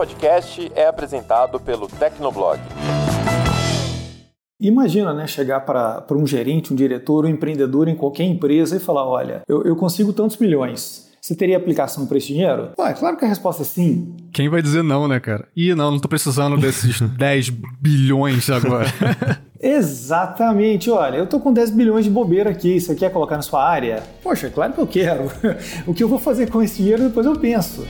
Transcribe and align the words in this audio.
podcast 0.00 0.72
é 0.74 0.86
apresentado 0.86 1.60
pelo 1.60 1.86
Tecnoblog. 1.86 2.58
Imagina, 4.58 5.12
né, 5.12 5.26
chegar 5.26 5.60
para 5.60 6.06
um 6.12 6.26
gerente, 6.26 6.72
um 6.72 6.76
diretor, 6.76 7.26
um 7.26 7.28
empreendedor 7.28 7.86
em 7.86 7.94
qualquer 7.94 8.24
empresa 8.24 8.76
e 8.76 8.80
falar: 8.80 9.06
olha, 9.06 9.42
eu, 9.46 9.62
eu 9.62 9.76
consigo 9.76 10.14
tantos 10.14 10.38
milhões. 10.38 11.10
Você 11.20 11.34
teria 11.34 11.58
aplicação 11.58 12.06
para 12.06 12.16
esse 12.16 12.28
dinheiro? 12.28 12.70
Ué, 12.78 12.94
claro 12.94 13.18
que 13.18 13.26
a 13.26 13.28
resposta 13.28 13.60
é 13.60 13.66
sim. 13.66 14.16
Quem 14.32 14.48
vai 14.48 14.62
dizer 14.62 14.82
não, 14.82 15.06
né, 15.06 15.20
cara? 15.20 15.46
Ih, 15.54 15.74
não, 15.74 15.90
não 15.90 15.98
tô 15.98 16.08
precisando 16.08 16.56
desses 16.56 16.98
10 17.04 17.50
bilhões 17.50 18.48
agora. 18.48 18.86
Exatamente, 19.60 20.90
olha, 20.90 21.18
eu 21.18 21.26
tô 21.26 21.38
com 21.38 21.52
10 21.52 21.72
bilhões 21.72 22.06
de 22.06 22.10
bobeira 22.10 22.48
aqui, 22.48 22.80
você 22.80 22.94
quer 22.94 23.12
colocar 23.12 23.36
na 23.36 23.42
sua 23.42 23.62
área? 23.62 24.02
Poxa, 24.22 24.48
claro 24.48 24.72
que 24.72 24.80
eu 24.80 24.86
quero. 24.86 25.30
o 25.86 25.92
que 25.92 26.02
eu 26.02 26.08
vou 26.08 26.18
fazer 26.18 26.48
com 26.48 26.62
esse 26.62 26.78
dinheiro 26.78 27.02
depois 27.02 27.26
eu 27.26 27.38
penso. 27.38 27.86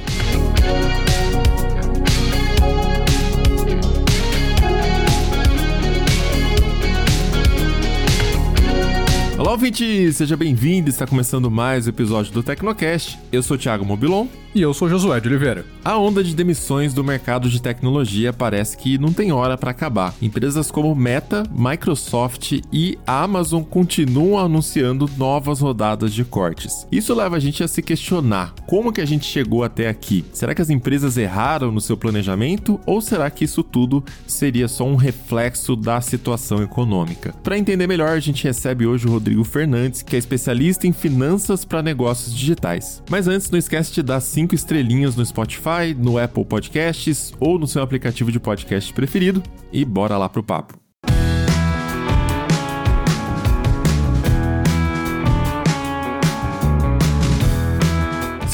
Olá, 9.50 9.56
ouvinte! 9.56 10.12
Seja 10.12 10.36
bem-vindo! 10.36 10.88
Está 10.88 11.08
começando 11.08 11.50
mais 11.50 11.84
um 11.84 11.90
episódio 11.90 12.32
do 12.32 12.40
Tecnocast. 12.40 13.18
Eu 13.32 13.42
sou 13.42 13.56
o 13.56 13.58
Thiago 13.58 13.84
Mobilon. 13.84 14.28
E 14.52 14.62
eu 14.62 14.74
sou 14.74 14.88
Josué 14.88 15.20
de 15.20 15.28
Oliveira. 15.28 15.64
A 15.84 15.96
onda 15.96 16.24
de 16.24 16.34
demissões 16.34 16.92
do 16.92 17.04
mercado 17.04 17.48
de 17.48 17.62
tecnologia 17.62 18.32
parece 18.32 18.76
que 18.76 18.98
não 18.98 19.12
tem 19.12 19.30
hora 19.30 19.56
para 19.56 19.70
acabar. 19.70 20.12
Empresas 20.20 20.72
como 20.72 20.92
Meta, 20.92 21.44
Microsoft 21.52 22.60
e 22.72 22.98
Amazon 23.06 23.62
continuam 23.62 24.44
anunciando 24.44 25.08
novas 25.16 25.60
rodadas 25.60 26.12
de 26.12 26.24
cortes. 26.24 26.84
Isso 26.90 27.14
leva 27.14 27.36
a 27.36 27.38
gente 27.38 27.62
a 27.62 27.68
se 27.68 27.80
questionar 27.80 28.52
como 28.66 28.92
que 28.92 29.00
a 29.00 29.06
gente 29.06 29.24
chegou 29.24 29.62
até 29.62 29.88
aqui. 29.88 30.24
Será 30.32 30.52
que 30.52 30.60
as 30.60 30.68
empresas 30.68 31.16
erraram 31.16 31.70
no 31.70 31.80
seu 31.80 31.96
planejamento 31.96 32.80
ou 32.84 33.00
será 33.00 33.30
que 33.30 33.44
isso 33.44 33.62
tudo 33.62 34.04
seria 34.26 34.66
só 34.66 34.84
um 34.84 34.96
reflexo 34.96 35.76
da 35.76 36.00
situação 36.00 36.60
econômica? 36.60 37.32
Para 37.44 37.56
entender 37.56 37.86
melhor, 37.86 38.10
a 38.10 38.20
gente 38.20 38.42
recebe 38.42 38.84
hoje 38.84 39.06
o 39.06 39.10
Rodrigo 39.12 39.44
Fernandes, 39.44 40.02
que 40.02 40.16
é 40.16 40.18
especialista 40.18 40.88
em 40.88 40.92
finanças 40.92 41.64
para 41.64 41.82
negócios 41.82 42.34
digitais. 42.34 43.00
Mas 43.08 43.28
antes, 43.28 43.48
não 43.48 43.58
esquece 43.58 43.92
de 43.92 44.02
dar 44.02 44.18
cinco 44.40 44.54
estrelinhas 44.54 45.16
no 45.16 45.26
Spotify, 45.26 45.94
no 45.94 46.16
Apple 46.16 46.46
Podcasts 46.46 47.30
ou 47.38 47.58
no 47.58 47.66
seu 47.66 47.82
aplicativo 47.82 48.32
de 48.32 48.40
podcast 48.40 48.90
preferido 48.94 49.42
e 49.70 49.84
bora 49.84 50.16
lá 50.16 50.30
pro 50.30 50.42
papo. 50.42 50.89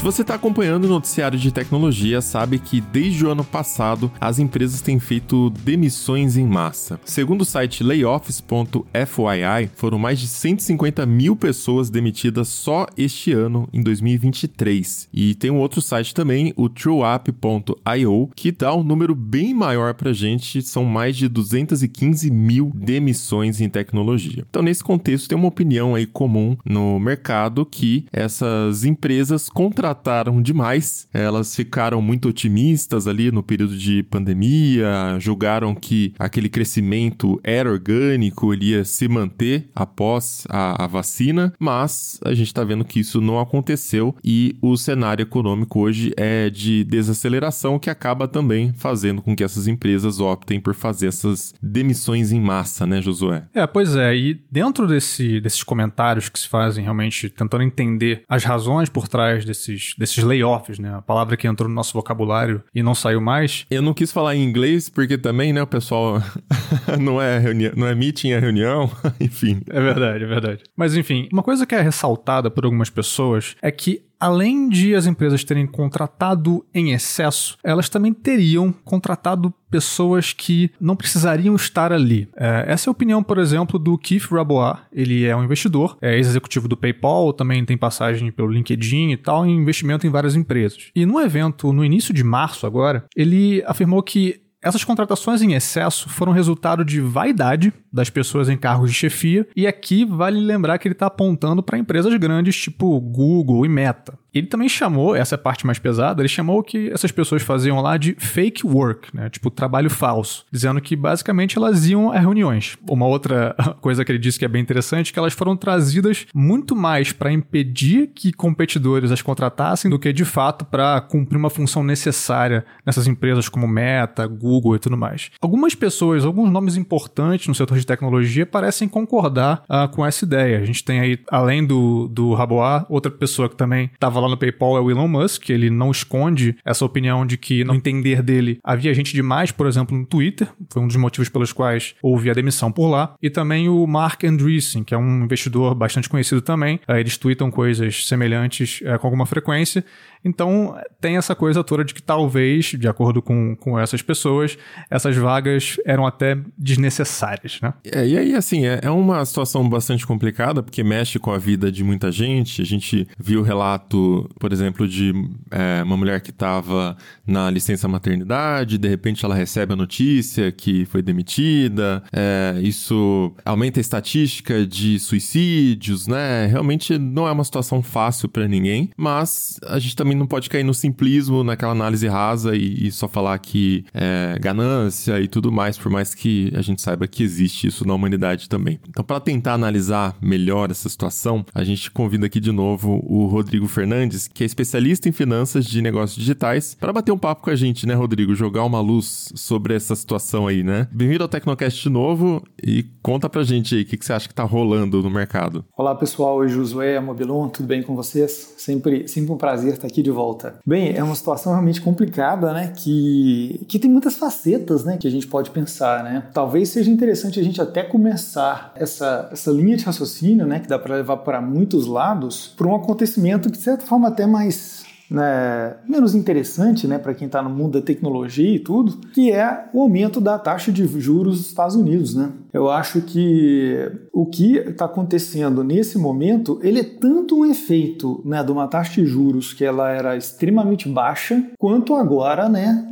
Você 0.06 0.22
está 0.22 0.36
acompanhando 0.36 0.84
o 0.84 0.88
noticiário 0.88 1.36
de 1.36 1.50
tecnologia, 1.50 2.20
sabe 2.20 2.60
que 2.60 2.80
desde 2.80 3.26
o 3.26 3.30
ano 3.32 3.42
passado 3.42 4.08
as 4.20 4.38
empresas 4.38 4.80
têm 4.80 5.00
feito 5.00 5.50
demissões 5.50 6.36
em 6.36 6.46
massa. 6.46 7.00
Segundo 7.04 7.40
o 7.40 7.44
site 7.44 7.82
layoffs.fyi, 7.82 9.68
foram 9.74 9.98
mais 9.98 10.20
de 10.20 10.28
150 10.28 11.04
mil 11.06 11.34
pessoas 11.34 11.90
demitidas 11.90 12.46
só 12.46 12.86
este 12.96 13.32
ano, 13.32 13.68
em 13.72 13.82
2023. 13.82 15.08
E 15.12 15.34
tem 15.34 15.50
um 15.50 15.58
outro 15.58 15.82
site 15.82 16.14
também, 16.14 16.52
o 16.56 16.68
trueup.io, 16.68 18.30
que 18.36 18.52
dá 18.52 18.72
um 18.76 18.84
número 18.84 19.12
bem 19.12 19.52
maior 19.52 19.92
para 19.94 20.12
gente, 20.12 20.62
são 20.62 20.84
mais 20.84 21.16
de 21.16 21.26
215 21.26 22.30
mil 22.30 22.70
demissões 22.72 23.60
em 23.60 23.68
tecnologia. 23.68 24.46
Então, 24.48 24.62
nesse 24.62 24.84
contexto, 24.84 25.28
tem 25.28 25.36
uma 25.36 25.48
opinião 25.48 25.96
aí 25.96 26.06
comum 26.06 26.56
no 26.64 26.96
mercado 27.00 27.66
que 27.66 28.06
essas 28.12 28.84
empresas 28.84 29.48
contratam 29.48 29.95
contrataram 29.96 30.42
demais. 30.42 31.08
Elas 31.12 31.54
ficaram 31.54 32.02
muito 32.02 32.28
otimistas 32.28 33.06
ali 33.06 33.30
no 33.30 33.42
período 33.42 33.76
de 33.76 34.02
pandemia, 34.04 35.16
julgaram 35.18 35.74
que 35.74 36.12
aquele 36.18 36.48
crescimento 36.48 37.40
era 37.42 37.70
orgânico, 37.70 38.52
ele 38.52 38.66
ia 38.66 38.84
se 38.84 39.08
manter 39.08 39.68
após 39.74 40.46
a, 40.48 40.84
a 40.84 40.86
vacina, 40.86 41.52
mas 41.58 42.20
a 42.24 42.34
gente 42.34 42.48
está 42.48 42.62
vendo 42.62 42.84
que 42.84 43.00
isso 43.00 43.20
não 43.20 43.40
aconteceu 43.40 44.14
e 44.22 44.56
o 44.60 44.76
cenário 44.76 45.22
econômico 45.22 45.80
hoje 45.80 46.12
é 46.16 46.50
de 46.50 46.84
desaceleração 46.84 47.78
que 47.78 47.90
acaba 47.90 48.28
também 48.28 48.72
fazendo 48.76 49.22
com 49.22 49.34
que 49.34 49.44
essas 49.44 49.66
empresas 49.66 50.20
optem 50.20 50.60
por 50.60 50.74
fazer 50.74 51.08
essas 51.08 51.54
demissões 51.62 52.32
em 52.32 52.40
massa, 52.40 52.86
né, 52.86 53.00
Josué? 53.00 53.44
É, 53.54 53.66
pois 53.66 53.96
é, 53.96 54.14
e 54.14 54.40
dentro 54.50 54.86
desse, 54.86 55.40
desses 55.40 55.62
comentários 55.62 56.28
que 56.28 56.38
se 56.38 56.48
fazem 56.48 56.84
realmente 56.84 57.28
tentando 57.28 57.62
entender 57.62 58.22
as 58.28 58.44
razões 58.44 58.88
por 58.88 59.08
trás 59.08 59.44
desses 59.44 59.85
desses, 59.96 60.22
layoffs, 60.24 60.78
né? 60.78 60.94
A 60.94 61.02
palavra 61.02 61.36
que 61.36 61.46
entrou 61.46 61.68
no 61.68 61.74
nosso 61.74 61.92
vocabulário 61.92 62.62
e 62.74 62.82
não 62.82 62.94
saiu 62.94 63.20
mais. 63.20 63.66
Eu 63.70 63.82
não 63.82 63.94
quis 63.94 64.12
falar 64.12 64.34
em 64.34 64.42
inglês 64.42 64.88
porque 64.88 65.18
também, 65.18 65.52
né, 65.52 65.62
o 65.62 65.66
pessoal 65.66 66.22
não 66.98 67.20
é 67.20 67.38
reunião, 67.38 67.72
não 67.76 67.86
é 67.86 67.94
meeting, 67.94 68.30
é 68.30 68.38
reunião, 68.38 68.90
enfim. 69.20 69.60
É 69.68 69.80
verdade, 69.80 70.24
é 70.24 70.26
verdade. 70.26 70.62
Mas 70.76 70.96
enfim, 70.96 71.28
uma 71.32 71.42
coisa 71.42 71.66
que 71.66 71.74
é 71.74 71.80
ressaltada 71.80 72.50
por 72.50 72.64
algumas 72.64 72.90
pessoas 72.90 73.56
é 73.60 73.70
que 73.70 74.05
além 74.18 74.68
de 74.68 74.94
as 74.94 75.06
empresas 75.06 75.44
terem 75.44 75.66
contratado 75.66 76.64
em 76.74 76.92
excesso, 76.92 77.56
elas 77.62 77.88
também 77.88 78.12
teriam 78.12 78.72
contratado 78.84 79.52
pessoas 79.70 80.32
que 80.32 80.70
não 80.80 80.96
precisariam 80.96 81.54
estar 81.54 81.92
ali. 81.92 82.28
É, 82.36 82.64
essa 82.68 82.88
é 82.88 82.90
a 82.90 82.92
opinião, 82.92 83.22
por 83.22 83.38
exemplo, 83.38 83.78
do 83.78 83.98
Keith 83.98 84.24
Rabois. 84.30 84.78
Ele 84.92 85.24
é 85.24 85.36
um 85.36 85.44
investidor, 85.44 85.98
é 86.00 86.16
ex-executivo 86.16 86.68
do 86.68 86.76
PayPal, 86.76 87.32
também 87.32 87.64
tem 87.64 87.76
passagem 87.76 88.30
pelo 88.30 88.50
LinkedIn 88.50 89.10
e 89.10 89.16
tal, 89.16 89.44
e 89.44 89.50
investimento 89.50 90.06
em 90.06 90.10
várias 90.10 90.34
empresas. 90.34 90.90
E 90.94 91.04
no 91.04 91.20
evento, 91.20 91.72
no 91.72 91.84
início 91.84 92.14
de 92.14 92.24
março 92.24 92.66
agora, 92.66 93.04
ele 93.14 93.62
afirmou 93.66 94.02
que 94.02 94.40
essas 94.66 94.84
contratações 94.84 95.42
em 95.42 95.54
excesso 95.54 96.08
foram 96.08 96.32
resultado 96.32 96.84
de 96.84 97.00
vaidade 97.00 97.72
das 97.92 98.10
pessoas 98.10 98.48
em 98.48 98.56
cargos 98.56 98.90
de 98.90 98.96
chefia, 98.96 99.46
e 99.56 99.66
aqui 99.66 100.04
vale 100.04 100.38
lembrar 100.38 100.78
que 100.78 100.86
ele 100.86 100.94
está 100.94 101.06
apontando 101.06 101.62
para 101.62 101.78
empresas 101.78 102.14
grandes 102.16 102.56
tipo 102.56 103.00
Google 103.00 103.64
e 103.64 103.68
Meta. 103.68 104.18
Ele 104.34 104.46
também 104.46 104.68
chamou, 104.68 105.16
essa 105.16 105.34
é 105.34 105.36
a 105.36 105.38
parte 105.38 105.64
mais 105.64 105.78
pesada, 105.78 106.20
ele 106.20 106.28
chamou 106.28 106.58
o 106.58 106.62
que 106.62 106.90
essas 106.90 107.10
pessoas 107.10 107.42
faziam 107.42 107.80
lá 107.80 107.96
de 107.96 108.14
fake 108.18 108.66
work, 108.66 109.16
né? 109.16 109.30
tipo 109.30 109.50
trabalho 109.50 109.88
falso, 109.88 110.44
dizendo 110.52 110.78
que 110.78 110.94
basicamente 110.94 111.56
elas 111.56 111.86
iam 111.86 112.12
a 112.12 112.18
reuniões. 112.18 112.76
Uma 112.86 113.06
outra 113.06 113.56
coisa 113.80 114.04
que 114.04 114.12
ele 114.12 114.18
disse 114.18 114.38
que 114.38 114.44
é 114.44 114.48
bem 114.48 114.60
interessante 114.60 115.10
é 115.10 115.12
que 115.14 115.18
elas 115.18 115.32
foram 115.32 115.56
trazidas 115.56 116.26
muito 116.34 116.76
mais 116.76 117.12
para 117.12 117.32
impedir 117.32 118.08
que 118.14 118.30
competidores 118.30 119.10
as 119.10 119.22
contratassem 119.22 119.90
do 119.90 119.98
que 119.98 120.12
de 120.12 120.24
fato 120.26 120.66
para 120.66 121.00
cumprir 121.00 121.38
uma 121.38 121.48
função 121.48 121.82
necessária 121.82 122.62
nessas 122.84 123.06
empresas 123.06 123.48
como 123.48 123.66
Meta, 123.66 124.26
Google 124.26 124.55
e 124.76 124.78
tudo 124.78 124.96
mais. 124.96 125.30
Algumas 125.40 125.74
pessoas, 125.74 126.24
alguns 126.24 126.50
nomes 126.50 126.76
importantes 126.76 127.46
no 127.46 127.54
setor 127.54 127.78
de 127.78 127.86
tecnologia 127.86 128.46
parecem 128.46 128.88
concordar 128.88 129.62
uh, 129.68 129.88
com 129.94 130.04
essa 130.04 130.24
ideia. 130.24 130.58
A 130.58 130.64
gente 130.64 130.84
tem 130.84 131.00
aí, 131.00 131.18
além 131.30 131.64
do, 131.64 132.08
do 132.08 132.34
Rabois, 132.34 132.84
outra 132.88 133.10
pessoa 133.10 133.48
que 133.48 133.56
também 133.56 133.90
estava 133.92 134.20
lá 134.20 134.28
no 134.28 134.36
PayPal 134.36 134.76
é 134.76 134.80
o 134.80 134.90
Elon 134.90 135.08
Musk, 135.08 135.50
ele 135.50 135.70
não 135.70 135.90
esconde 135.90 136.56
essa 136.64 136.84
opinião 136.84 137.26
de 137.26 137.36
que, 137.36 137.64
no 137.64 137.74
entender 137.74 138.22
dele, 138.22 138.58
havia 138.64 138.94
gente 138.94 139.12
demais, 139.12 139.50
por 139.50 139.66
exemplo, 139.66 139.96
no 139.96 140.06
Twitter, 140.06 140.48
foi 140.72 140.82
um 140.82 140.86
dos 140.86 140.96
motivos 140.96 141.28
pelos 141.28 141.52
quais 141.52 141.94
houve 142.02 142.30
a 142.30 142.34
demissão 142.34 142.70
por 142.72 142.88
lá, 142.88 143.14
e 143.22 143.30
também 143.30 143.68
o 143.68 143.86
Mark 143.86 144.24
Andreessen, 144.24 144.84
que 144.84 144.94
é 144.94 144.98
um 144.98 145.24
investidor 145.24 145.74
bastante 145.74 146.08
conhecido 146.08 146.40
também, 146.40 146.80
eh, 146.88 147.00
eles 147.00 147.16
tweetam 147.16 147.50
coisas 147.50 148.06
semelhantes 148.06 148.80
é, 148.84 148.96
com 148.98 149.06
alguma 149.06 149.26
frequência, 149.26 149.84
então, 150.24 150.76
tem 151.00 151.16
essa 151.16 151.34
coisa 151.34 151.62
toda 151.62 151.84
de 151.84 151.94
que 151.94 152.02
talvez, 152.02 152.66
de 152.66 152.88
acordo 152.88 153.22
com, 153.22 153.54
com 153.56 153.78
essas 153.78 154.02
pessoas, 154.02 154.58
essas 154.90 155.16
vagas 155.16 155.76
eram 155.84 156.06
até 156.06 156.36
desnecessárias, 156.58 157.60
né? 157.62 157.72
É, 157.84 158.06
e 158.06 158.18
aí, 158.18 158.34
assim, 158.34 158.66
é, 158.66 158.80
é 158.82 158.90
uma 158.90 159.24
situação 159.24 159.68
bastante 159.68 160.06
complicada, 160.06 160.62
porque 160.62 160.82
mexe 160.82 161.18
com 161.18 161.30
a 161.30 161.38
vida 161.38 161.70
de 161.70 161.84
muita 161.84 162.10
gente. 162.10 162.60
A 162.60 162.64
gente 162.64 163.06
viu 163.18 163.40
o 163.40 163.42
relato, 163.42 164.28
por 164.38 164.52
exemplo, 164.52 164.88
de 164.88 165.12
é, 165.50 165.82
uma 165.82 165.96
mulher 165.96 166.20
que 166.20 166.30
estava 166.30 166.96
na 167.26 167.50
licença 167.50 167.88
maternidade, 167.88 168.78
de 168.78 168.88
repente 168.88 169.24
ela 169.24 169.34
recebe 169.34 169.72
a 169.72 169.76
notícia 169.76 170.50
que 170.50 170.84
foi 170.86 171.02
demitida. 171.02 172.02
É, 172.12 172.58
isso 172.62 173.32
aumenta 173.44 173.80
a 173.80 173.82
estatística 173.82 174.66
de 174.66 174.98
suicídios, 174.98 176.06
né? 176.06 176.46
Realmente 176.46 176.98
não 176.98 177.28
é 177.28 177.32
uma 177.32 177.44
situação 177.44 177.82
fácil 177.82 178.28
para 178.28 178.48
ninguém, 178.48 178.90
mas 178.96 179.58
a 179.66 179.78
gente 179.78 179.94
também 179.94 180.05
não 180.14 180.26
pode 180.26 180.48
cair 180.48 180.64
no 180.64 180.74
simplismo, 180.74 181.42
naquela 181.42 181.72
análise 181.72 182.06
rasa 182.06 182.56
e, 182.56 182.86
e 182.86 182.92
só 182.92 183.08
falar 183.08 183.38
que 183.38 183.84
é 183.94 184.38
ganância 184.40 185.20
e 185.20 185.28
tudo 185.28 185.50
mais, 185.50 185.78
por 185.78 185.90
mais 185.90 186.14
que 186.14 186.52
a 186.54 186.62
gente 186.62 186.82
saiba 186.82 187.06
que 187.06 187.22
existe 187.22 187.66
isso 187.66 187.86
na 187.86 187.94
humanidade 187.94 188.48
também. 188.48 188.78
Então, 188.88 189.04
para 189.04 189.20
tentar 189.20 189.54
analisar 189.54 190.16
melhor 190.20 190.70
essa 190.70 190.88
situação, 190.88 191.44
a 191.54 191.64
gente 191.64 191.90
convida 191.90 192.26
aqui 192.26 192.40
de 192.40 192.52
novo 192.52 193.02
o 193.04 193.26
Rodrigo 193.26 193.66
Fernandes, 193.66 194.28
que 194.28 194.42
é 194.42 194.46
especialista 194.46 195.08
em 195.08 195.12
finanças 195.12 195.64
de 195.64 195.80
negócios 195.82 196.18
digitais, 196.18 196.76
para 196.78 196.92
bater 196.92 197.12
um 197.12 197.18
papo 197.18 197.42
com 197.42 197.50
a 197.50 197.56
gente, 197.56 197.86
né, 197.86 197.94
Rodrigo? 197.94 198.34
Jogar 198.34 198.64
uma 198.64 198.80
luz 198.80 199.32
sobre 199.34 199.74
essa 199.74 199.94
situação 199.94 200.46
aí, 200.46 200.62
né? 200.62 200.88
Bem-vindo 200.92 201.22
ao 201.22 201.28
Tecnocast 201.28 201.82
de 201.82 201.88
novo 201.88 202.42
e 202.62 202.84
conta 203.02 203.28
pra 203.28 203.42
gente 203.42 203.74
aí 203.74 203.82
o 203.82 203.86
que, 203.86 203.96
que 203.96 204.04
você 204.04 204.12
acha 204.12 204.28
que 204.28 204.34
tá 204.34 204.44
rolando 204.44 205.02
no 205.02 205.10
mercado. 205.10 205.64
Olá, 205.76 205.94
pessoal. 205.94 206.36
Oi, 206.36 206.48
Josué, 206.48 206.98
Mobilon, 207.00 207.48
tudo 207.48 207.66
bem 207.66 207.82
com 207.82 207.94
vocês? 207.94 208.54
Sempre, 208.56 209.06
sempre 209.08 209.32
um 209.32 209.36
prazer 209.36 209.74
estar 209.74 209.86
aqui 209.86 209.95
aqui 209.96 210.02
de 210.02 210.10
volta. 210.10 210.56
Bem, 210.66 210.94
é 210.94 211.02
uma 211.02 211.14
situação 211.14 211.52
realmente 211.52 211.80
complicada, 211.80 212.52
né? 212.52 212.72
Que, 212.76 213.64
que 213.66 213.78
tem 213.78 213.90
muitas 213.90 214.16
facetas, 214.16 214.84
né? 214.84 214.98
Que 214.98 215.08
a 215.08 215.10
gente 215.10 215.26
pode 215.26 215.50
pensar, 215.50 216.04
né? 216.04 216.24
Talvez 216.34 216.68
seja 216.68 216.90
interessante 216.90 217.40
a 217.40 217.42
gente 217.42 217.60
até 217.60 217.82
começar 217.82 218.72
essa, 218.76 219.28
essa 219.32 219.50
linha 219.50 219.76
de 219.76 219.84
raciocínio, 219.84 220.46
né? 220.46 220.60
Que 220.60 220.68
dá 220.68 220.78
para 220.78 220.96
levar 220.96 221.18
para 221.18 221.40
muitos 221.40 221.86
lados, 221.86 222.52
para 222.56 222.66
um 222.66 222.74
acontecimento 222.74 223.50
que 223.50 223.56
de 223.56 223.64
certa 223.64 223.86
forma 223.86 224.08
até 224.08 224.26
mais 224.26 224.84
né, 225.10 225.76
menos 225.88 226.14
interessante 226.14 226.86
né, 226.86 226.98
para 226.98 227.14
quem 227.14 227.26
está 227.26 227.42
no 227.42 227.50
mundo 227.50 227.78
da 227.78 227.84
tecnologia 227.84 228.54
e 228.56 228.58
tudo, 228.58 228.98
que 229.12 229.30
é 229.30 229.68
o 229.72 229.82
aumento 229.82 230.20
da 230.20 230.38
taxa 230.38 230.72
de 230.72 230.86
juros 230.86 231.38
dos 231.38 231.46
Estados 231.48 231.76
Unidos. 231.76 232.14
Né? 232.14 232.30
Eu 232.52 232.70
acho 232.70 233.00
que 233.02 233.90
o 234.12 234.26
que 234.26 234.56
está 234.56 234.86
acontecendo 234.86 235.62
nesse 235.62 235.98
momento, 235.98 236.58
ele 236.62 236.80
é 236.80 236.84
tanto 236.84 237.40
um 237.40 237.46
efeito 237.46 238.22
né, 238.24 238.42
de 238.42 238.50
uma 238.50 238.66
taxa 238.66 239.00
de 239.00 239.06
juros 239.06 239.52
que 239.52 239.64
ela 239.64 239.90
era 239.90 240.16
extremamente 240.16 240.88
baixa, 240.88 241.42
quanto 241.58 241.94
agora, 241.94 242.48
né, 242.48 242.86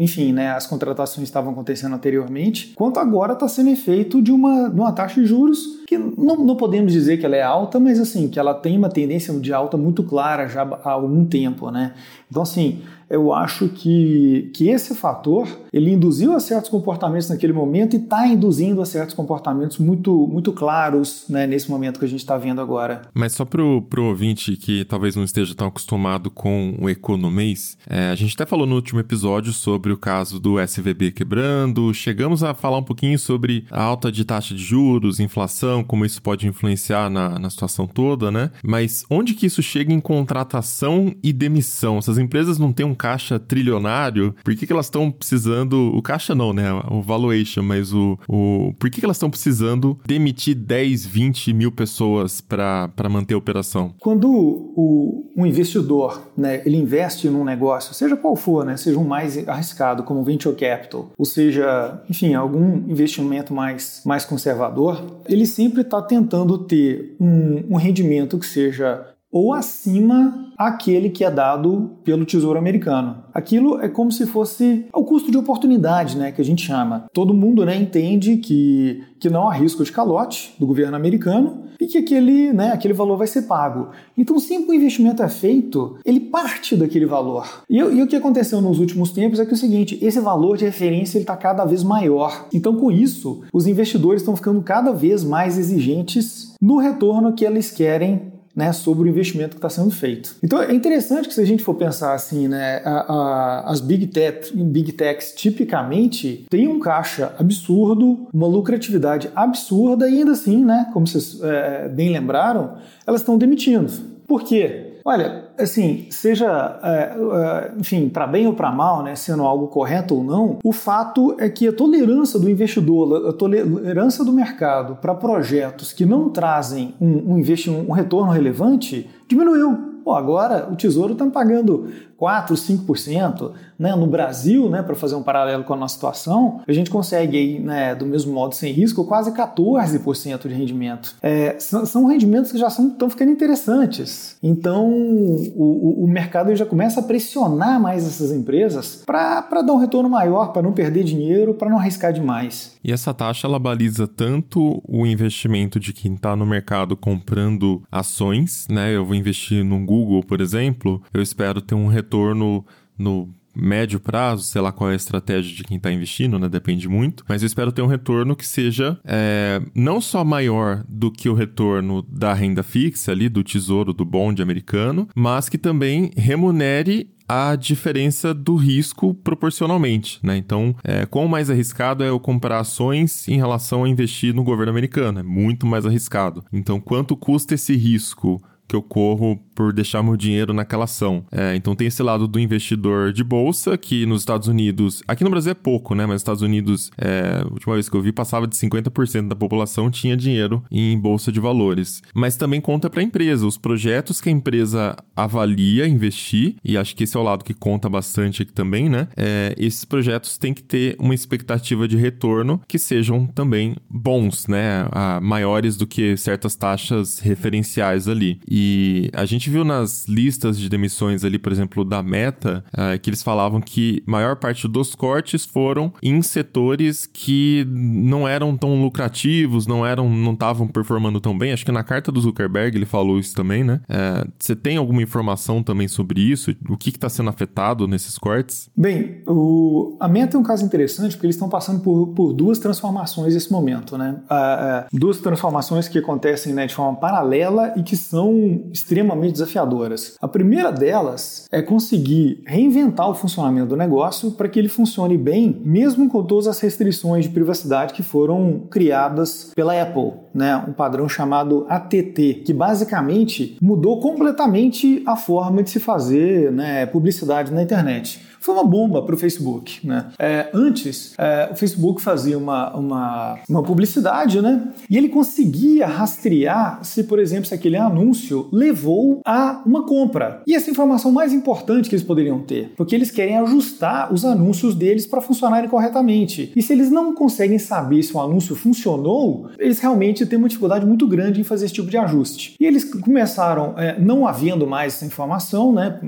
enfim, 0.00 0.32
né, 0.32 0.50
as 0.50 0.66
contratações 0.66 1.28
estavam 1.28 1.52
acontecendo 1.52 1.94
anteriormente, 1.94 2.72
quanto 2.74 2.98
agora 2.98 3.34
está 3.34 3.48
sendo 3.48 3.70
efeito 3.70 4.20
de 4.20 4.32
uma, 4.32 4.68
de 4.68 4.80
uma 4.80 4.92
taxa 4.92 5.20
de 5.20 5.26
juros 5.26 5.84
que 5.86 5.98
não, 5.98 6.36
não 6.36 6.56
podemos 6.56 6.92
dizer 6.92 7.18
que 7.18 7.26
ela 7.26 7.36
é 7.36 7.42
alta, 7.42 7.78
mas 7.78 8.00
assim, 8.00 8.28
que 8.28 8.38
ela 8.38 8.54
tem 8.54 8.76
uma 8.76 8.88
tendência 8.88 9.32
de 9.38 9.52
alta 9.52 9.76
muito 9.76 10.02
clara 10.02 10.48
já 10.48 10.62
há 10.62 10.90
algum 10.90 11.24
tempo, 11.24 11.53
né? 11.70 11.94
Então, 12.30 12.42
assim, 12.42 12.82
eu 13.14 13.32
acho 13.32 13.68
que, 13.68 14.50
que 14.52 14.68
esse 14.68 14.94
fator 14.94 15.46
ele 15.72 15.92
induziu 15.92 16.34
a 16.34 16.40
certos 16.40 16.70
comportamentos 16.70 17.28
naquele 17.28 17.52
momento 17.52 17.94
e 17.94 17.98
está 17.98 18.26
induzindo 18.26 18.80
a 18.80 18.86
certos 18.86 19.14
comportamentos 19.14 19.78
muito, 19.78 20.26
muito 20.26 20.52
claros 20.52 21.24
né, 21.28 21.46
nesse 21.46 21.70
momento 21.70 21.98
que 21.98 22.04
a 22.04 22.08
gente 22.08 22.20
está 22.20 22.36
vendo 22.36 22.60
agora. 22.60 23.02
Mas 23.14 23.32
só 23.32 23.44
para 23.44 23.62
o 23.62 24.04
ouvinte 24.04 24.56
que 24.56 24.84
talvez 24.84 25.16
não 25.16 25.24
esteja 25.24 25.54
tão 25.54 25.68
acostumado 25.68 26.30
com 26.30 26.76
o 26.80 26.90
economês, 26.90 27.76
é, 27.88 28.10
a 28.10 28.14
gente 28.14 28.34
até 28.34 28.46
falou 28.46 28.66
no 28.66 28.74
último 28.74 29.00
episódio 29.00 29.52
sobre 29.52 29.92
o 29.92 29.96
caso 29.96 30.40
do 30.40 30.60
SVB 30.60 31.12
quebrando, 31.12 31.92
chegamos 31.94 32.42
a 32.42 32.54
falar 32.54 32.78
um 32.78 32.82
pouquinho 32.82 33.18
sobre 33.18 33.64
a 33.70 33.82
alta 33.82 34.10
de 34.10 34.24
taxa 34.24 34.54
de 34.54 34.62
juros, 34.62 35.20
inflação, 35.20 35.84
como 35.84 36.04
isso 36.04 36.20
pode 36.20 36.46
influenciar 36.46 37.08
na, 37.08 37.38
na 37.38 37.50
situação 37.50 37.86
toda, 37.86 38.30
né? 38.30 38.50
Mas 38.62 39.04
onde 39.08 39.34
que 39.34 39.46
isso 39.46 39.62
chega 39.62 39.92
em 39.92 40.00
contratação 40.00 41.14
e 41.22 41.32
demissão? 41.32 41.98
Essas 41.98 42.18
empresas 42.18 42.58
não 42.58 42.72
têm 42.72 42.86
um 42.86 42.94
caixa 43.04 43.38
trilionário, 43.38 44.34
por 44.42 44.56
que, 44.56 44.66
que 44.66 44.72
elas 44.72 44.86
estão 44.86 45.10
precisando. 45.10 45.94
O 45.94 46.00
caixa 46.00 46.34
não, 46.34 46.54
né? 46.54 46.72
O 46.90 47.02
valuation, 47.02 47.62
mas 47.62 47.92
o. 47.92 48.18
o 48.26 48.72
por 48.78 48.88
que, 48.88 48.98
que 48.98 49.04
elas 49.04 49.18
estão 49.18 49.28
precisando 49.28 49.98
demitir 50.06 50.54
10, 50.54 51.04
20 51.04 51.52
mil 51.52 51.70
pessoas 51.70 52.40
para 52.40 52.90
manter 53.10 53.34
a 53.34 53.36
operação? 53.36 53.92
Quando 54.00 54.30
o, 54.30 55.30
um 55.36 55.44
investidor 55.44 56.30
né, 56.34 56.62
ele 56.64 56.78
investe 56.78 57.28
num 57.28 57.44
negócio, 57.44 57.92
seja 57.92 58.16
qual 58.16 58.36
for, 58.36 58.64
né? 58.64 58.78
Seja 58.78 58.98
um 58.98 59.04
mais 59.04 59.46
arriscado, 59.46 60.02
como 60.02 60.24
venture 60.24 60.56
capital, 60.56 61.10
ou 61.18 61.26
seja, 61.26 62.02
enfim, 62.08 62.32
algum 62.32 62.90
investimento 62.90 63.52
mais, 63.52 64.00
mais 64.06 64.24
conservador, 64.24 65.20
ele 65.28 65.44
sempre 65.44 65.82
está 65.82 66.00
tentando 66.00 66.56
ter 66.56 67.16
um, 67.20 67.74
um 67.74 67.76
rendimento 67.76 68.38
que 68.38 68.46
seja 68.46 69.13
ou 69.34 69.52
acima 69.52 70.52
aquele 70.56 71.10
que 71.10 71.24
é 71.24 71.30
dado 71.30 71.90
pelo 72.04 72.24
Tesouro 72.24 72.56
Americano. 72.56 73.24
Aquilo 73.34 73.80
é 73.80 73.88
como 73.88 74.12
se 74.12 74.26
fosse 74.26 74.86
o 74.94 75.02
custo 75.02 75.28
de 75.28 75.36
oportunidade, 75.36 76.16
né, 76.16 76.30
que 76.30 76.40
a 76.40 76.44
gente 76.44 76.64
chama. 76.64 77.06
Todo 77.12 77.34
mundo, 77.34 77.66
né, 77.66 77.76
entende 77.76 78.36
que, 78.36 79.02
que 79.18 79.28
não 79.28 79.48
há 79.48 79.52
risco 79.52 79.82
de 79.82 79.90
calote 79.90 80.54
do 80.56 80.64
governo 80.68 80.94
americano 80.94 81.64
e 81.80 81.86
que 81.88 81.98
aquele, 81.98 82.52
né, 82.52 82.70
aquele 82.70 82.94
valor 82.94 83.16
vai 83.16 83.26
ser 83.26 83.42
pago. 83.42 83.88
Então, 84.16 84.38
sempre 84.38 84.66
que 84.66 84.70
o 84.70 84.74
investimento 84.74 85.20
é 85.20 85.28
feito, 85.28 85.98
ele 86.04 86.20
parte 86.20 86.76
daquele 86.76 87.04
valor. 87.04 87.64
E, 87.68 87.78
e 87.78 88.02
o 88.02 88.06
que 88.06 88.14
aconteceu 88.14 88.60
nos 88.60 88.78
últimos 88.78 89.10
tempos 89.10 89.40
é 89.40 89.44
que 89.44 89.50
é 89.50 89.54
o 89.54 89.58
seguinte, 89.58 89.98
esse 90.00 90.20
valor 90.20 90.56
de 90.56 90.64
referência 90.64 91.18
está 91.18 91.36
cada 91.36 91.64
vez 91.64 91.82
maior. 91.82 92.46
Então, 92.54 92.76
com 92.76 92.92
isso, 92.92 93.42
os 93.52 93.66
investidores 93.66 94.22
estão 94.22 94.36
ficando 94.36 94.62
cada 94.62 94.92
vez 94.92 95.24
mais 95.24 95.58
exigentes 95.58 96.54
no 96.62 96.78
retorno 96.78 97.32
que 97.32 97.44
eles 97.44 97.72
querem 97.72 98.33
né, 98.54 98.72
sobre 98.72 99.08
o 99.08 99.10
investimento 99.10 99.50
que 99.50 99.56
está 99.56 99.68
sendo 99.68 99.90
feito. 99.90 100.36
Então 100.42 100.62
é 100.62 100.72
interessante 100.72 101.28
que 101.28 101.34
se 101.34 101.40
a 101.40 101.44
gente 101.44 101.62
for 101.62 101.74
pensar 101.74 102.14
assim, 102.14 102.46
né, 102.46 102.80
a, 102.84 103.12
a, 103.12 103.70
as 103.70 103.80
big, 103.80 104.06
tech, 104.06 104.54
big 104.56 104.92
techs 104.92 105.32
tipicamente 105.32 106.46
têm 106.48 106.68
um 106.68 106.78
caixa 106.78 107.34
absurdo, 107.38 108.28
uma 108.32 108.46
lucratividade 108.46 109.30
absurda 109.34 110.08
e 110.08 110.18
ainda 110.18 110.32
assim, 110.32 110.64
né, 110.64 110.88
como 110.92 111.06
vocês 111.06 111.40
é, 111.42 111.88
bem 111.88 112.10
lembraram, 112.10 112.76
elas 113.06 113.20
estão 113.20 113.36
demitindo. 113.36 113.92
Por 114.26 114.42
quê? 114.42 114.93
Olha, 115.06 115.50
assim, 115.58 116.06
seja, 116.10 116.80
é, 116.82 117.14
é, 117.14 117.72
enfim, 117.78 118.08
para 118.08 118.26
bem 118.26 118.46
ou 118.46 118.54
para 118.54 118.72
mal, 118.72 119.02
né, 119.02 119.14
sendo 119.14 119.42
algo 119.42 119.68
correto 119.68 120.14
ou 120.14 120.24
não, 120.24 120.58
o 120.64 120.72
fato 120.72 121.36
é 121.38 121.46
que 121.50 121.68
a 121.68 121.72
tolerância 121.74 122.40
do 122.40 122.48
investidor, 122.48 123.28
a 123.28 123.32
tolerância 123.34 124.24
do 124.24 124.32
mercado 124.32 124.96
para 124.96 125.14
projetos 125.14 125.92
que 125.92 126.06
não 126.06 126.30
trazem 126.30 126.94
um, 126.98 127.34
um, 127.34 127.42
um 127.86 127.92
retorno 127.92 128.32
relevante 128.32 129.10
diminuiu. 129.28 129.92
Pô, 130.02 130.14
agora 130.14 130.68
o 130.70 130.76
Tesouro 130.76 131.12
está 131.12 131.26
pagando 131.26 131.88
4, 132.24 132.56
5%, 132.56 133.52
né? 133.78 133.94
No 133.94 134.06
Brasil, 134.06 134.70
né, 134.70 134.82
para 134.82 134.94
fazer 134.94 135.14
um 135.14 135.22
paralelo 135.22 135.62
com 135.62 135.74
a 135.74 135.76
nossa 135.76 135.92
situação, 135.92 136.62
a 136.66 136.72
gente 136.72 136.88
consegue 136.88 137.36
aí, 137.36 137.60
né, 137.60 137.94
do 137.94 138.06
mesmo 138.06 138.32
modo 138.32 138.54
sem 138.54 138.72
risco, 138.72 139.04
quase 139.04 139.30
14% 139.32 140.48
de 140.48 140.54
rendimento. 140.54 141.14
É, 141.22 141.56
são, 141.58 142.06
rendimentos 142.06 142.50
que 142.50 142.56
já 142.56 142.68
estão 142.68 143.10
ficando 143.10 143.30
interessantes. 143.30 144.38
Então, 144.42 144.88
o, 144.88 145.52
o, 145.54 146.04
o, 146.04 146.08
mercado 146.08 146.54
já 146.56 146.64
começa 146.64 147.00
a 147.00 147.02
pressionar 147.02 147.78
mais 147.78 148.06
essas 148.06 148.32
empresas 148.32 149.02
para 149.04 149.60
dar 149.60 149.74
um 149.74 149.78
retorno 149.78 150.08
maior, 150.08 150.50
para 150.50 150.62
não 150.62 150.72
perder 150.72 151.04
dinheiro, 151.04 151.52
para 151.52 151.68
não 151.68 151.78
arriscar 151.78 152.10
demais. 152.10 152.74
E 152.82 152.90
essa 152.90 153.12
taxa 153.12 153.46
ela 153.46 153.58
baliza 153.58 154.06
tanto 154.06 154.82
o 154.88 155.04
investimento 155.04 155.78
de 155.78 155.92
quem 155.92 156.14
está 156.14 156.34
no 156.34 156.46
mercado 156.46 156.96
comprando 156.96 157.82
ações, 157.92 158.66
né? 158.70 158.94
Eu 158.94 159.04
vou 159.04 159.14
investir 159.14 159.62
no 159.62 159.84
Google, 159.84 160.22
por 160.22 160.40
exemplo, 160.40 161.02
eu 161.12 161.20
espero 161.20 161.60
ter 161.60 161.74
um 161.74 161.86
retorno 161.86 162.13
no 162.16 163.34
médio 163.54 164.00
prazo, 164.00 164.42
sei 164.42 164.60
lá 164.60 164.72
qual 164.72 164.90
é 164.90 164.94
a 164.94 164.96
estratégia 164.96 165.54
de 165.54 165.62
quem 165.62 165.76
está 165.76 165.92
investindo, 165.92 166.38
né? 166.38 166.48
Depende 166.48 166.88
muito. 166.88 167.24
Mas 167.28 167.42
eu 167.42 167.46
espero 167.46 167.72
ter 167.72 167.82
um 167.82 167.86
retorno 167.86 168.34
que 168.34 168.46
seja 168.46 168.98
é, 169.04 169.62
não 169.74 170.00
só 170.00 170.24
maior 170.24 170.84
do 170.88 171.10
que 171.10 171.28
o 171.28 171.34
retorno 171.34 172.02
da 172.02 172.34
renda 172.34 172.62
fixa 172.62 173.12
ali, 173.12 173.28
do 173.28 173.44
tesouro, 173.44 173.92
do 173.92 174.04
bonde 174.04 174.42
americano, 174.42 175.08
mas 175.14 175.48
que 175.48 175.56
também 175.56 176.10
remunere 176.16 177.10
a 177.26 177.56
diferença 177.56 178.34
do 178.34 178.54
risco 178.54 179.14
proporcionalmente, 179.14 180.18
né? 180.22 180.36
Então, 180.36 180.76
é, 180.84 181.06
quão 181.06 181.26
mais 181.26 181.48
arriscado 181.48 182.04
é 182.04 182.08
eu 182.10 182.20
comprar 182.20 182.58
ações 182.58 183.26
em 183.28 183.36
relação 183.36 183.84
a 183.84 183.88
investir 183.88 184.34
no 184.34 184.44
governo 184.44 184.70
americano? 184.70 185.20
É 185.20 185.22
muito 185.22 185.66
mais 185.66 185.86
arriscado. 185.86 186.44
Então, 186.52 186.78
quanto 186.78 187.16
custa 187.16 187.54
esse 187.54 187.74
risco 187.76 188.42
que 188.68 188.76
eu 188.76 188.82
corro 188.82 189.38
por 189.54 189.72
deixar 189.72 190.02
meu 190.02 190.16
dinheiro 190.16 190.52
naquela 190.52 190.84
ação. 190.84 191.24
É, 191.30 191.54
então 191.54 191.74
tem 191.74 191.86
esse 191.86 192.02
lado 192.02 192.26
do 192.26 192.38
investidor 192.38 193.12
de 193.12 193.22
bolsa, 193.22 193.76
que 193.76 194.06
nos 194.06 194.22
Estados 194.22 194.48
Unidos, 194.48 195.02
aqui 195.06 195.24
no 195.24 195.30
Brasil 195.30 195.52
é 195.52 195.54
pouco, 195.54 195.94
né? 195.94 196.04
Mas 196.04 196.14
nos 196.14 196.22
Estados 196.22 196.42
Unidos, 196.42 196.90
é, 196.98 197.42
a 197.42 197.52
última 197.52 197.74
vez 197.74 197.88
que 197.88 197.96
eu 197.96 198.02
vi, 198.02 198.12
passava 198.12 198.46
de 198.46 198.56
50% 198.56 199.28
da 199.28 199.36
população 199.36 199.90
tinha 199.90 200.16
dinheiro 200.16 200.62
em 200.70 200.98
bolsa 200.98 201.30
de 201.30 201.40
valores. 201.40 202.02
Mas 202.14 202.36
também 202.36 202.60
conta 202.60 202.88
para 202.90 203.00
a 203.00 203.04
empresa, 203.04 203.46
os 203.46 203.56
projetos 203.58 204.20
que 204.20 204.28
a 204.28 204.32
empresa 204.32 204.96
avalia 205.14 205.86
investir, 205.86 206.56
e 206.64 206.76
acho 206.76 206.94
que 206.96 207.04
esse 207.04 207.16
é 207.16 207.20
o 207.20 207.22
lado 207.22 207.44
que 207.44 207.54
conta 207.54 207.88
bastante 207.88 208.42
aqui 208.42 208.52
também, 208.52 208.88
né? 208.88 209.08
É, 209.16 209.54
esses 209.58 209.84
projetos 209.84 210.38
têm 210.38 210.52
que 210.52 210.62
ter 210.62 210.96
uma 210.98 211.14
expectativa 211.14 211.86
de 211.86 211.96
retorno 211.96 212.60
que 212.66 212.78
sejam 212.78 213.26
também 213.26 213.76
bons, 213.88 214.46
né? 214.46 214.86
A, 214.90 215.20
maiores 215.20 215.76
do 215.76 215.86
que 215.86 216.16
certas 216.16 216.56
taxas 216.56 217.18
referenciais 217.18 218.08
ali. 218.08 218.40
E 218.48 219.10
a 219.12 219.24
gente 219.24 219.43
viu 219.50 219.64
nas 219.64 220.06
listas 220.06 220.58
de 220.58 220.68
demissões 220.68 221.24
ali, 221.24 221.38
por 221.38 221.52
exemplo, 221.52 221.84
da 221.84 222.02
Meta, 222.02 222.64
uh, 222.72 222.98
que 223.00 223.10
eles 223.10 223.22
falavam 223.22 223.60
que 223.60 224.02
maior 224.06 224.36
parte 224.36 224.68
dos 224.68 224.94
cortes 224.94 225.44
foram 225.44 225.92
em 226.02 226.20
setores 226.22 227.06
que 227.06 227.66
não 227.68 228.26
eram 228.26 228.56
tão 228.56 228.80
lucrativos, 228.82 229.66
não 229.66 229.86
eram, 229.86 230.08
não 230.08 230.32
estavam 230.32 230.66
performando 230.66 231.20
tão 231.20 231.36
bem. 231.36 231.52
Acho 231.52 231.64
que 231.64 231.72
na 231.72 231.84
carta 231.84 232.10
do 232.10 232.20
Zuckerberg 232.20 232.76
ele 232.76 232.86
falou 232.86 233.18
isso 233.18 233.34
também, 233.34 233.64
né? 233.64 233.80
Uh, 233.88 234.30
você 234.38 234.54
tem 234.54 234.76
alguma 234.76 235.02
informação 235.02 235.62
também 235.62 235.88
sobre 235.88 236.20
isso? 236.20 236.54
O 236.68 236.76
que 236.76 236.90
está 236.90 237.08
sendo 237.08 237.30
afetado 237.30 237.86
nesses 237.86 238.18
cortes? 238.18 238.68
Bem, 238.76 239.22
o... 239.26 239.96
a 240.00 240.08
Meta 240.08 240.36
é 240.36 240.40
um 240.40 240.42
caso 240.42 240.64
interessante 240.64 241.12
porque 241.12 241.26
eles 241.26 241.36
estão 241.36 241.48
passando 241.48 241.80
por, 241.80 242.08
por 242.08 242.32
duas 242.32 242.58
transformações 242.58 243.34
nesse 243.34 243.50
momento, 243.50 243.96
né? 243.98 244.20
Uh, 244.24 244.98
duas 244.98 245.18
transformações 245.18 245.88
que 245.88 245.98
acontecem 245.98 246.52
né, 246.52 246.66
de 246.66 246.74
forma 246.74 246.96
paralela 246.98 247.72
e 247.76 247.82
que 247.82 247.96
são 247.96 248.64
extremamente 248.72 249.33
desafiadoras. 249.34 250.16
A 250.20 250.26
primeira 250.26 250.72
delas 250.72 251.46
é 251.52 251.60
conseguir 251.60 252.42
reinventar 252.46 253.08
o 253.08 253.14
funcionamento 253.14 253.68
do 253.68 253.76
negócio 253.76 254.30
para 254.32 254.48
que 254.48 254.58
ele 254.58 254.68
funcione 254.68 255.18
bem, 255.18 255.60
mesmo 255.64 256.08
com 256.08 256.22
todas 256.24 256.46
as 256.46 256.60
restrições 256.60 257.24
de 257.24 257.30
privacidade 257.30 257.92
que 257.92 258.02
foram 258.02 258.62
criadas 258.70 259.52
pela 259.54 259.80
Apple. 259.80 260.24
né, 260.34 260.56
um 260.68 260.72
padrão 260.72 261.08
chamado 261.08 261.64
ATT, 261.68 262.42
que 262.44 262.52
basicamente 262.52 263.56
mudou 263.62 264.00
completamente 264.00 265.02
a 265.06 265.16
forma 265.16 265.62
de 265.62 265.70
se 265.70 265.78
fazer 265.78 266.50
né, 266.50 266.86
publicidade 266.86 267.52
na 267.52 267.62
internet 267.62 268.20
foi 268.44 268.54
uma 268.54 268.64
bomba 268.64 269.00
para 269.00 269.14
o 269.14 269.18
Facebook. 269.18 269.86
Né? 269.86 270.06
É, 270.18 270.50
antes, 270.52 271.14
é, 271.16 271.48
o 271.50 271.56
Facebook 271.56 272.02
fazia 272.02 272.36
uma, 272.36 272.76
uma, 272.76 273.38
uma 273.48 273.62
publicidade 273.62 274.42
né? 274.42 274.68
e 274.88 274.98
ele 274.98 275.08
conseguia 275.08 275.86
rastrear 275.86 276.84
se, 276.84 277.04
por 277.04 277.18
exemplo, 277.18 277.46
se 277.46 277.54
aquele 277.54 277.78
anúncio 277.78 278.46
levou 278.52 279.22
a 279.24 279.62
uma 279.64 279.86
compra. 279.86 280.42
E 280.46 280.54
essa 280.54 280.70
informação 280.70 281.10
mais 281.10 281.32
importante 281.32 281.88
que 281.88 281.94
eles 281.94 282.04
poderiam 282.04 282.40
ter, 282.40 282.74
porque 282.76 282.94
eles 282.94 283.10
querem 283.10 283.38
ajustar 283.38 284.12
os 284.12 284.26
anúncios 284.26 284.74
deles 284.74 285.06
para 285.06 285.22
funcionarem 285.22 285.70
corretamente. 285.70 286.52
E 286.54 286.60
se 286.60 286.74
eles 286.74 286.90
não 286.90 287.14
conseguem 287.14 287.58
saber 287.58 288.02
se 288.02 288.14
o 288.14 288.20
anúncio 288.20 288.54
funcionou, 288.54 289.48
eles 289.58 289.78
realmente 289.78 290.26
têm 290.26 290.38
uma 290.38 290.48
dificuldade 290.48 290.84
muito 290.84 291.08
grande 291.08 291.40
em 291.40 291.44
fazer 291.44 291.64
esse 291.64 291.74
tipo 291.74 291.88
de 291.88 291.96
ajuste. 291.96 292.56
E 292.60 292.66
eles 292.66 292.84
começaram, 292.84 293.72
é, 293.78 293.98
não 293.98 294.26
havendo 294.26 294.66
mais 294.66 294.96
essa 294.96 295.06
informação, 295.06 295.72
né, 295.72 295.98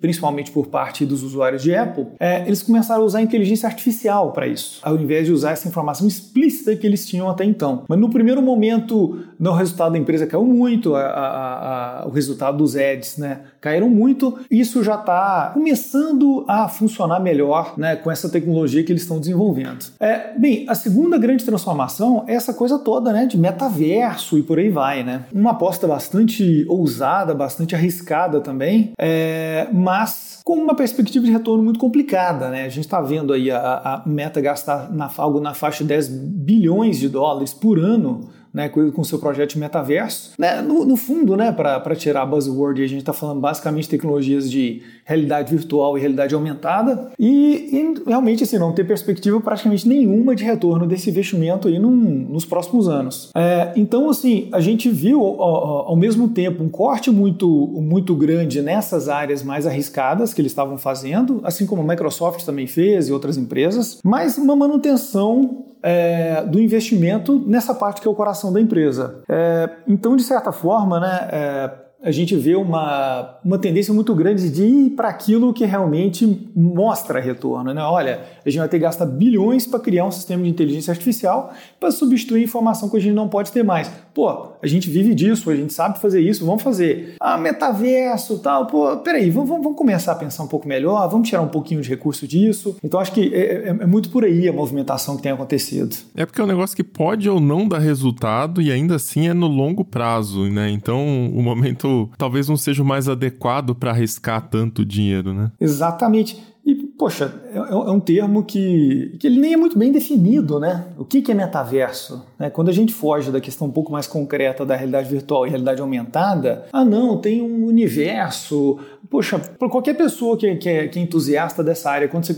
principalmente 0.00 0.52
por 0.52 0.68
parte 0.68 1.04
dos 1.04 1.24
usuários 1.24 1.62
de 1.64 1.79
Apple, 1.82 2.06
é, 2.18 2.42
eles 2.46 2.62
começaram 2.62 3.02
a 3.02 3.04
usar 3.04 3.22
inteligência 3.22 3.66
artificial 3.66 4.32
para 4.32 4.46
isso, 4.46 4.80
ao 4.82 4.96
invés 4.96 5.26
de 5.26 5.32
usar 5.32 5.52
essa 5.52 5.68
informação 5.68 6.06
explícita 6.06 6.74
que 6.76 6.86
eles 6.86 7.06
tinham 7.06 7.28
até 7.28 7.44
então. 7.44 7.84
Mas 7.88 7.98
no 7.98 8.10
primeiro 8.10 8.42
momento, 8.42 9.24
o 9.38 9.52
resultado 9.52 9.92
da 9.92 9.98
empresa 9.98 10.26
caiu 10.26 10.44
muito, 10.44 10.94
a, 10.94 11.02
a, 11.02 12.02
a, 12.02 12.06
o 12.06 12.10
resultado 12.10 12.58
dos 12.58 12.76
ads 12.76 13.16
né, 13.16 13.40
caíram 13.60 13.88
muito. 13.88 14.38
Isso 14.50 14.82
já 14.82 14.94
está 14.94 15.50
começando 15.54 16.44
a 16.48 16.68
funcionar 16.68 17.20
melhor 17.20 17.74
né, 17.76 17.96
com 17.96 18.10
essa 18.10 18.28
tecnologia 18.28 18.82
que 18.82 18.92
eles 18.92 19.02
estão 19.02 19.18
desenvolvendo. 19.18 19.86
É, 19.98 20.38
bem, 20.38 20.64
a 20.68 20.74
segunda 20.74 21.18
grande 21.18 21.44
transformação 21.44 22.24
é 22.26 22.34
essa 22.34 22.54
coisa 22.54 22.78
toda 22.78 23.12
né, 23.12 23.26
de 23.26 23.38
metaverso 23.38 24.38
e 24.38 24.42
por 24.42 24.58
aí 24.58 24.70
vai. 24.70 25.02
Né? 25.02 25.24
Uma 25.32 25.52
aposta 25.52 25.86
bastante 25.86 26.64
ousada, 26.68 27.34
bastante 27.34 27.74
arriscada 27.74 28.40
também, 28.40 28.92
é, 28.98 29.68
mas 29.72 30.40
com 30.44 30.54
uma 30.54 30.74
perspectiva 30.74 31.24
de 31.24 31.30
retorno 31.30 31.62
muito 31.70 31.80
complicada. 31.80 32.50
Né? 32.50 32.64
A 32.64 32.68
gente 32.68 32.84
está 32.84 33.00
vendo 33.00 33.32
aí 33.32 33.50
a, 33.50 33.58
a 33.58 34.02
meta 34.04 34.40
gastar 34.40 34.92
na, 34.92 35.10
algo 35.16 35.40
na 35.40 35.54
faixa 35.54 35.82
de 35.84 35.88
10 35.88 36.08
bilhões 36.08 36.98
de 36.98 37.08
dólares 37.08 37.54
por 37.54 37.78
ano 37.78 38.28
né, 38.52 38.68
com 38.68 39.00
o 39.00 39.04
seu 39.04 39.18
projeto 39.18 39.58
metaverso. 39.58 40.32
Né, 40.38 40.60
no, 40.60 40.84
no 40.84 40.96
fundo, 40.96 41.36
né, 41.36 41.52
para 41.52 41.94
tirar 41.94 42.22
a 42.22 42.26
buzzword, 42.26 42.82
a 42.82 42.86
gente 42.86 43.00
está 43.00 43.12
falando 43.12 43.40
basicamente 43.40 43.84
de 43.84 43.90
tecnologias 43.90 44.50
de 44.50 44.82
realidade 45.04 45.54
virtual 45.54 45.96
e 45.96 46.00
realidade 46.00 46.34
aumentada 46.34 47.10
e, 47.18 47.70
e, 47.72 48.08
realmente 48.08 48.44
assim, 48.44 48.58
não 48.58 48.72
ter 48.72 48.84
perspectiva 48.84 49.40
praticamente 49.40 49.88
nenhuma 49.88 50.34
de 50.34 50.44
retorno 50.44 50.86
desse 50.86 51.10
investimento 51.10 51.68
aí 51.68 51.78
num, 51.78 51.90
nos 51.90 52.44
próximos 52.44 52.88
anos. 52.88 53.30
É, 53.34 53.72
então, 53.76 54.08
assim, 54.08 54.48
a 54.52 54.60
gente 54.60 54.88
viu 54.88 55.20
ao, 55.20 55.88
ao, 55.88 55.96
mesmo 55.96 56.28
tempo 56.28 56.62
um 56.62 56.68
corte 56.68 57.10
muito, 57.10 57.48
muito 57.48 58.14
grande 58.14 58.62
nessas 58.62 59.08
áreas 59.08 59.42
mais 59.42 59.66
arriscadas 59.66 60.34
que 60.34 60.40
eles 60.40 60.52
estavam 60.52 60.78
fazendo, 60.78 61.40
assim 61.44 61.66
como 61.66 61.82
a 61.82 61.84
Microsoft 61.84 62.44
também 62.44 62.66
fez 62.66 63.08
e 63.08 63.12
outras 63.12 63.36
empresas, 63.36 63.98
mas 64.04 64.38
uma 64.38 64.56
manutenção 64.56 65.69
é, 65.82 66.42
do 66.42 66.60
investimento 66.60 67.42
nessa 67.46 67.74
parte 67.74 68.00
que 68.00 68.08
é 68.08 68.10
o 68.10 68.14
coração 68.14 68.52
da 68.52 68.60
empresa. 68.60 69.22
É, 69.28 69.70
então, 69.86 70.16
de 70.16 70.22
certa 70.22 70.52
forma, 70.52 71.00
né, 71.00 71.28
é, 71.32 71.70
a 72.02 72.10
gente 72.10 72.34
vê 72.34 72.54
uma, 72.54 73.38
uma 73.44 73.58
tendência 73.58 73.92
muito 73.92 74.14
grande 74.14 74.48
de 74.48 74.64
ir 74.64 74.90
para 74.90 75.08
aquilo 75.08 75.52
que 75.52 75.66
realmente 75.66 76.50
mostra 76.56 77.20
retorno. 77.20 77.74
Né? 77.74 77.82
Olha, 77.82 78.20
a 78.44 78.48
gente 78.48 78.58
vai 78.58 78.68
ter 78.68 78.78
que 78.78 78.84
gastar 78.84 79.04
bilhões 79.04 79.66
para 79.66 79.78
criar 79.78 80.06
um 80.06 80.10
sistema 80.10 80.42
de 80.42 80.48
inteligência 80.48 80.90
artificial 80.90 81.52
para 81.78 81.90
substituir 81.90 82.42
informação 82.42 82.88
que 82.88 82.96
a 82.96 83.00
gente 83.00 83.14
não 83.14 83.28
pode 83.28 83.52
ter 83.52 83.62
mais. 83.62 83.90
Pô, 84.14 84.52
a 84.62 84.66
gente 84.66 84.88
vive 84.88 85.14
disso, 85.14 85.50
a 85.50 85.56
gente 85.56 85.72
sabe 85.74 86.00
fazer 86.00 86.20
isso, 86.20 86.44
vamos 86.44 86.62
fazer. 86.62 87.16
Ah, 87.20 87.36
metaverso 87.36 88.38
tal. 88.38 88.66
Pô, 88.66 88.96
peraí, 88.98 89.30
vamos, 89.30 89.50
vamos 89.50 89.76
começar 89.76 90.12
a 90.12 90.16
pensar 90.16 90.42
um 90.42 90.48
pouco 90.48 90.66
melhor, 90.66 91.06
vamos 91.08 91.28
tirar 91.28 91.42
um 91.42 91.48
pouquinho 91.48 91.82
de 91.82 91.88
recurso 91.90 92.26
disso. 92.26 92.76
Então 92.82 92.98
acho 92.98 93.12
que 93.12 93.34
é, 93.34 93.40
é, 93.40 93.68
é 93.68 93.86
muito 93.86 94.08
por 94.08 94.24
aí 94.24 94.48
a 94.48 94.52
movimentação 94.52 95.16
que 95.16 95.22
tem 95.22 95.32
acontecido. 95.32 95.94
É 96.16 96.24
porque 96.24 96.40
é 96.40 96.44
um 96.44 96.46
negócio 96.48 96.74
que 96.74 96.84
pode 96.84 97.28
ou 97.28 97.40
não 97.40 97.68
dar 97.68 97.78
resultado 97.78 98.62
e 98.62 98.72
ainda 98.72 98.96
assim 98.96 99.28
é 99.28 99.34
no 99.34 99.46
longo 99.46 99.84
prazo, 99.84 100.48
né? 100.48 100.70
Então 100.70 101.30
o 101.30 101.42
momento 101.42 101.89
talvez 102.16 102.48
não 102.48 102.56
seja 102.56 102.82
o 102.82 102.86
mais 102.86 103.08
adequado 103.08 103.74
para 103.74 103.90
arriscar 103.90 104.48
tanto 104.48 104.84
dinheiro, 104.84 105.32
né? 105.34 105.52
Exatamente. 105.60 106.42
E, 106.64 106.79
poxa, 107.00 107.32
é, 107.50 107.56
é, 107.56 107.74
um 107.74 107.98
termo 107.98 108.44
que, 108.44 109.16
que 109.18 109.26
ele 109.26 109.40
nem 109.40 109.54
é 109.54 109.56
muito 109.56 109.78
bem 109.78 109.90
definido, 109.90 110.60
né? 110.60 110.84
O 110.98 111.04
que, 111.04 111.22
que 111.22 111.32
é 111.32 111.34
metaverso? 111.34 112.26
Né? 112.38 112.50
Quando 112.50 112.68
a 112.68 112.72
gente 112.72 112.92
foge 112.92 113.30
da 113.30 113.40
questão 113.40 113.68
um 113.68 113.70
pouco 113.70 113.90
mais 113.90 114.06
concreta 114.06 114.66
da 114.66 114.76
realidade 114.76 115.08
virtual 115.08 115.46
e 115.46 115.48
realidade 115.48 115.80
aumentada, 115.80 116.66
ah, 116.70 116.84
não, 116.84 117.16
tem 117.16 117.40
um 117.40 117.64
universo. 117.64 118.78
Poxa, 119.08 119.38
para 119.38 119.70
qualquer 119.70 119.94
pessoa 119.94 120.36
que, 120.36 120.54
que, 120.56 120.68
é, 120.68 120.88
que 120.88 120.98
é 120.98 121.02
entusiasta 121.02 121.64
dessa 121.64 121.90
área, 121.90 122.06
quando 122.06 122.26
você 122.26 122.34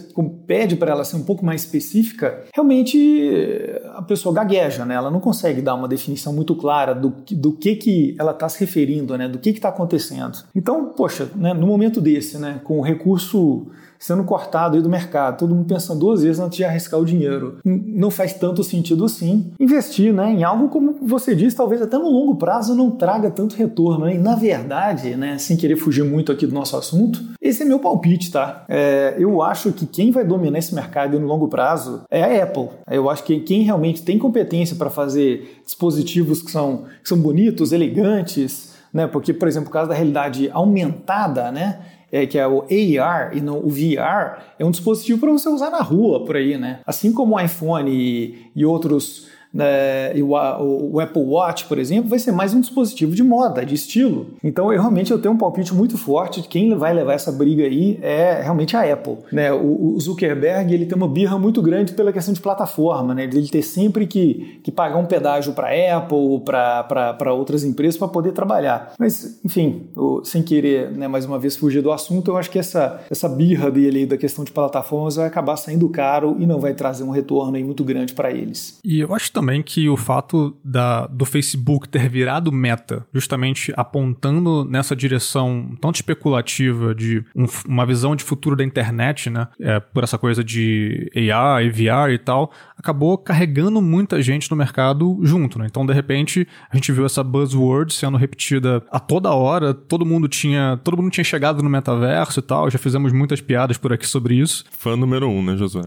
pede 0.46 0.76
para 0.76 0.92
ela 0.92 1.04
ser 1.04 1.16
um 1.16 1.24
pouco 1.24 1.44
mais 1.44 1.62
específica, 1.62 2.44
realmente 2.54 3.68
a 3.96 4.02
pessoa 4.02 4.32
gagueja, 4.32 4.84
né? 4.84 4.94
Ela 4.94 5.10
não 5.10 5.18
consegue 5.18 5.60
dar 5.60 5.74
uma 5.74 5.88
definição 5.88 6.32
muito 6.32 6.54
clara 6.54 6.94
do, 6.94 7.12
do 7.32 7.52
que, 7.52 7.74
que 7.74 8.14
ela 8.16 8.30
está 8.30 8.48
se 8.48 8.60
referindo, 8.60 9.18
né? 9.18 9.26
Do 9.26 9.40
que 9.40 9.50
está 9.50 9.70
acontecendo. 9.70 10.38
Então, 10.54 10.92
poxa, 10.96 11.28
né, 11.34 11.52
no 11.52 11.66
momento 11.66 12.00
desse, 12.00 12.38
né, 12.38 12.60
com 12.62 12.78
o 12.78 12.82
recurso 12.82 13.66
sendo 14.02 14.24
cortado 14.24 14.74
aí 14.74 14.82
do 14.82 14.90
mercado, 14.90 15.38
todo 15.38 15.54
mundo 15.54 15.68
pensando 15.68 16.00
duas 16.00 16.22
vezes 16.22 16.40
antes 16.40 16.56
de 16.56 16.64
arriscar 16.64 16.98
o 16.98 17.04
dinheiro. 17.04 17.58
Não 17.64 18.10
faz 18.10 18.32
tanto 18.32 18.64
sentido 18.64 19.04
assim 19.04 19.52
investir 19.60 20.12
né, 20.12 20.32
em 20.32 20.42
algo 20.42 20.68
como 20.68 20.98
você 21.00 21.36
disse, 21.36 21.56
talvez 21.56 21.80
até 21.80 21.96
no 21.96 22.10
longo 22.10 22.34
prazo 22.34 22.74
não 22.74 22.90
traga 22.90 23.30
tanto 23.30 23.54
retorno. 23.54 24.06
Né? 24.06 24.16
E 24.16 24.18
na 24.18 24.34
verdade, 24.34 25.14
né, 25.14 25.38
sem 25.38 25.56
querer 25.56 25.76
fugir 25.76 26.04
muito 26.04 26.32
aqui 26.32 26.48
do 26.48 26.52
nosso 26.52 26.76
assunto, 26.76 27.22
esse 27.40 27.62
é 27.62 27.64
meu 27.64 27.78
palpite, 27.78 28.32
tá? 28.32 28.64
É, 28.68 29.14
eu 29.18 29.40
acho 29.40 29.70
que 29.70 29.86
quem 29.86 30.10
vai 30.10 30.24
dominar 30.24 30.58
esse 30.58 30.74
mercado 30.74 31.20
no 31.20 31.26
longo 31.26 31.46
prazo 31.46 32.02
é 32.10 32.40
a 32.40 32.42
Apple. 32.42 32.70
Eu 32.90 33.08
acho 33.08 33.22
que 33.22 33.38
quem 33.38 33.62
realmente 33.62 34.02
tem 34.02 34.18
competência 34.18 34.74
para 34.74 34.90
fazer 34.90 35.62
dispositivos 35.64 36.42
que 36.42 36.50
são, 36.50 36.86
que 37.02 37.08
são 37.08 37.18
bonitos, 37.18 37.70
elegantes, 37.70 38.72
né? 38.92 39.06
Porque, 39.06 39.32
por 39.32 39.46
exemplo, 39.46 39.68
o 39.68 39.72
caso 39.72 39.88
da 39.88 39.94
realidade 39.94 40.50
aumentada, 40.52 41.52
né? 41.52 41.78
É, 42.12 42.26
que 42.26 42.38
é 42.38 42.46
o 42.46 42.66
AR 43.00 43.34
e 43.34 43.40
não 43.40 43.58
o 43.58 43.70
VR, 43.70 44.42
é 44.58 44.64
um 44.64 44.70
dispositivo 44.70 45.18
para 45.20 45.32
você 45.32 45.48
usar 45.48 45.70
na 45.70 45.80
rua 45.80 46.24
por 46.26 46.36
aí, 46.36 46.58
né? 46.58 46.80
Assim 46.86 47.10
como 47.10 47.34
o 47.34 47.40
iPhone 47.40 47.90
e, 47.90 48.50
e 48.54 48.66
outros 48.66 49.31
né, 49.52 50.16
e 50.16 50.22
o, 50.22 50.30
o, 50.30 51.00
Apple 51.00 51.22
Watch, 51.22 51.66
por 51.66 51.78
exemplo, 51.78 52.08
vai 52.08 52.18
ser 52.18 52.32
mais 52.32 52.54
um 52.54 52.60
dispositivo 52.60 53.14
de 53.14 53.22
moda, 53.22 53.64
de 53.64 53.74
estilo. 53.74 54.28
Então, 54.42 54.72
eu 54.72 54.80
realmente 54.80 55.10
eu 55.10 55.18
tenho 55.18 55.34
um 55.34 55.38
palpite 55.38 55.74
muito 55.74 55.98
forte 55.98 56.40
de 56.40 56.48
quem 56.48 56.74
vai 56.76 56.92
levar 56.94 57.14
essa 57.14 57.30
briga 57.30 57.64
aí 57.64 57.98
é 58.02 58.40
realmente 58.42 58.76
a 58.76 58.92
Apple. 58.92 59.18
Né? 59.30 59.52
O, 59.52 59.94
o 59.94 60.00
Zuckerberg 60.00 60.72
ele 60.72 60.86
tem 60.86 60.96
uma 60.96 61.08
birra 61.08 61.38
muito 61.38 61.60
grande 61.60 61.92
pela 61.92 62.12
questão 62.12 62.32
de 62.32 62.40
plataforma, 62.40 63.14
né? 63.14 63.24
ele 63.24 63.48
ter 63.48 63.62
sempre 63.62 64.06
que, 64.06 64.60
que 64.62 64.70
pagar 64.70 64.96
um 64.96 65.04
pedágio 65.04 65.52
para 65.52 65.68
Apple, 65.96 66.40
para 66.44 67.32
outras 67.32 67.64
empresas 67.64 67.98
para 67.98 68.08
poder 68.08 68.32
trabalhar. 68.32 68.94
Mas, 68.98 69.40
enfim, 69.44 69.88
eu, 69.94 70.22
sem 70.24 70.42
querer, 70.42 70.90
né, 70.92 71.08
mais 71.08 71.24
uma 71.24 71.38
vez, 71.38 71.56
fugir 71.56 71.82
do 71.82 71.92
assunto, 71.92 72.30
eu 72.30 72.36
acho 72.36 72.50
que 72.50 72.58
essa, 72.58 73.00
essa 73.10 73.28
birra 73.28 73.70
dele 73.70 74.06
da 74.06 74.16
questão 74.16 74.44
de 74.44 74.52
plataformas 74.52 75.16
vai 75.16 75.26
acabar 75.26 75.56
saindo 75.56 75.88
caro 75.88 76.36
e 76.38 76.46
não 76.46 76.58
vai 76.58 76.74
trazer 76.74 77.04
um 77.04 77.10
retorno 77.10 77.56
aí 77.56 77.64
muito 77.64 77.84
grande 77.84 78.14
para 78.14 78.30
eles. 78.30 78.78
E 78.84 79.00
eu 79.00 79.14
acho 79.14 79.32
também 79.32 79.41
também 79.42 79.60
que 79.60 79.88
o 79.88 79.96
fato 79.96 80.56
da, 80.64 81.08
do 81.08 81.24
Facebook 81.24 81.88
ter 81.88 82.08
virado 82.08 82.52
meta, 82.52 83.04
justamente 83.12 83.72
apontando 83.76 84.64
nessa 84.64 84.94
direção 84.94 85.76
tão 85.80 85.90
especulativa 85.90 86.94
de 86.94 87.24
um, 87.34 87.46
uma 87.66 87.84
visão 87.84 88.14
de 88.14 88.22
futuro 88.22 88.54
da 88.54 88.62
internet, 88.62 89.28
né? 89.28 89.48
É, 89.60 89.80
por 89.80 90.04
essa 90.04 90.16
coisa 90.16 90.44
de 90.44 91.10
e 91.12 91.28
VR 91.70 92.12
e 92.12 92.18
tal, 92.18 92.52
acabou 92.78 93.18
carregando 93.18 93.82
muita 93.82 94.22
gente 94.22 94.48
no 94.48 94.56
mercado 94.56 95.18
junto, 95.22 95.58
né? 95.58 95.66
Então, 95.68 95.84
de 95.84 95.92
repente, 95.92 96.46
a 96.70 96.76
gente 96.76 96.92
viu 96.92 97.04
essa 97.04 97.24
buzzword 97.24 97.92
sendo 97.92 98.16
repetida 98.16 98.80
a 98.92 99.00
toda 99.00 99.32
hora, 99.32 99.74
todo 99.74 100.06
mundo 100.06 100.28
tinha, 100.28 100.78
todo 100.84 100.96
mundo 100.96 101.10
tinha 101.10 101.24
chegado 101.24 101.64
no 101.64 101.70
metaverso 101.70 102.38
e 102.38 102.42
tal, 102.42 102.70
já 102.70 102.78
fizemos 102.78 103.12
muitas 103.12 103.40
piadas 103.40 103.76
por 103.76 103.92
aqui 103.92 104.06
sobre 104.06 104.36
isso. 104.36 104.64
Fã 104.70 104.96
número 104.96 105.28
um, 105.28 105.42
né, 105.42 105.56
Josué? 105.56 105.82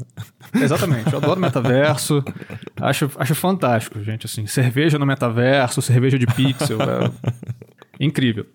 Exatamente, 0.54 1.14
eu 1.14 1.20
adoro 1.20 1.40
metaverso, 1.40 2.22
acho, 2.82 3.10
acho 3.16 3.36
fantástico, 3.46 4.02
gente. 4.04 4.26
Assim, 4.26 4.48
cerveja 4.48 4.98
no 4.98 5.06
metaverso, 5.06 5.82
cerveja 5.82 6.18
de 6.18 6.26
pixel. 6.26 6.80
é 6.82 7.12
incrível. 8.04 8.46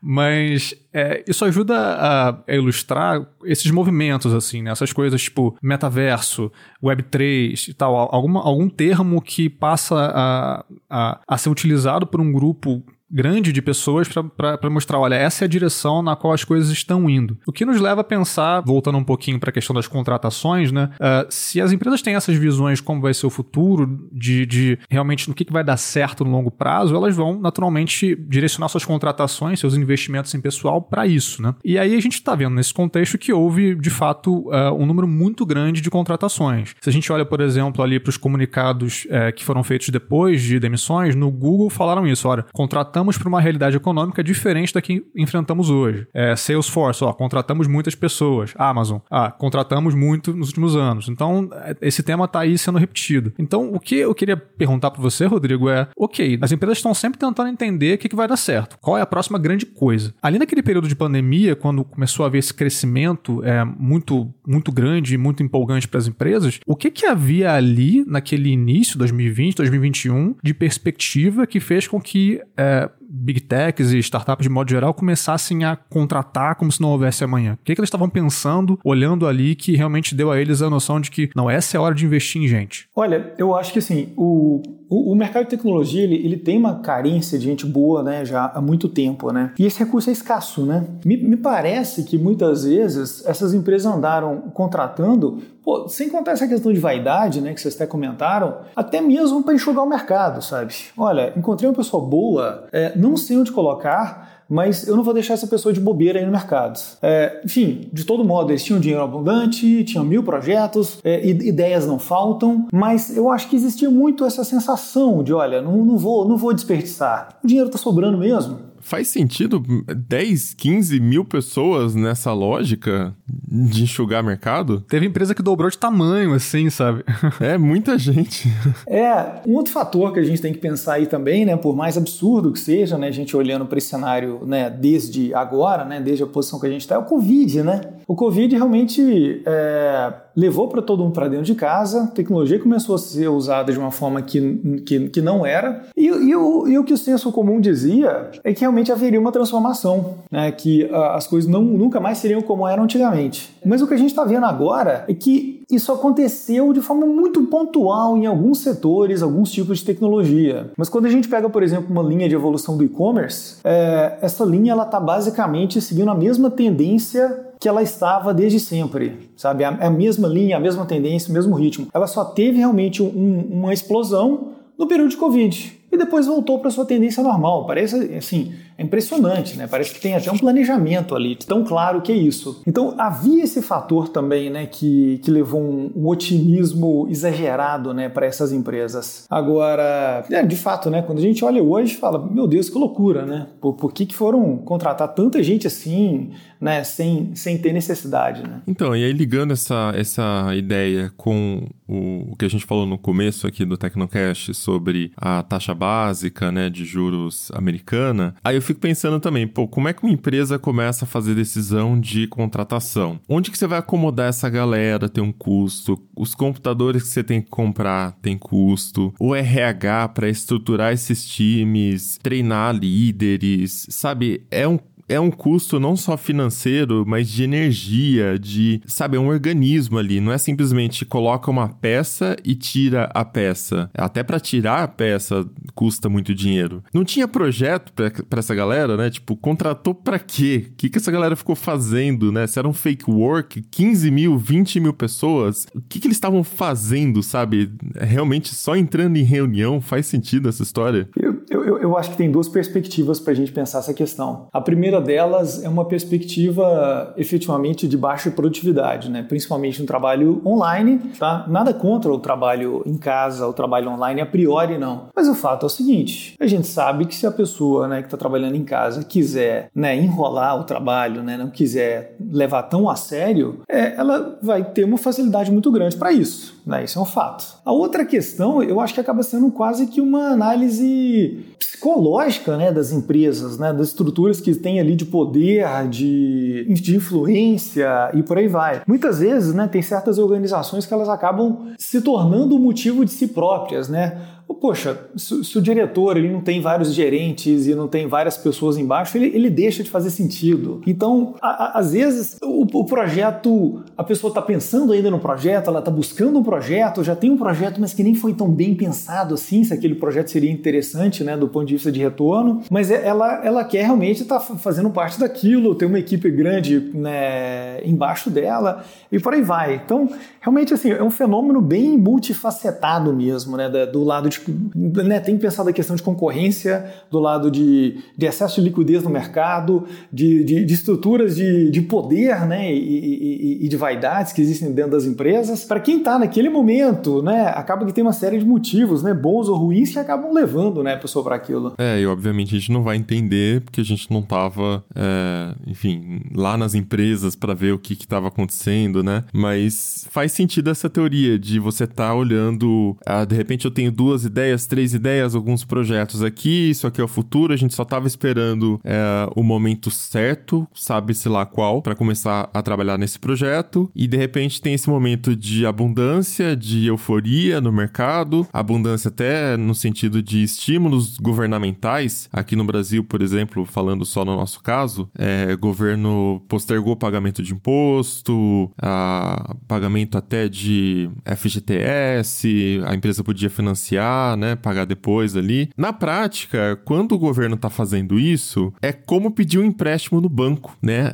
Mas 0.00 0.74
é, 0.92 1.24
isso 1.26 1.44
ajuda 1.44 1.76
a, 1.76 2.30
a, 2.30 2.54
ilustrar 2.54 3.24
esses 3.44 3.70
movimentos, 3.70 4.34
assim, 4.34 4.62
né? 4.62 4.70
Essas 4.70 4.92
coisas 4.92 5.22
tipo 5.22 5.56
metaverso, 5.62 6.50
Web3 6.82 7.68
e 7.68 7.74
tal. 7.74 7.96
Alguma, 7.96 8.42
algum 8.42 8.68
termo 8.68 9.22
que 9.22 9.48
passa 9.48 9.94
a, 9.96 10.64
a, 10.90 11.20
a 11.26 11.38
ser 11.38 11.50
utilizado 11.50 12.06
por 12.06 12.20
um 12.20 12.32
grupo 12.32 12.84
grande 13.12 13.52
de 13.52 13.60
pessoas 13.60 14.08
para 14.08 14.70
mostrar, 14.70 14.98
olha, 14.98 15.14
essa 15.14 15.44
é 15.44 15.46
a 15.46 15.48
direção 15.48 16.02
na 16.02 16.16
qual 16.16 16.32
as 16.32 16.44
coisas 16.44 16.70
estão 16.70 17.08
indo. 17.10 17.36
O 17.46 17.52
que 17.52 17.64
nos 17.64 17.80
leva 17.80 18.00
a 18.00 18.04
pensar, 18.04 18.60
voltando 18.62 18.98
um 18.98 19.04
pouquinho 19.04 19.38
para 19.38 19.50
a 19.50 19.52
questão 19.52 19.74
das 19.74 19.86
contratações, 19.86 20.72
né? 20.72 20.90
Uh, 20.94 21.26
se 21.28 21.60
as 21.60 21.72
empresas 21.72 22.00
têm 22.00 22.14
essas 22.14 22.36
visões 22.36 22.80
como 22.80 23.00
vai 23.00 23.12
ser 23.12 23.26
o 23.26 23.30
futuro, 23.30 24.08
de, 24.10 24.46
de 24.46 24.78
realmente 24.88 25.28
no 25.28 25.34
que, 25.34 25.44
que 25.44 25.52
vai 25.52 25.62
dar 25.62 25.76
certo 25.76 26.24
no 26.24 26.30
longo 26.30 26.50
prazo, 26.50 26.94
elas 26.94 27.14
vão 27.14 27.38
naturalmente 27.38 28.16
direcionar 28.16 28.68
suas 28.68 28.84
contratações, 28.84 29.60
seus 29.60 29.74
investimentos 29.74 30.34
em 30.34 30.40
pessoal 30.40 30.80
para 30.80 31.06
isso, 31.06 31.42
né? 31.42 31.54
E 31.64 31.78
aí 31.78 31.94
a 31.94 32.00
gente 32.00 32.14
está 32.14 32.34
vendo 32.34 32.54
nesse 32.54 32.72
contexto 32.72 33.18
que 33.18 33.32
houve, 33.32 33.74
de 33.74 33.90
fato, 33.90 34.48
uh, 34.48 34.74
um 34.74 34.86
número 34.86 35.06
muito 35.06 35.44
grande 35.44 35.80
de 35.80 35.90
contratações. 35.90 36.74
Se 36.80 36.88
a 36.88 36.92
gente 36.92 37.12
olha, 37.12 37.24
por 37.24 37.40
exemplo, 37.40 37.82
ali 37.82 38.00
para 38.00 38.10
os 38.10 38.16
comunicados 38.16 39.04
uh, 39.06 39.32
que 39.34 39.44
foram 39.44 39.62
feitos 39.62 39.90
depois 39.90 40.40
de 40.40 40.58
demissões, 40.58 41.14
no 41.14 41.30
Google 41.30 41.68
falaram 41.68 42.06
isso, 42.06 42.28
olha, 42.28 42.44
contratamos 42.52 43.01
para 43.18 43.28
uma 43.28 43.40
realidade 43.40 43.76
econômica 43.76 44.22
diferente 44.22 44.72
da 44.72 44.80
que 44.80 45.04
enfrentamos 45.14 45.70
hoje. 45.70 46.06
É, 46.14 46.34
Salesforce, 46.36 47.04
ó, 47.04 47.12
contratamos 47.12 47.66
muitas 47.66 47.94
pessoas. 47.94 48.52
Amazon, 48.56 48.98
ah, 49.10 49.30
contratamos 49.30 49.94
muito 49.94 50.34
nos 50.34 50.48
últimos 50.48 50.76
anos. 50.76 51.08
Então, 51.08 51.48
esse 51.80 52.02
tema 52.02 52.24
está 52.24 52.40
aí 52.40 52.56
sendo 52.58 52.78
repetido. 52.78 53.32
Então, 53.38 53.72
o 53.72 53.80
que 53.80 53.96
eu 53.96 54.14
queria 54.14 54.36
perguntar 54.36 54.90
para 54.90 55.02
você, 55.02 55.26
Rodrigo, 55.26 55.68
é: 55.68 55.88
ok, 55.96 56.38
as 56.40 56.52
empresas 56.52 56.78
estão 56.78 56.94
sempre 56.94 57.18
tentando 57.18 57.48
entender 57.48 57.94
o 57.94 57.98
que, 57.98 58.08
que 58.08 58.16
vai 58.16 58.28
dar 58.28 58.36
certo. 58.36 58.78
Qual 58.80 58.96
é 58.96 59.00
a 59.00 59.06
próxima 59.06 59.38
grande 59.38 59.66
coisa? 59.66 60.14
Ali 60.22 60.38
naquele 60.38 60.62
período 60.62 60.88
de 60.88 60.96
pandemia, 60.96 61.56
quando 61.56 61.84
começou 61.84 62.24
a 62.24 62.26
haver 62.26 62.38
esse 62.38 62.54
crescimento 62.54 63.42
é, 63.44 63.64
muito, 63.64 64.32
muito 64.46 64.72
grande, 64.72 65.16
muito 65.16 65.42
empolgante 65.42 65.88
para 65.88 65.98
as 65.98 66.06
empresas, 66.06 66.60
o 66.66 66.76
que, 66.76 66.90
que 66.90 67.06
havia 67.06 67.52
ali 67.52 68.04
naquele 68.06 68.50
início, 68.50 68.98
2020, 68.98 69.56
2021, 69.56 70.36
de 70.42 70.54
perspectiva 70.54 71.46
que 71.46 71.60
fez 71.60 71.86
com 71.86 72.00
que 72.00 72.40
é, 72.56 72.88
that 73.00 73.01
big 73.12 73.40
techs 73.40 73.92
e 73.92 73.98
startups 73.98 74.42
de 74.42 74.48
modo 74.48 74.70
geral 74.70 74.94
começassem 74.94 75.64
a 75.64 75.76
contratar 75.76 76.54
como 76.56 76.72
se 76.72 76.80
não 76.80 76.90
houvesse 76.90 77.22
amanhã? 77.22 77.58
O 77.60 77.64
que, 77.64 77.74
que 77.74 77.80
eles 77.80 77.88
estavam 77.88 78.08
pensando, 78.08 78.78
olhando 78.82 79.26
ali, 79.26 79.54
que 79.54 79.76
realmente 79.76 80.14
deu 80.14 80.30
a 80.30 80.40
eles 80.40 80.62
a 80.62 80.70
noção 80.70 81.00
de 81.00 81.10
que, 81.10 81.30
não, 81.36 81.50
essa 81.50 81.76
é 81.76 81.78
a 81.78 81.82
hora 81.82 81.94
de 81.94 82.06
investir 82.06 82.42
em 82.42 82.48
gente? 82.48 82.88
Olha, 82.96 83.34
eu 83.36 83.54
acho 83.54 83.72
que 83.72 83.78
assim, 83.78 84.12
o, 84.16 84.62
o, 84.88 85.12
o 85.12 85.14
mercado 85.14 85.44
de 85.44 85.50
tecnologia, 85.50 86.02
ele, 86.02 86.16
ele 86.16 86.36
tem 86.36 86.56
uma 86.56 86.80
carência 86.80 87.38
de 87.38 87.44
gente 87.44 87.66
boa, 87.66 88.02
né, 88.02 88.24
já 88.24 88.46
há 88.46 88.60
muito 88.60 88.88
tempo, 88.88 89.32
né? 89.32 89.52
E 89.58 89.66
esse 89.66 89.78
recurso 89.78 90.08
é 90.08 90.12
escasso, 90.12 90.64
né? 90.64 90.86
Me, 91.04 91.16
me 91.16 91.36
parece 91.36 92.04
que 92.04 92.16
muitas 92.16 92.64
vezes 92.64 93.24
essas 93.26 93.52
empresas 93.52 93.92
andaram 93.92 94.50
contratando 94.54 95.42
Pô, 95.64 95.88
sem 95.88 96.08
contar 96.08 96.32
essa 96.32 96.48
questão 96.48 96.72
de 96.72 96.80
vaidade, 96.80 97.40
né, 97.40 97.54
que 97.54 97.60
vocês 97.60 97.76
até 97.76 97.86
comentaram, 97.86 98.58
até 98.74 99.00
mesmo 99.00 99.44
para 99.44 99.54
enxugar 99.54 99.84
o 99.84 99.88
mercado, 99.88 100.42
sabe? 100.42 100.74
Olha, 100.96 101.32
encontrei 101.36 101.68
uma 101.68 101.76
pessoa 101.76 102.04
boa, 102.04 102.66
é, 102.72 102.96
não 103.02 103.16
sei 103.16 103.36
onde 103.36 103.50
colocar, 103.50 104.44
mas 104.48 104.86
eu 104.86 104.96
não 104.96 105.02
vou 105.02 105.14
deixar 105.14 105.34
essa 105.34 105.46
pessoa 105.46 105.72
de 105.72 105.80
bobeira 105.80 106.18
aí 106.18 106.26
no 106.26 106.30
mercado. 106.30 106.78
É, 107.00 107.40
enfim, 107.44 107.88
de 107.92 108.04
todo 108.04 108.24
modo, 108.24 108.52
eles 108.52 108.62
tinham 108.62 108.78
dinheiro 108.78 109.02
abundante, 109.02 109.82
tinham 109.84 110.04
mil 110.04 110.22
projetos, 110.22 110.98
é, 111.02 111.26
ideias 111.26 111.86
não 111.86 111.98
faltam, 111.98 112.68
mas 112.72 113.16
eu 113.16 113.30
acho 113.30 113.48
que 113.48 113.56
existia 113.56 113.90
muito 113.90 114.24
essa 114.24 114.44
sensação 114.44 115.22
de, 115.22 115.32
olha, 115.32 115.62
não, 115.62 115.84
não, 115.84 115.96
vou, 115.96 116.28
não 116.28 116.36
vou 116.36 116.52
desperdiçar. 116.52 117.36
O 117.42 117.46
dinheiro 117.46 117.68
está 117.68 117.78
sobrando 117.78 118.18
mesmo 118.18 118.71
faz 118.82 119.08
sentido 119.08 119.62
10, 119.86 120.54
15 120.54 121.00
mil 121.00 121.24
pessoas 121.24 121.94
nessa 121.94 122.32
lógica 122.32 123.14
de 123.26 123.84
enxugar 123.84 124.22
mercado? 124.22 124.80
Teve 124.88 125.06
empresa 125.06 125.34
que 125.34 125.42
dobrou 125.42 125.70
de 125.70 125.78
tamanho, 125.78 126.34
assim, 126.34 126.68
sabe? 126.68 127.04
é, 127.40 127.56
muita 127.56 127.96
gente. 127.96 128.48
É, 128.86 129.40
um 129.46 129.54
outro 129.54 129.72
fator 129.72 130.12
que 130.12 130.20
a 130.20 130.22
gente 130.22 130.42
tem 130.42 130.52
que 130.52 130.58
pensar 130.58 130.94
aí 130.94 131.06
também, 131.06 131.44
né, 131.44 131.56
por 131.56 131.74
mais 131.74 131.96
absurdo 131.96 132.52
que 132.52 132.58
seja, 132.58 132.98
né, 132.98 133.08
a 133.08 133.12
gente 133.12 133.36
olhando 133.36 133.64
para 133.66 133.78
esse 133.78 133.88
cenário, 133.88 134.40
né, 134.44 134.68
desde 134.68 135.32
agora, 135.34 135.84
né, 135.84 136.00
desde 136.00 136.24
a 136.24 136.26
posição 136.26 136.58
que 136.60 136.66
a 136.66 136.70
gente 136.70 136.82
está, 136.82 136.96
é 136.96 136.98
o 136.98 137.04
Covid, 137.04 137.62
né? 137.62 137.80
O 138.06 138.16
Covid 138.16 138.54
realmente 138.54 139.42
é, 139.46 140.12
levou 140.36 140.68
para 140.68 140.82
todo 140.82 141.02
mundo 141.02 141.12
para 141.12 141.28
dentro 141.28 141.44
de 141.44 141.54
casa, 141.54 142.04
a 142.04 142.06
tecnologia 142.08 142.58
começou 142.58 142.94
a 142.94 142.98
ser 142.98 143.28
usada 143.28 143.72
de 143.72 143.78
uma 143.78 143.90
forma 143.90 144.20
que, 144.22 144.80
que, 144.84 145.08
que 145.08 145.20
não 145.20 145.46
era, 145.46 145.82
e, 145.96 146.06
e, 146.06 146.34
o, 146.34 146.66
e 146.66 146.78
o 146.78 146.84
que 146.84 146.92
o 146.92 146.98
senso 146.98 147.30
comum 147.32 147.60
dizia 147.60 148.30
é 148.42 148.52
que 148.52 148.64
realmente 148.72 148.90
haveria 148.90 149.20
uma 149.20 149.30
transformação, 149.30 150.14
né? 150.30 150.50
que 150.50 150.84
uh, 150.84 150.96
as 151.12 151.26
coisas 151.26 151.48
não, 151.48 151.62
nunca 151.62 152.00
mais 152.00 152.18
seriam 152.18 152.40
como 152.40 152.66
eram 152.66 152.84
antigamente. 152.84 153.54
Mas 153.64 153.82
o 153.82 153.86
que 153.86 153.94
a 153.94 153.96
gente 153.96 154.10
está 154.10 154.24
vendo 154.24 154.46
agora 154.46 155.04
é 155.06 155.14
que 155.14 155.62
isso 155.70 155.92
aconteceu 155.92 156.72
de 156.72 156.80
forma 156.80 157.06
muito 157.06 157.42
pontual 157.44 158.16
em 158.16 158.26
alguns 158.26 158.58
setores, 158.58 159.22
alguns 159.22 159.52
tipos 159.52 159.78
de 159.78 159.84
tecnologia. 159.84 160.70
Mas 160.76 160.88
quando 160.88 161.06
a 161.06 161.10
gente 161.10 161.28
pega, 161.28 161.48
por 161.48 161.62
exemplo, 161.62 161.86
uma 161.90 162.02
linha 162.02 162.28
de 162.28 162.34
evolução 162.34 162.76
do 162.76 162.84
e-commerce, 162.84 163.56
é, 163.62 164.18
essa 164.22 164.44
linha 164.44 164.72
ela 164.72 164.84
está 164.84 164.98
basicamente 164.98 165.80
seguindo 165.80 166.10
a 166.10 166.14
mesma 166.14 166.50
tendência 166.50 167.46
que 167.60 167.68
ela 167.68 167.82
estava 167.82 168.34
desde 168.34 168.58
sempre, 168.58 169.30
sabe? 169.36 169.64
A, 169.64 169.68
a 169.68 169.90
mesma 169.90 170.26
linha, 170.26 170.56
a 170.56 170.60
mesma 170.60 170.84
tendência, 170.84 171.30
o 171.30 171.32
mesmo 171.32 171.54
ritmo. 171.54 171.86
Ela 171.92 172.06
só 172.06 172.24
teve 172.24 172.58
realmente 172.58 173.02
um, 173.02 173.46
uma 173.50 173.72
explosão 173.72 174.48
no 174.76 174.86
período 174.86 175.10
de 175.10 175.16
Covid 175.16 175.81
e 175.92 175.98
depois 175.98 176.26
voltou 176.26 176.58
para 176.58 176.70
sua 176.70 176.86
tendência 176.86 177.22
normal. 177.22 177.66
Parece 177.66 178.14
assim, 178.16 178.54
é 178.78 178.82
impressionante, 178.82 179.56
né? 179.56 179.66
Parece 179.66 179.92
que 179.92 180.00
tem 180.00 180.14
até 180.14 180.32
um 180.32 180.38
planejamento 180.38 181.14
ali, 181.14 181.36
tão 181.36 181.62
claro 181.62 182.00
que 182.00 182.10
é 182.10 182.16
isso. 182.16 182.62
Então 182.66 182.94
havia 182.96 183.44
esse 183.44 183.60
fator 183.60 184.08
também, 184.08 184.48
né, 184.48 184.66
que, 184.66 185.20
que 185.22 185.30
levou 185.30 185.60
um, 185.60 185.92
um 185.94 186.08
otimismo 186.08 187.06
exagerado, 187.10 187.92
né, 187.92 188.08
para 188.08 188.26
essas 188.26 188.52
empresas. 188.52 189.26
Agora, 189.28 190.24
é, 190.30 190.42
de 190.42 190.56
fato, 190.56 190.88
né, 190.88 191.02
quando 191.02 191.18
a 191.18 191.22
gente 191.22 191.44
olha 191.44 191.62
hoje, 191.62 191.96
fala, 191.96 192.18
meu 192.18 192.46
Deus, 192.46 192.70
que 192.70 192.78
loucura, 192.78 193.26
né? 193.26 193.46
Por, 193.60 193.74
por 193.74 193.92
que, 193.92 194.06
que 194.06 194.14
foram 194.14 194.56
contratar 194.56 195.08
tanta 195.08 195.42
gente 195.42 195.66
assim, 195.66 196.30
né, 196.60 196.82
sem, 196.84 197.34
sem 197.34 197.58
ter 197.58 197.72
necessidade, 197.72 198.42
né? 198.42 198.62
Então, 198.66 198.96
e 198.96 199.04
aí 199.04 199.12
ligando 199.12 199.52
essa, 199.52 199.92
essa 199.94 200.54
ideia 200.54 201.12
com 201.16 201.66
o, 201.86 202.32
o 202.32 202.36
que 202.36 202.44
a 202.44 202.48
gente 202.48 202.64
falou 202.64 202.86
no 202.86 202.96
começo 202.96 203.46
aqui 203.46 203.64
do 203.64 203.76
Tecnocast 203.76 204.54
sobre 204.54 205.12
a 205.16 205.42
taxa 205.42 205.74
básica, 205.82 206.52
né, 206.52 206.70
de 206.70 206.84
juros 206.84 207.50
americana, 207.52 208.36
aí 208.44 208.54
eu 208.54 208.62
fico 208.62 208.78
pensando 208.78 209.18
também, 209.18 209.48
pô, 209.48 209.66
como 209.66 209.88
é 209.88 209.92
que 209.92 210.04
uma 210.04 210.12
empresa 210.12 210.56
começa 210.56 211.04
a 211.04 211.08
fazer 211.08 211.34
decisão 211.34 211.98
de 211.98 212.28
contratação? 212.28 213.18
Onde 213.28 213.50
que 213.50 213.58
você 213.58 213.66
vai 213.66 213.80
acomodar 213.80 214.28
essa 214.28 214.48
galera? 214.48 215.08
Tem 215.08 215.24
um 215.24 215.32
custo. 215.32 216.00
Os 216.16 216.36
computadores 216.36 217.02
que 217.02 217.08
você 217.08 217.24
tem 217.24 217.42
que 217.42 217.50
comprar 217.50 218.12
tem 218.22 218.38
custo. 218.38 219.12
O 219.18 219.34
RH 219.34 220.10
para 220.10 220.28
estruturar 220.28 220.92
esses 220.92 221.26
times, 221.26 222.16
treinar 222.22 222.76
líderes, 222.76 223.86
sabe? 223.90 224.46
É 224.52 224.68
um 224.68 224.78
é 225.08 225.18
um 225.18 225.30
custo 225.30 225.78
não 225.78 225.96
só 225.96 226.16
financeiro, 226.16 227.04
mas 227.06 227.28
de 227.28 227.44
energia, 227.44 228.38
de, 228.38 228.80
sabe, 228.86 229.16
é 229.16 229.20
um 229.20 229.28
organismo 229.28 229.98
ali. 229.98 230.20
Não 230.20 230.32
é 230.32 230.38
simplesmente 230.38 231.04
coloca 231.04 231.50
uma 231.50 231.68
peça 231.68 232.36
e 232.44 232.54
tira 232.54 233.04
a 233.14 233.24
peça. 233.24 233.90
Até 233.94 234.22
para 234.22 234.40
tirar 234.40 234.82
a 234.82 234.88
peça 234.88 235.46
custa 235.74 236.08
muito 236.08 236.34
dinheiro. 236.34 236.82
Não 236.92 237.04
tinha 237.04 237.26
projeto 237.28 237.92
para 237.92 238.38
essa 238.38 238.54
galera, 238.54 238.96
né? 238.96 239.10
Tipo, 239.10 239.36
contratou 239.36 239.94
para 239.94 240.18
quê? 240.18 240.68
O 240.70 240.76
que, 240.76 240.88
que 240.88 240.98
essa 240.98 241.10
galera 241.10 241.36
ficou 241.36 241.54
fazendo, 241.54 242.30
né? 242.30 242.46
Se 242.46 242.58
era 242.58 242.68
um 242.68 242.72
fake 242.72 243.10
work, 243.10 243.62
15 243.70 244.10
mil, 244.10 244.38
20 244.38 244.80
mil 244.80 244.92
pessoas, 244.92 245.66
o 245.74 245.80
que, 245.80 246.00
que 246.00 246.06
eles 246.06 246.16
estavam 246.16 246.44
fazendo, 246.44 247.22
sabe? 247.22 247.70
Realmente 247.94 248.54
só 248.54 248.76
entrando 248.76 249.16
em 249.16 249.22
reunião 249.22 249.80
faz 249.80 250.06
sentido 250.06 250.48
essa 250.48 250.62
história? 250.62 251.08
Eu, 251.16 251.41
eu, 251.52 251.78
eu 251.78 251.96
acho 251.96 252.10
que 252.10 252.16
tem 252.16 252.30
duas 252.30 252.48
perspectivas 252.48 253.20
para 253.20 253.32
a 253.32 253.36
gente 253.36 253.52
pensar 253.52 253.78
essa 253.78 253.94
questão. 253.94 254.46
A 254.52 254.60
primeira 254.60 255.00
delas 255.00 255.62
é 255.62 255.68
uma 255.68 255.84
perspectiva 255.84 257.12
efetivamente 257.16 257.86
de 257.86 257.96
baixa 257.96 258.30
produtividade, 258.30 259.10
né? 259.10 259.22
principalmente 259.22 259.80
no 259.80 259.86
trabalho 259.86 260.40
online. 260.44 260.98
Tá? 261.18 261.44
Nada 261.48 261.74
contra 261.74 262.12
o 262.12 262.18
trabalho 262.18 262.82
em 262.86 262.96
casa, 262.96 263.46
o 263.46 263.52
trabalho 263.52 263.90
online 263.90 264.20
a 264.20 264.26
priori 264.26 264.78
não. 264.78 265.08
Mas 265.14 265.28
o 265.28 265.34
fato 265.34 265.64
é 265.64 265.66
o 265.66 265.70
seguinte: 265.70 266.36
a 266.40 266.46
gente 266.46 266.66
sabe 266.66 267.06
que 267.06 267.14
se 267.14 267.26
a 267.26 267.30
pessoa 267.30 267.86
né, 267.88 268.00
que 268.00 268.06
está 268.06 268.16
trabalhando 268.16 268.56
em 268.56 268.64
casa 268.64 269.04
quiser 269.04 269.70
né, 269.74 269.96
enrolar 269.96 270.58
o 270.58 270.64
trabalho, 270.64 271.22
né, 271.22 271.36
não 271.36 271.50
quiser 271.50 272.16
levar 272.30 272.62
tão 272.64 272.88
a 272.88 272.96
sério, 272.96 273.60
é, 273.68 273.94
ela 273.96 274.38
vai 274.42 274.64
ter 274.64 274.84
uma 274.84 274.98
facilidade 274.98 275.50
muito 275.50 275.70
grande 275.70 275.96
para 275.96 276.12
isso. 276.12 276.60
Né? 276.66 276.84
Isso 276.84 276.98
é 276.98 277.02
um 277.02 277.06
fato. 277.06 277.44
A 277.64 277.72
outra 277.72 278.04
questão, 278.04 278.62
eu 278.62 278.80
acho 278.80 278.94
que 278.94 279.00
acaba 279.00 279.22
sendo 279.22 279.50
quase 279.50 279.86
que 279.86 280.00
uma 280.00 280.28
análise 280.28 281.41
psicológica 281.58 282.56
né, 282.56 282.70
das 282.70 282.92
empresas, 282.92 283.58
né, 283.58 283.72
das 283.72 283.88
estruturas 283.88 284.40
que 284.40 284.54
têm 284.54 284.78
ali 284.78 284.94
de 284.94 285.04
poder, 285.04 285.66
de, 285.88 286.64
de 286.74 286.96
influência 286.96 288.10
e 288.14 288.22
por 288.22 288.38
aí 288.38 288.48
vai. 288.48 288.82
Muitas 288.86 289.18
vezes 289.18 289.52
né, 289.52 289.66
tem 289.66 289.82
certas 289.82 290.18
organizações 290.18 290.86
que 290.86 290.94
elas 290.94 291.08
acabam 291.08 291.72
se 291.78 292.00
tornando 292.00 292.56
o 292.56 292.58
motivo 292.58 293.04
de 293.04 293.10
si 293.10 293.28
próprias. 293.28 293.88
Né? 293.88 294.20
Poxa, 294.62 294.96
se, 295.16 295.42
se, 295.44 295.58
o 295.58 295.60
diretor 295.60 296.16
ele 296.16 296.30
não 296.30 296.40
tem 296.40 296.60
vários 296.60 296.94
gerentes 296.94 297.66
e 297.66 297.74
não 297.74 297.88
tem 297.88 298.06
várias 298.06 298.36
pessoas 298.36 298.78
embaixo, 298.78 299.18
ele, 299.18 299.26
ele 299.34 299.50
deixa 299.50 299.82
de 299.82 299.90
fazer 299.90 300.08
sentido. 300.10 300.80
Então, 300.86 301.34
a, 301.42 301.48
a, 301.48 301.78
às 301.80 301.92
vezes, 301.92 302.36
o, 302.40 302.62
o, 302.72 302.84
projeto, 302.84 303.82
a 303.98 304.04
pessoa 304.04 304.30
está 304.30 304.40
pensando 304.40 304.92
ainda 304.92 305.10
no 305.10 305.18
projeto, 305.18 305.66
ela 305.66 305.80
está 305.80 305.90
buscando 305.90 306.38
um 306.38 306.44
projeto, 306.44 307.02
já 307.02 307.16
tem 307.16 307.28
um 307.28 307.36
projeto, 307.36 307.80
mas 307.80 307.92
que 307.92 308.04
nem 308.04 308.14
foi 308.14 308.34
tão 308.34 308.48
bem 308.48 308.72
pensado 308.72 309.34
assim, 309.34 309.64
se 309.64 309.74
aquele 309.74 309.96
projeto 309.96 310.28
seria 310.28 310.50
interessante, 310.50 311.24
né, 311.24 311.36
do 311.36 311.48
ponto 311.48 311.66
de 311.66 311.74
vista 311.74 311.90
de 311.90 311.98
retorno, 311.98 312.62
mas 312.70 312.88
é, 312.88 313.04
ela, 313.04 313.44
ela 313.44 313.64
quer 313.64 313.82
realmente 313.82 314.22
estar 314.22 314.38
tá 314.38 314.54
fazendo 314.56 314.90
parte 314.90 315.18
daquilo, 315.18 315.74
ter 315.74 315.86
uma 315.86 315.98
equipe 315.98 316.30
grande 316.30 316.78
né, 316.94 317.84
embaixo 317.84 318.30
dela 318.30 318.84
e 319.10 319.18
por 319.18 319.34
aí 319.34 319.42
vai. 319.42 319.74
Então, 319.84 320.08
realmente, 320.40 320.72
assim, 320.72 320.92
é 320.92 321.02
um 321.02 321.10
fenômeno 321.10 321.60
bem 321.60 321.98
multifacetado 321.98 323.12
mesmo, 323.12 323.56
né, 323.56 323.68
do 323.68 324.04
lado 324.04 324.28
de 324.28 324.38
né, 324.74 325.20
tem 325.20 325.36
pensado 325.36 325.68
a 325.68 325.72
questão 325.72 325.96
de 325.96 326.02
concorrência, 326.02 326.84
do 327.10 327.18
lado 327.18 327.50
de, 327.50 327.98
de 328.16 328.26
excesso 328.26 328.60
de 328.60 328.68
liquidez 328.68 329.02
no 329.02 329.10
mercado, 329.10 329.86
de, 330.12 330.44
de, 330.44 330.64
de 330.64 330.74
estruturas 330.74 331.36
de, 331.36 331.70
de 331.70 331.80
poder 331.82 332.46
né, 332.46 332.72
e, 332.72 332.78
e, 332.78 333.64
e, 333.64 333.68
de 333.68 333.76
vaidades 333.76 334.32
que 334.32 334.40
existem 334.40 334.72
dentro 334.72 334.92
das 334.92 335.04
empresas. 335.04 335.64
Para 335.64 335.80
quem 335.80 335.98
está 335.98 336.18
naquele 336.18 336.48
momento, 336.48 337.22
né, 337.22 337.52
acaba 337.54 337.84
que 337.86 337.92
tem 337.92 338.02
uma 338.02 338.12
série 338.12 338.38
de 338.38 338.44
motivos, 338.44 339.02
né, 339.02 339.14
bons 339.14 339.48
ou 339.48 339.56
ruins, 339.56 339.92
que 339.92 339.98
acabam 339.98 340.32
levando 340.32 340.82
né, 340.82 340.94
a 340.94 340.98
pessoa 340.98 341.24
para 341.24 341.36
aquilo. 341.36 341.74
É, 341.78 342.00
e 342.00 342.06
obviamente 342.06 342.54
a 342.54 342.58
gente 342.58 342.72
não 342.72 342.82
vai 342.82 342.96
entender 342.96 343.60
porque 343.62 343.80
a 343.80 343.84
gente 343.84 344.10
não 344.10 344.20
estava, 344.20 344.84
é, 344.94 345.54
enfim, 345.66 346.20
lá 346.34 346.56
nas 346.56 346.74
empresas 346.74 347.34
para 347.34 347.54
ver 347.54 347.72
o 347.72 347.78
que 347.78 347.94
estava 347.94 348.28
acontecendo, 348.28 349.02
né? 349.02 349.24
Mas 349.32 350.06
faz 350.10 350.32
sentido 350.32 350.70
essa 350.70 350.88
teoria 350.88 351.38
de 351.38 351.58
você 351.58 351.84
estar 351.84 352.08
tá 352.08 352.14
olhando, 352.14 352.96
ah, 353.04 353.24
de 353.24 353.34
repente 353.34 353.64
eu 353.64 353.70
tenho 353.70 353.90
duas 353.90 354.21
ideias 354.24 354.52
ideias, 354.52 354.66
três 354.66 354.94
ideias, 354.94 355.34
alguns 355.34 355.64
projetos 355.64 356.22
aqui, 356.22 356.70
isso 356.70 356.86
aqui 356.86 357.00
é 357.00 357.04
o 357.04 357.08
futuro, 357.08 357.52
a 357.52 357.56
gente 357.56 357.74
só 357.74 357.84
tava 357.84 358.06
esperando 358.06 358.80
é, 358.84 359.28
o 359.34 359.42
momento 359.42 359.90
certo, 359.90 360.66
sabe-se 360.74 361.28
lá 361.28 361.46
qual, 361.46 361.82
para 361.82 361.94
começar 361.94 362.50
a 362.52 362.62
trabalhar 362.62 362.98
nesse 362.98 363.18
projeto, 363.18 363.90
e 363.94 364.06
de 364.06 364.16
repente 364.16 364.60
tem 364.60 364.74
esse 364.74 364.88
momento 364.88 365.34
de 365.34 365.64
abundância, 365.66 366.56
de 366.56 366.86
euforia 366.86 367.60
no 367.60 367.72
mercado, 367.72 368.46
abundância 368.52 369.08
até 369.08 369.56
no 369.56 369.74
sentido 369.74 370.22
de 370.22 370.42
estímulos 370.42 371.16
governamentais, 371.18 372.28
aqui 372.32 372.56
no 372.56 372.64
Brasil, 372.64 373.04
por 373.04 373.22
exemplo, 373.22 373.64
falando 373.64 374.04
só 374.04 374.24
no 374.24 374.36
nosso 374.36 374.62
caso, 374.62 375.08
é, 375.16 375.54
governo 375.56 376.42
postergou 376.48 376.96
pagamento 376.96 377.42
de 377.42 377.52
imposto, 377.52 378.70
a, 378.80 379.54
pagamento 379.66 380.18
até 380.18 380.48
de 380.48 381.08
FGTS, 381.24 382.80
a 382.84 382.94
empresa 382.94 383.22
podia 383.24 383.48
financiar, 383.48 384.11
né? 384.38 384.56
Pagar 384.56 384.84
depois 384.84 385.36
ali. 385.36 385.70
Na 385.76 385.92
prática, 385.92 386.80
quando 386.84 387.12
o 387.12 387.18
governo 387.18 387.54
está 387.54 387.70
fazendo 387.70 388.18
isso, 388.18 388.72
é 388.80 388.92
como 388.92 389.30
pedir 389.30 389.58
um 389.58 389.64
empréstimo 389.64 390.20
no 390.20 390.28
banco, 390.28 390.76
né? 390.82 391.12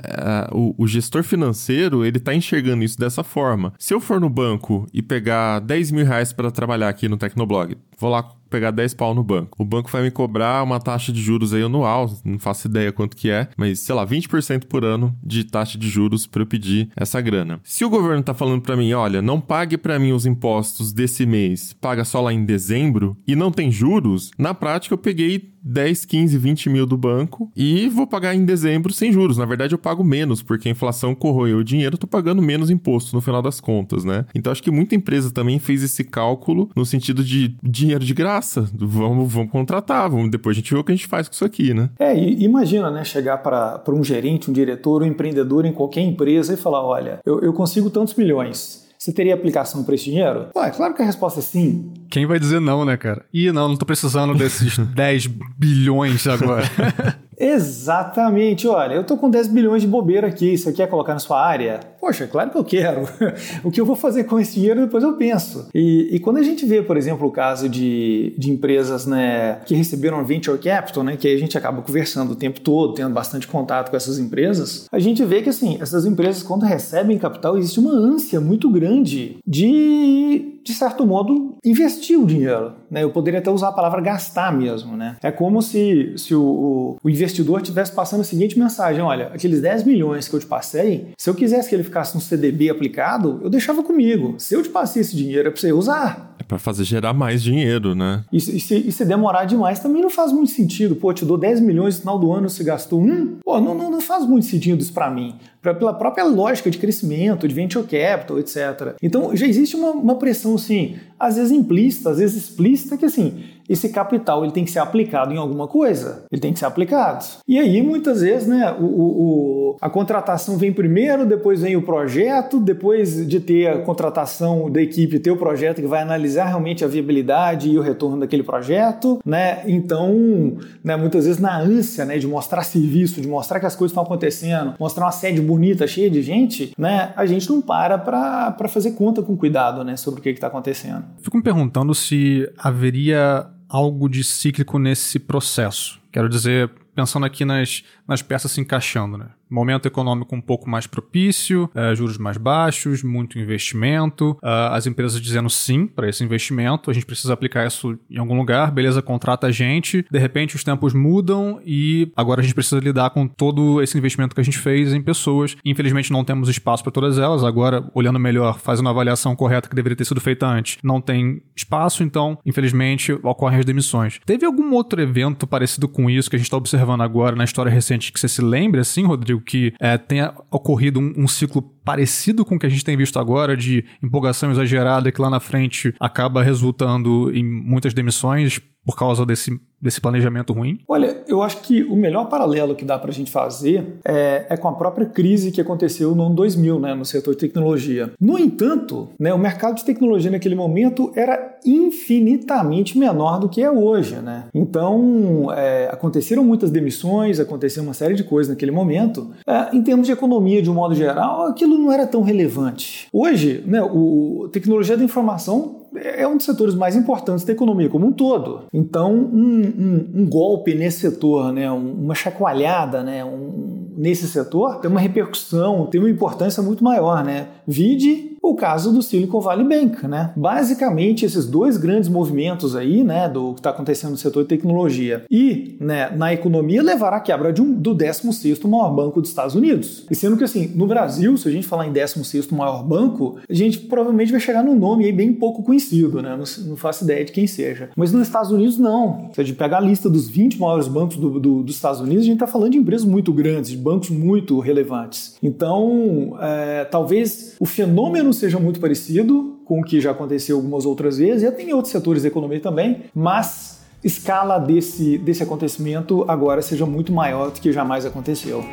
O, 0.53 0.75
o 0.79 0.87
gestor 0.87 1.23
financeiro, 1.23 2.05
ele 2.05 2.19
tá 2.19 2.35
enxergando 2.35 2.85
isso 2.85 2.99
dessa 2.99 3.23
forma. 3.23 3.73
Se 3.79 3.95
eu 3.95 4.01
for 4.01 4.21
no 4.21 4.29
banco 4.29 4.87
e 4.93 5.03
pegar 5.03 5.61
10 5.61 5.91
mil 5.93 6.05
reais 6.05 6.33
para 6.33 6.51
trabalhar 6.51 6.89
aqui 6.89 7.09
no 7.09 7.17
Tecnoblog, 7.17 7.77
vou 7.99 8.11
lá 8.11 8.23
pegar 8.49 8.71
10 8.71 8.95
pau 8.95 9.15
no 9.15 9.23
banco. 9.23 9.61
O 9.61 9.65
banco 9.65 9.91
vai 9.91 10.03
me 10.03 10.11
cobrar 10.11 10.63
uma 10.63 10.81
taxa 10.81 11.13
de 11.13 11.21
juros 11.21 11.53
aí 11.53 11.63
anual, 11.63 12.11
não 12.25 12.39
faço 12.39 12.69
ideia 12.69 12.93
quanto 12.93 13.17
que 13.17 13.31
é, 13.31 13.49
mas 13.57 13.81
sei 13.81 13.95
lá, 13.95 14.07
20% 14.07 14.65
por 14.65 14.85
ano 14.85 15.15
de 15.23 15.45
taxa 15.45 15.79
de 15.79 15.89
juros 15.89 16.27
para 16.27 16.43
eu 16.43 16.47
pedir 16.47 16.91
essa 16.97 17.21
grana. 17.21 17.61
Se 17.63 17.85
o 17.85 17.91
governo 17.91 18.23
tá 18.23 18.35
falando 18.35 18.63
para 18.63 18.77
mim, 18.77 18.93
olha, 18.93 19.23
não 19.23 19.41
pague 19.41 19.77
para 19.77 19.99
mim 19.99 20.13
os 20.13 20.27
impostos 20.27 20.93
desse 20.93 21.27
mês, 21.27 21.73
paga 21.73 22.05
só 22.05 22.21
lá 22.21 22.33
em 22.33 22.45
dezembro 22.45 23.17
e 23.27 23.37
não 23.37 23.51
tem 23.51 23.71
juros, 23.71 24.31
na 24.39 24.55
prática 24.55 24.95
eu 24.95 24.99
peguei 24.99 25.58
10, 25.69 26.05
15, 26.07 26.39
20 26.39 26.71
mil 26.71 26.87
do 26.87 26.97
banco 26.97 27.51
e 27.55 27.89
vou 27.89 28.07
pagar 28.07 28.35
em 28.35 28.45
dezembro 28.45 28.93
sem 28.93 29.13
juros. 29.13 29.37
Na 29.37 29.45
verdade, 29.45 29.75
eu 29.75 29.79
pago 29.79 30.03
menos, 30.03 30.43
porque 30.43 30.69
a 30.69 30.73
inflação 30.73 31.15
corroeu 31.15 31.59
o 31.59 31.65
dinheiro, 31.65 31.95
eu 31.95 31.99
tô 31.99 32.07
pagando 32.07 32.41
menos 32.41 32.71
imposto 32.71 33.15
no 33.15 33.21
final 33.21 33.43
das 33.43 33.61
contas, 33.61 34.05
né? 34.05 34.25
Então 34.35 34.51
acho 34.51 34.63
que 34.63 34.71
muita 34.71 34.95
empresa 34.95 35.31
também 35.31 35.59
fez 35.59 35.83
esse 35.83 36.03
cálculo 36.05 36.71
no 36.75 36.87
sentido 36.87 37.23
de 37.23 37.57
dinheiro 37.63 38.05
de 38.05 38.15
graça. 38.15 38.69
Vamos, 38.75 39.33
vamos 39.33 39.53
contratar, 39.53 40.09
vamos, 40.11 40.31
depois 40.31 40.57
a 40.57 40.61
gente 40.61 40.73
vê 40.73 40.81
o 40.81 40.85
que 40.85 40.93
a 40.93 40.95
gente 40.95 41.07
faz 41.07 41.29
com 41.29 41.35
isso 41.35 41.45
aqui, 41.45 41.75
né? 41.75 41.91
É, 41.99 42.17
e 42.17 42.43
imagina, 42.45 42.91
né, 42.91 43.05
chegar 43.05 43.39
para 43.39 43.83
um 43.89 44.03
gerente, 44.03 44.51
um 44.51 44.53
diretor, 44.53 45.03
um 45.03 45.07
empreendedor 45.07 45.67
em 45.67 45.73
qualquer 45.73 46.01
empresa 46.01 46.55
e 46.55 46.57
falar: 46.57 46.83
olha, 46.83 47.21
eu, 47.25 47.41
eu 47.41 47.53
consigo 47.53 47.91
tantos 47.91 48.15
milhões. 48.15 48.88
Você 48.99 49.13
teria 49.13 49.35
aplicação 49.35 49.85
para 49.85 49.95
esse 49.95 50.07
dinheiro? 50.07 50.49
Pô, 50.53 50.63
é 50.63 50.71
claro 50.71 50.93
que 50.93 51.01
a 51.01 51.05
resposta 51.05 51.39
é 51.39 51.43
sim. 51.43 51.93
Quem 52.11 52.27
vai 52.27 52.41
dizer 52.41 52.61
não, 52.61 52.85
né, 52.85 52.97
cara? 52.97 53.25
Ih, 53.33 53.53
não, 53.53 53.69
não 53.69 53.77
tô 53.77 53.87
precisando 53.87 54.35
desses 54.35 54.77
10 54.95 55.29
bilhões 55.57 56.27
agora. 56.27 56.65
Exatamente, 57.41 58.67
olha, 58.67 58.95
eu 58.95 59.05
tô 59.05 59.17
com 59.17 59.31
10 59.31 59.47
bilhões 59.47 59.83
de 59.83 59.87
bobeira 59.87 60.27
aqui, 60.27 60.59
você 60.59 60.73
quer 60.73 60.89
colocar 60.89 61.13
na 61.13 61.21
sua 61.21 61.41
área? 61.41 61.79
Poxa, 62.01 62.27
claro 62.27 62.51
que 62.51 62.59
eu 62.59 62.65
quero. 62.65 63.09
o 63.65 63.71
que 63.71 63.81
eu 63.81 63.87
vou 63.87 63.97
fazer 63.97 64.25
com 64.25 64.39
esse 64.39 64.55
dinheiro 64.55 64.81
depois 64.81 65.03
eu 65.03 65.15
penso. 65.15 65.69
E, 65.75 66.09
e 66.13 66.21
quando 66.21 66.39
a 66.39 66.43
gente 66.43 66.65
vê, 66.65 66.83
por 66.83 66.97
exemplo, 66.97 67.27
o 67.27 67.31
caso 67.31 67.69
de, 67.69 68.35
de 68.39 68.51
empresas 68.51 69.07
né, 69.07 69.61
que 69.67 69.75
receberam 69.75 70.25
venture 70.25 70.59
capital, 70.59 71.03
né, 71.03 71.17
que 71.17 71.29
a 71.29 71.39
gente 71.39 71.57
acaba 71.59 71.83
conversando 71.83 72.33
o 72.33 72.37
tempo 72.37 72.61
todo, 72.61 72.95
tendo 72.95 73.13
bastante 73.13 73.47
contato 73.47 73.91
com 73.91 73.97
essas 73.97 74.19
empresas, 74.19 74.87
a 74.91 74.99
gente 74.99 75.25
vê 75.25 75.43
que 75.43 75.49
assim, 75.49 75.79
essas 75.81 76.07
empresas, 76.07 76.43
quando 76.43 76.65
recebem 76.65 77.19
capital, 77.19 77.57
existe 77.59 77.81
uma 77.81 77.93
ânsia 77.93 78.41
muito 78.41 78.71
grande 78.71 79.39
de, 79.47 80.61
de 80.63 80.75
certo 80.75 81.07
modo, 81.07 81.57
investir 81.65 82.19
o 82.19 82.27
dinheiro. 82.27 82.73
Né? 82.91 83.03
Eu 83.03 83.11
poderia 83.11 83.41
até 83.41 83.51
usar 83.51 83.69
a 83.69 83.73
palavra 83.73 84.01
gastar 84.01 84.53
mesmo. 84.53 84.97
Né? 84.97 85.17
É 85.23 85.31
como 85.31 85.63
se, 85.63 86.15
se 86.17 86.35
o, 86.35 86.97
o, 87.03 87.11
investidor 87.11 87.61
estivesse 87.61 87.93
passando 87.93 88.21
a 88.21 88.25
seguinte 88.25 88.59
mensagem: 88.59 89.03
olha, 89.03 89.29
aqueles 89.29 89.61
10 89.61 89.85
milhões 89.85 90.29
que 90.29 90.35
eu 90.35 90.41
te 90.41 90.47
passei, 90.47 91.09
se 91.17 91.29
eu 91.29 91.35
quisesse 91.35 91.69
que 91.69 91.75
ele 91.75 91.85
ficasse 91.89 92.15
no 92.15 92.21
CDB 92.21 92.71
aplicado, 92.71 93.41
eu 93.43 93.51
deixava 93.51 93.83
comigo. 93.83 94.35
Se 94.39 94.55
eu 94.55 94.63
te 94.63 94.69
passei 94.69 95.03
esse 95.03 95.17
dinheiro, 95.17 95.49
é 95.49 95.51
para 95.51 95.61
você 95.61 95.73
usar. 95.73 96.35
É 96.39 96.43
para 96.43 96.59
fazer 96.59 96.85
gerar 96.85 97.13
mais 97.13 97.43
dinheiro, 97.43 97.95
né? 97.95 98.25
E, 98.33 98.37
e, 98.37 98.41
se, 98.41 98.77
e, 98.77 98.93
se, 98.93 99.05
demorar 99.05 99.45
demais, 99.45 99.81
também 99.81 100.01
não 100.01 100.11
faz 100.11 100.33
muito 100.33 100.51
sentido. 100.51 100.97
Pô, 100.97 101.11
eu 101.11 101.15
te 101.15 101.25
dou 101.25 101.37
10 101.37 101.61
milhões 101.61 101.97
no 101.97 102.01
final 102.01 102.19
do 102.19 102.33
ano, 102.33 102.49
você 102.49 102.63
gastou 102.63 103.01
um. 103.01 103.39
Pô, 103.45 103.61
não, 103.61 103.75
não, 103.75 103.91
não 103.91 104.01
faz 104.01 104.25
muito 104.25 104.47
sentido 104.47 104.81
isso 104.81 104.93
para 104.93 105.11
mim 105.11 105.35
pela 105.75 105.93
própria 105.93 106.25
lógica 106.25 106.71
de 106.71 106.79
crescimento, 106.79 107.47
de 107.47 107.55
venture 107.55 107.85
capital, 107.87 108.39
etc. 108.39 108.95
Então 109.03 109.35
já 109.35 109.47
existe 109.47 109.77
uma, 109.77 109.91
uma 109.91 110.15
pressão 110.15 110.55
assim, 110.55 110.97
às 111.19 111.37
vezes 111.37 111.53
implícita, 111.53 112.11
às 112.11 112.19
vezes 112.19 112.45
explícita, 112.45 112.97
que 112.97 113.05
assim, 113.05 113.43
esse 113.69 113.91
capital 113.91 114.45
ele 114.45 114.53
tem 114.53 114.65
que 114.65 114.71
ser 114.71 114.79
aplicado 114.79 115.33
em 115.33 115.37
alguma 115.37 115.69
coisa, 115.69 116.25
ele 116.31 116.41
tem 116.41 116.53
que 116.53 116.59
ser 116.59 116.65
aplicado. 116.65 117.25
E 117.47 117.59
aí, 117.59 117.83
muitas 117.83 118.21
vezes, 118.21 118.49
né, 118.49 118.75
o, 118.79 118.85
o, 118.85 119.77
a 119.81 119.91
contratação 119.91 120.57
vem 120.57 120.73
primeiro, 120.73 121.27
depois 121.27 121.61
vem 121.61 121.77
o 121.77 121.83
projeto, 121.83 122.59
depois 122.61 123.27
de 123.27 123.41
ter 123.41 123.69
a 123.69 123.79
contratação 123.83 124.71
da 124.71 124.81
equipe, 124.81 125.19
ter 125.19 125.31
o 125.31 125.37
projeto 125.37 125.81
que 125.81 125.87
vai 125.87 126.03
analisar 126.03 126.47
realmente 126.47 126.85
a 126.85 126.89
viabilidade 126.89 127.69
e 127.69 127.79
o 127.79 127.83
retorno 127.83 128.21
daquele 128.21 128.43
projeto, 128.43 129.19
né? 129.25 129.63
Então, 129.67 130.57
né, 130.83 130.97
muitas 130.97 131.27
vezes 131.27 131.41
na 131.41 131.59
ânsia, 131.59 132.05
né, 132.05 132.19
de 132.19 132.27
mostrar 132.27 132.63
serviço, 132.63 133.21
de 133.21 133.29
mostrar 133.29 133.61
que 133.61 133.67
as 133.67 133.77
coisas 133.77 133.93
estão 133.93 134.03
acontecendo, 134.03 134.75
mostrar 134.79 135.05
uma 135.05 135.13
sede 135.13 135.41
bonita, 135.41 135.87
cheia 135.87 136.11
de 136.11 136.23
gente, 136.23 136.73
né, 136.79 137.13
a 137.17 137.27
gente 137.27 137.49
não 137.49 137.61
para 137.61 137.99
para 137.99 138.69
fazer 138.69 138.93
conta 138.93 139.23
com 139.23 139.37
cuidado, 139.37 139.85
né, 139.85 139.97
sobre 139.97 140.21
o 140.21 140.23
que 140.23 140.31
está 140.31 140.47
acontecendo. 140.47 141.05
Fico 141.21 141.37
me 141.37 141.43
perguntando 141.43 141.95
se 141.95 142.49
haveria 142.59 143.47
algo 143.69 144.09
de 144.09 144.25
cíclico 144.25 144.79
nesse 144.79 145.19
processo. 145.19 146.01
Quero 146.11 146.29
dizer, 146.29 146.71
pensando 146.95 147.27
aqui 147.27 147.45
nas, 147.45 147.85
nas 148.07 148.23
peças 148.23 148.51
se 148.51 148.61
encaixando, 148.61 149.19
né? 149.19 149.29
Momento 149.51 149.87
econômico 149.87 150.35
um 150.35 150.41
pouco 150.41 150.69
mais 150.69 150.87
propício, 150.87 151.71
uh, 151.75 151.95
juros 151.95 152.19
mais 152.19 152.37
baixos, 152.37 153.03
muito 153.03 153.39
investimento, 153.39 154.33
uh, 154.43 154.73
as 154.73 154.87
empresas 154.87 155.21
dizendo 155.21 155.49
sim 155.51 155.87
para 155.87 156.09
esse 156.09 156.23
investimento, 156.23 156.91
a 156.91 156.95
gente 156.95 157.07
precisa 157.07 157.33
aplicar 157.33 157.67
isso 157.67 157.99
em 158.11 158.19
algum 158.19 158.37
lugar, 158.37 158.71
beleza, 158.71 159.03
contrata 159.03 159.47
a 159.47 159.51
gente, 159.51 160.05
de 160.11 160.19
repente 160.19 160.57
os 160.57 160.65
tempos 160.65 160.93
mudam 160.93 161.61
e 161.65 162.11
agora 162.17 162.41
a 162.41 162.45
gente 162.45 162.55
precisa 162.55 162.81
lidar 162.81 163.11
com 163.11 163.27
todo 163.27 163.83
esse 163.83 163.97
investimento 163.97 164.35
que 164.35 164.41
a 164.41 164.45
gente 164.45 164.59
fez 164.59 164.93
em 164.93 165.03
pessoas. 165.03 165.57
Infelizmente 165.65 166.13
não 166.13 166.25
temos 166.25 166.49
espaço 166.49 166.83
para 166.83 166.93
todas 166.93 167.19
elas, 167.19 167.45
agora 167.45 167.89
olhando 167.95 168.19
melhor, 168.19 168.59
fazendo 168.59 168.89
a 168.89 168.93
avaliação 168.93 169.35
correta 169.35 169.69
que 169.69 169.75
deveria 169.75 169.97
ter 169.97 170.05
sido 170.05 170.21
feita 170.21 170.47
antes, 170.47 170.79
não 170.83 171.01
tem 171.01 171.43
espaço, 171.57 172.03
então 172.03 172.39
infelizmente 172.45 173.13
ocorrem 173.23 173.59
as 173.59 173.65
demissões. 173.65 174.21
Teve 174.25 174.47
algum 174.47 174.73
outro 174.75 175.01
evento 175.01 175.47
parecido 175.47 175.89
com 175.89 176.11
isso 176.11 176.29
que 176.29 176.37
a 176.37 176.39
gente 176.39 176.47
está 176.47 176.57
observando 176.57 177.03
agora 177.03 177.37
na 177.37 177.45
história 177.45 177.71
recente 177.71 178.13
que 178.13 178.21
você 178.21 178.29
se 178.29 178.43
lembre 178.43 178.81
assim, 178.81 179.05
Rodrigo? 179.05 179.38
Que 179.41 179.73
é, 179.81 179.97
tenha 179.99 180.35
ocorrido 180.51 181.01
um, 181.01 181.13
um 181.17 181.29
ciclo 181.29 181.63
parecido 181.89 182.45
com 182.45 182.57
o 182.57 182.59
que 182.59 182.67
a 182.67 182.69
gente 182.69 182.85
tem 182.85 182.99
visto 182.99 183.19
agora, 183.19 183.57
de 183.57 183.83
empolgação 184.03 184.51
exagerada 184.51 185.11
que 185.11 185.23
lá 185.23 185.31
na 185.31 185.41
frente 185.41 185.95
acaba 185.99 186.43
resultando 186.43 187.35
em 187.35 187.43
muitas 187.43 187.95
demissões 187.95 188.61
por 188.85 188.95
causa 188.95 189.25
desse 189.25 189.59
desse 189.81 190.01
planejamento 190.01 190.53
ruim? 190.53 190.81
Olha, 190.89 191.23
eu 191.27 191.43
acho 191.43 191.59
que 191.59 191.85
o 191.85 191.97
melhor 191.97 192.29
paralelo 192.29 192.75
que 192.75 192.85
dá 192.85 192.99
para 192.99 193.11
a 193.11 193.15
gente 193.15 193.31
fazer 193.31 193.99
é, 194.05 194.47
é, 194.51 194.57
com 194.57 194.69
a 194.69 194.73
própria 194.73 195.07
crise 195.07 195.53
que 195.53 195.61
aconteceu 195.61 196.15
no 196.15 196.25
ano 196.25 196.35
2000, 196.35 196.81
né, 196.81 196.95
no 196.95 197.05
setor 197.05 197.35
de 197.35 197.41
tecnologia. 197.41 198.13
No 198.21 198.39
entanto, 198.39 199.09
né, 199.19 199.33
o 199.33 199.39
mercado 199.39 199.77
de 199.77 199.85
tecnologia 199.85 200.31
naquele 200.31 200.55
momento 200.55 201.13
era 201.15 201.59
infinitamente 201.65 202.99
menor 202.99 203.39
do 203.39 203.49
que 203.49 203.63
é 203.63 203.71
hoje. 203.71 204.17
Né? 204.17 204.47
Então, 204.53 205.53
é, 205.53 205.89
aconteceram 205.93 206.45
muitas 206.45 206.71
demissões, 206.71 207.39
aconteceu 207.39 207.83
uma 207.83 207.95
série 207.95 208.15
de 208.15 208.25
coisas 208.25 208.51
naquele 208.51 208.73
momento. 208.73 209.31
É, 209.47 209.77
em 209.77 209.83
termos 209.83 210.07
de 210.07 210.13
economia, 210.13 210.61
de 210.61 210.71
um 210.71 210.75
modo 210.75 210.95
geral, 210.95 211.47
aquilo 211.47 211.78
não 211.79 211.93
era 211.93 212.07
tão 212.07 212.23
relevante. 212.23 213.09
Hoje, 213.13 213.63
né, 213.67 213.83
o 213.83 214.49
tecnologia 214.53 214.97
da 214.97 215.05
informação 215.05 215.79
é 215.97 216.27
um 216.27 216.37
dos 216.37 216.47
setores 216.47 216.75
mais 216.75 216.95
importantes 216.95 217.45
da 217.45 217.53
economia 217.53 217.89
como 217.89 218.07
um 218.07 218.13
todo. 218.13 218.65
Então, 218.73 219.13
um, 219.13 219.63
um, 219.63 220.23
um 220.23 220.27
golpe 220.29 220.75
nesse 220.75 221.01
setor, 221.01 221.53
né, 221.53 221.71
uma 221.71 222.15
chacoalhada 222.15 223.03
né, 223.03 223.25
um, 223.25 223.89
nesse 223.97 224.29
setor, 224.29 224.81
tem 224.81 224.91
uma 224.91 225.01
repercussão, 225.01 225.87
tem 225.87 226.01
uma 226.01 226.11
importância 226.11 226.63
muito 226.63 226.85
maior. 226.85 227.25
Né? 227.25 227.49
Vide 227.67 228.28
o 228.51 228.55
caso 228.55 228.93
do 228.93 229.03
Silicon 229.03 229.41
Valley 229.41 229.67
Bank, 229.67 230.07
né? 230.07 230.33
Basicamente, 230.37 231.25
esses 231.25 231.47
dois 231.47 231.77
grandes 231.77 232.09
movimentos 232.09 232.75
aí, 232.75 233.05
né, 233.05 233.29
do 233.29 233.55
que 233.55 233.61
está 233.61 233.71
acontecendo 233.71 234.13
no 234.13 234.17
setor 234.17 234.43
de 234.43 234.49
tecnologia 234.49 235.25
e 235.31 235.77
né, 235.81 236.11
na 236.17 236.33
economia 236.33 236.83
levaram 236.83 237.17
à 237.17 237.21
quebra 237.21 237.53
de 237.53 237.63
um, 237.63 237.73
do 237.73 237.95
16º 237.95 238.67
maior 238.69 238.91
banco 238.91 239.21
dos 239.21 239.31
Estados 239.31 239.55
Unidos. 239.55 240.07
E 240.11 240.15
sendo 240.15 240.37
que, 240.37 240.45
assim, 240.45 240.71
no 240.75 240.87
Brasil, 240.87 241.37
se 241.37 241.49
a 241.49 241.51
gente 241.51 241.67
falar 241.67 241.87
em 241.87 241.93
16º 241.93 242.53
maior 242.53 242.83
banco, 242.83 243.39
a 243.49 243.55
gente 243.55 243.79
provavelmente 243.81 244.33
vai 244.33 244.41
chegar 244.41 244.63
num 244.63 244.77
nome 244.77 245.05
aí 245.05 245.13
bem 245.13 245.33
pouco 245.33 245.63
conhecido, 245.63 246.23
né? 246.23 246.31
Não, 246.31 246.45
não 246.69 246.77
faço 246.77 247.05
ideia 247.05 247.25
de 247.25 247.33
quem 247.33 247.47
seja. 247.47 247.91
Mas 247.97 248.13
nos 248.13 248.27
Estados 248.27 248.51
Unidos, 248.51 248.79
não. 248.79 249.31
Se 249.33 249.41
a 249.41 249.45
gente 249.45 249.57
pegar 249.57 249.79
a 249.79 249.81
lista 249.81 250.09
dos 250.09 250.29
20 250.29 250.59
maiores 250.59 250.89
bancos 250.89 251.17
do, 251.17 251.39
do, 251.39 251.63
dos 251.63 251.75
Estados 251.75 252.01
Unidos, 252.01 252.23
a 252.23 252.27
gente 252.27 252.35
está 252.35 252.47
falando 252.47 252.73
de 252.73 252.79
empresas 252.79 253.07
muito 253.07 253.33
grandes, 253.33 253.71
de 253.71 253.77
bancos 253.77 254.11
muito 254.11 254.59
relevantes. 254.59 255.37
Então, 255.43 256.37
é, 256.41 256.85
talvez 256.85 257.57
o 257.61 257.67
fenômeno 257.67 258.33
seja 258.39 258.59
muito 258.59 258.81
parecido 258.81 259.59
com 259.65 259.81
o 259.81 259.85
que 259.85 260.01
já 260.01 260.13
aconteceu 260.13 260.57
algumas 260.57 260.87
outras 260.87 261.19
vezes, 261.19 261.43
e 261.43 261.51
tem 261.51 261.73
outros 261.75 261.93
setores 261.93 262.23
da 262.23 262.29
economia 262.29 262.61
também, 262.61 263.05
mas 263.15 263.81
escala 264.03 264.59
desse, 264.59 265.19
desse 265.19 265.43
acontecimento 265.43 266.25
agora 266.29 266.63
seja 266.63 266.87
muito 266.87 267.13
maior 267.13 267.51
do 267.51 267.61
que 267.61 267.73
jamais 267.73 268.07
aconteceu. 268.07 268.65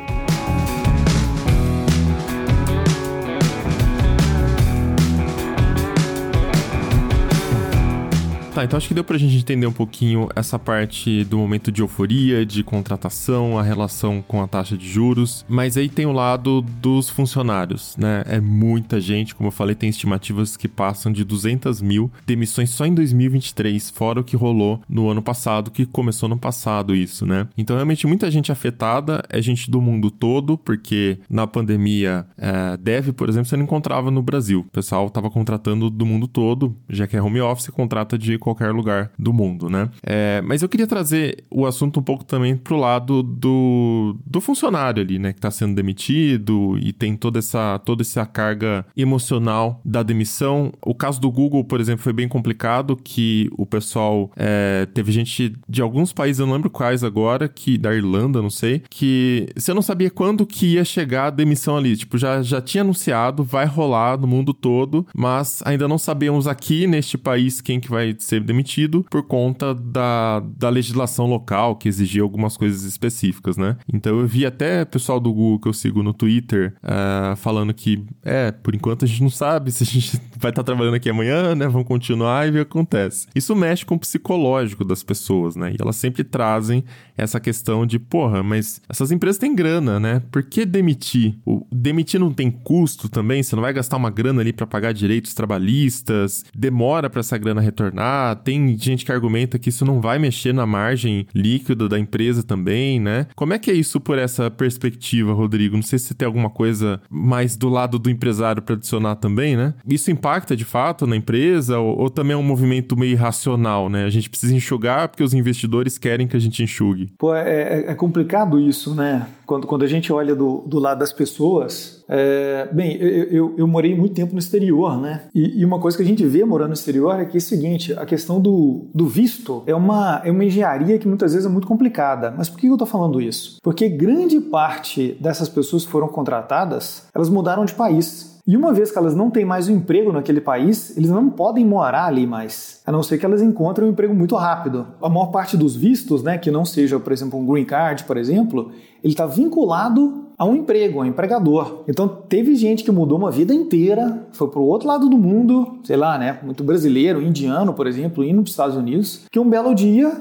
Tá, 8.56 8.64
então 8.64 8.78
acho 8.78 8.88
que 8.88 8.94
deu 8.94 9.04
pra 9.04 9.18
gente 9.18 9.36
entender 9.36 9.66
um 9.66 9.72
pouquinho 9.72 10.30
essa 10.34 10.58
parte 10.58 11.24
do 11.24 11.36
momento 11.36 11.70
de 11.70 11.82
euforia, 11.82 12.46
de 12.46 12.64
contratação, 12.64 13.58
a 13.58 13.62
relação 13.62 14.24
com 14.26 14.42
a 14.42 14.48
taxa 14.48 14.78
de 14.78 14.88
juros, 14.88 15.44
mas 15.46 15.76
aí 15.76 15.90
tem 15.90 16.06
o 16.06 16.12
lado 16.12 16.62
dos 16.62 17.10
funcionários, 17.10 17.94
né? 17.98 18.24
É 18.26 18.40
muita 18.40 18.98
gente, 18.98 19.34
como 19.34 19.48
eu 19.48 19.52
falei, 19.52 19.74
tem 19.74 19.90
estimativas 19.90 20.56
que 20.56 20.68
passam 20.68 21.12
de 21.12 21.22
200 21.22 21.82
mil 21.82 22.10
demissões 22.26 22.70
só 22.70 22.86
em 22.86 22.94
2023, 22.94 23.90
fora 23.90 24.20
o 24.20 24.24
que 24.24 24.36
rolou 24.36 24.80
no 24.88 25.10
ano 25.10 25.20
passado, 25.20 25.70
que 25.70 25.84
começou 25.84 26.26
no 26.26 26.38
passado 26.38 26.94
isso, 26.94 27.26
né? 27.26 27.46
Então 27.58 27.76
realmente 27.76 28.06
muita 28.06 28.30
gente 28.30 28.50
afetada, 28.50 29.22
é 29.28 29.42
gente 29.42 29.70
do 29.70 29.82
mundo 29.82 30.10
todo, 30.10 30.56
porque 30.56 31.18
na 31.28 31.46
pandemia, 31.46 32.24
é, 32.38 32.74
Dev, 32.78 33.10
por 33.10 33.28
exemplo, 33.28 33.50
você 33.50 33.56
não 33.58 33.64
encontrava 33.64 34.10
no 34.10 34.22
Brasil. 34.22 34.60
O 34.60 34.72
pessoal 34.72 35.10
tava 35.10 35.28
contratando 35.28 35.90
do 35.90 36.06
mundo 36.06 36.26
todo, 36.26 36.74
já 36.88 37.06
que 37.06 37.18
é 37.18 37.22
home 37.22 37.42
office, 37.42 37.68
contrata 37.68 38.16
de 38.16 38.45
qualquer 38.46 38.70
lugar 38.70 39.10
do 39.18 39.32
mundo, 39.32 39.68
né? 39.68 39.88
É, 40.02 40.40
mas 40.42 40.62
eu 40.62 40.68
queria 40.68 40.86
trazer 40.86 41.44
o 41.50 41.66
assunto 41.66 41.98
um 41.98 42.02
pouco 42.02 42.24
também 42.24 42.56
pro 42.56 42.76
lado 42.76 43.22
do, 43.22 44.16
do 44.24 44.40
funcionário 44.40 45.02
ali, 45.02 45.18
né? 45.18 45.32
Que 45.32 45.40
tá 45.40 45.50
sendo 45.50 45.74
demitido 45.74 46.78
e 46.78 46.92
tem 46.92 47.16
toda 47.16 47.40
essa, 47.40 47.78
toda 47.80 48.02
essa 48.02 48.24
carga 48.24 48.86
emocional 48.96 49.80
da 49.84 50.02
demissão. 50.02 50.72
O 50.84 50.94
caso 50.94 51.20
do 51.20 51.30
Google, 51.30 51.64
por 51.64 51.80
exemplo, 51.80 52.02
foi 52.02 52.12
bem 52.12 52.28
complicado, 52.28 52.96
que 52.96 53.50
o 53.56 53.66
pessoal 53.66 54.30
é, 54.36 54.86
teve 54.94 55.10
gente 55.10 55.54
de 55.68 55.82
alguns 55.82 56.12
países, 56.12 56.38
eu 56.38 56.46
não 56.46 56.54
lembro 56.54 56.70
quais 56.70 57.02
agora, 57.02 57.48
que 57.48 57.76
da 57.76 57.94
Irlanda, 57.94 58.40
não 58.40 58.50
sei, 58.50 58.82
que 58.88 59.48
você 59.56 59.74
não 59.74 59.82
sabia 59.82 60.10
quando 60.10 60.46
que 60.46 60.74
ia 60.74 60.84
chegar 60.84 61.26
a 61.26 61.30
demissão 61.30 61.76
ali. 61.76 61.96
Tipo, 61.96 62.16
já, 62.16 62.42
já 62.42 62.60
tinha 62.60 62.82
anunciado, 62.82 63.42
vai 63.42 63.66
rolar 63.66 64.18
no 64.18 64.26
mundo 64.26 64.54
todo, 64.54 65.06
mas 65.14 65.62
ainda 65.64 65.88
não 65.88 65.98
sabemos 65.98 66.46
aqui 66.46 66.86
neste 66.86 67.18
país 67.18 67.60
quem 67.60 67.80
que 67.80 67.90
vai 67.90 68.14
ser 68.18 68.35
ser 68.36 68.40
demitido 68.40 69.04
por 69.10 69.22
conta 69.22 69.74
da, 69.74 70.40
da 70.40 70.68
legislação 70.68 71.26
local 71.26 71.76
que 71.76 71.88
exigia 71.88 72.22
algumas 72.22 72.56
coisas 72.56 72.82
específicas, 72.82 73.56
né? 73.56 73.76
Então 73.92 74.18
eu 74.18 74.26
vi 74.26 74.44
até 74.44 74.84
pessoal 74.84 75.18
do 75.18 75.32
Google 75.32 75.60
que 75.60 75.68
eu 75.68 75.72
sigo 75.72 76.02
no 76.02 76.12
Twitter 76.12 76.74
uh, 76.82 77.36
falando 77.36 77.72
que, 77.72 78.04
é, 78.22 78.50
por 78.50 78.74
enquanto 78.74 79.04
a 79.04 79.08
gente 79.08 79.22
não 79.22 79.30
sabe 79.30 79.70
se 79.72 79.82
a 79.82 79.86
gente 79.86 80.16
vai 80.38 80.50
estar 80.50 80.62
tá 80.62 80.64
trabalhando 80.64 80.94
aqui 80.94 81.08
amanhã, 81.08 81.54
né? 81.54 81.66
Vamos 81.68 81.86
continuar 81.86 82.46
e 82.46 82.50
ver 82.50 82.60
o 82.60 82.66
que 82.66 82.72
acontece. 82.72 83.26
Isso 83.34 83.54
mexe 83.54 83.84
com 83.84 83.94
o 83.94 83.98
psicológico 83.98 84.84
das 84.84 85.02
pessoas, 85.02 85.56
né? 85.56 85.72
E 85.72 85.76
elas 85.80 85.96
sempre 85.96 86.22
trazem 86.24 86.84
essa 87.16 87.40
questão 87.40 87.86
de, 87.86 87.98
porra, 87.98 88.42
mas 88.42 88.80
essas 88.88 89.10
empresas 89.10 89.38
têm 89.38 89.54
grana, 89.54 89.98
né? 89.98 90.22
Por 90.30 90.42
que 90.42 90.66
demitir? 90.66 91.38
O 91.44 91.66
demitir 91.72 92.20
não 92.20 92.32
tem 92.32 92.50
custo 92.50 93.08
também? 93.08 93.42
Você 93.42 93.56
não 93.56 93.62
vai 93.62 93.72
gastar 93.72 93.96
uma 93.96 94.10
grana 94.10 94.40
ali 94.40 94.52
para 94.52 94.66
pagar 94.66 94.92
direitos 94.92 95.32
trabalhistas? 95.32 96.44
Demora 96.54 97.08
para 97.08 97.20
essa 97.20 97.38
grana 97.38 97.60
retornar? 97.60 98.25
Tem 98.34 98.76
gente 98.78 99.04
que 99.04 99.12
argumenta 99.12 99.58
que 99.58 99.68
isso 99.68 99.84
não 99.84 100.00
vai 100.00 100.18
mexer 100.18 100.52
na 100.52 100.66
margem 100.66 101.26
líquida 101.34 101.88
da 101.88 101.98
empresa 101.98 102.42
também, 102.42 102.98
né? 103.00 103.26
Como 103.34 103.52
é 103.52 103.58
que 103.58 103.70
é 103.70 103.74
isso 103.74 104.00
por 104.00 104.18
essa 104.18 104.50
perspectiva, 104.50 105.32
Rodrigo? 105.32 105.76
Não 105.76 105.82
sei 105.82 105.98
se 105.98 106.14
tem 106.14 106.26
alguma 106.26 106.50
coisa 106.50 107.00
mais 107.10 107.56
do 107.56 107.68
lado 107.68 107.98
do 107.98 108.10
empresário 108.10 108.62
para 108.62 108.74
adicionar 108.74 109.16
também, 109.16 109.56
né? 109.56 109.74
Isso 109.86 110.10
impacta 110.10 110.56
de 110.56 110.64
fato 110.64 111.06
na 111.06 111.16
empresa 111.16 111.78
ou, 111.78 111.98
ou 111.98 112.10
também 112.10 112.34
é 112.34 112.36
um 112.36 112.42
movimento 112.42 112.96
meio 112.96 113.12
irracional, 113.12 113.88
né? 113.88 114.04
A 114.04 114.10
gente 114.10 114.30
precisa 114.30 114.54
enxugar 114.54 115.08
porque 115.08 115.22
os 115.22 115.34
investidores 115.34 115.98
querem 115.98 116.26
que 116.26 116.36
a 116.36 116.40
gente 116.40 116.62
enxugue. 116.62 117.12
Pô, 117.18 117.34
é, 117.34 117.50
é, 117.50 117.90
é 117.90 117.94
complicado 117.94 118.60
isso, 118.60 118.94
né? 118.94 119.26
Quando, 119.44 119.66
quando 119.66 119.84
a 119.84 119.86
gente 119.86 120.12
olha 120.12 120.34
do, 120.34 120.64
do 120.66 120.78
lado 120.78 120.98
das 120.98 121.12
pessoas, 121.12 122.04
é, 122.08 122.68
bem, 122.72 122.96
eu, 123.00 123.24
eu, 123.24 123.54
eu, 123.58 123.66
morei 123.66 123.94
muito 123.94 124.14
tempo 124.14 124.32
no 124.32 124.38
exterior, 124.38 125.00
né? 125.00 125.22
E, 125.34 125.60
e, 125.60 125.64
uma 125.64 125.80
coisa 125.80 125.96
que 125.96 126.02
a 126.02 126.06
gente 126.06 126.24
vê 126.24 126.44
morando 126.44 126.68
no 126.68 126.74
exterior 126.74 127.18
é 127.20 127.24
que 127.24 127.36
é 127.36 127.38
o 127.38 127.40
seguinte: 127.40 127.92
a 127.92 128.06
questão 128.16 128.40
do, 128.40 128.86
do 128.94 129.06
visto 129.06 129.62
é 129.66 129.74
uma, 129.74 130.22
é 130.24 130.30
uma 130.30 130.44
engenharia 130.44 130.98
que 130.98 131.06
muitas 131.06 131.34
vezes 131.34 131.46
é 131.46 131.50
muito 131.50 131.66
complicada. 131.66 132.32
Mas 132.34 132.48
por 132.48 132.58
que 132.58 132.66
eu 132.66 132.72
estou 132.72 132.86
falando 132.86 133.20
isso? 133.20 133.58
Porque 133.62 133.90
grande 133.90 134.40
parte 134.40 135.16
dessas 135.20 135.50
pessoas 135.50 135.84
que 135.84 135.90
foram 135.90 136.08
contratadas, 136.08 137.06
elas 137.14 137.28
mudaram 137.28 137.66
de 137.66 137.74
país. 137.74 138.40
E 138.46 138.56
uma 138.56 138.72
vez 138.72 138.90
que 138.90 138.96
elas 138.96 139.14
não 139.14 139.28
têm 139.28 139.44
mais 139.44 139.68
um 139.68 139.74
emprego 139.74 140.12
naquele 140.12 140.40
país, 140.40 140.96
eles 140.96 141.10
não 141.10 141.28
podem 141.28 141.66
morar 141.66 142.06
ali 142.06 142.26
mais, 142.26 142.80
a 142.86 142.92
não 142.92 143.02
ser 143.02 143.18
que 143.18 143.26
elas 143.26 143.42
encontrem 143.42 143.88
um 143.88 143.90
emprego 143.90 144.14
muito 144.14 144.36
rápido. 144.36 144.86
A 145.02 145.08
maior 145.08 145.26
parte 145.26 145.56
dos 145.56 145.74
vistos, 145.74 146.22
né, 146.22 146.38
que 146.38 146.50
não 146.50 146.64
seja, 146.64 146.98
por 147.00 147.12
exemplo, 147.12 147.38
um 147.38 147.44
green 147.44 147.64
card, 147.64 148.04
por 148.04 148.16
exemplo, 148.16 148.70
ele 149.02 149.12
está 149.12 149.26
vinculado 149.26 150.25
a 150.38 150.44
um 150.44 150.56
emprego, 150.56 151.00
a 151.00 151.04
um 151.04 151.06
empregador. 151.06 151.84
Então 151.88 152.06
teve 152.06 152.54
gente 152.56 152.84
que 152.84 152.90
mudou 152.90 153.18
uma 153.18 153.30
vida 153.30 153.54
inteira, 153.54 154.26
foi 154.32 154.48
para 154.48 154.60
o 154.60 154.66
outro 154.66 154.88
lado 154.88 155.08
do 155.08 155.18
mundo, 155.18 155.78
sei 155.84 155.96
lá, 155.96 156.18
né, 156.18 156.38
muito 156.42 156.62
brasileiro, 156.62 157.22
indiano, 157.22 157.72
por 157.72 157.86
exemplo, 157.86 158.24
indo 158.24 158.42
para 158.42 158.44
os 158.44 158.50
Estados 158.50 158.76
Unidos, 158.76 159.22
que 159.30 159.38
um 159.38 159.48
belo 159.48 159.74
dia 159.74 160.12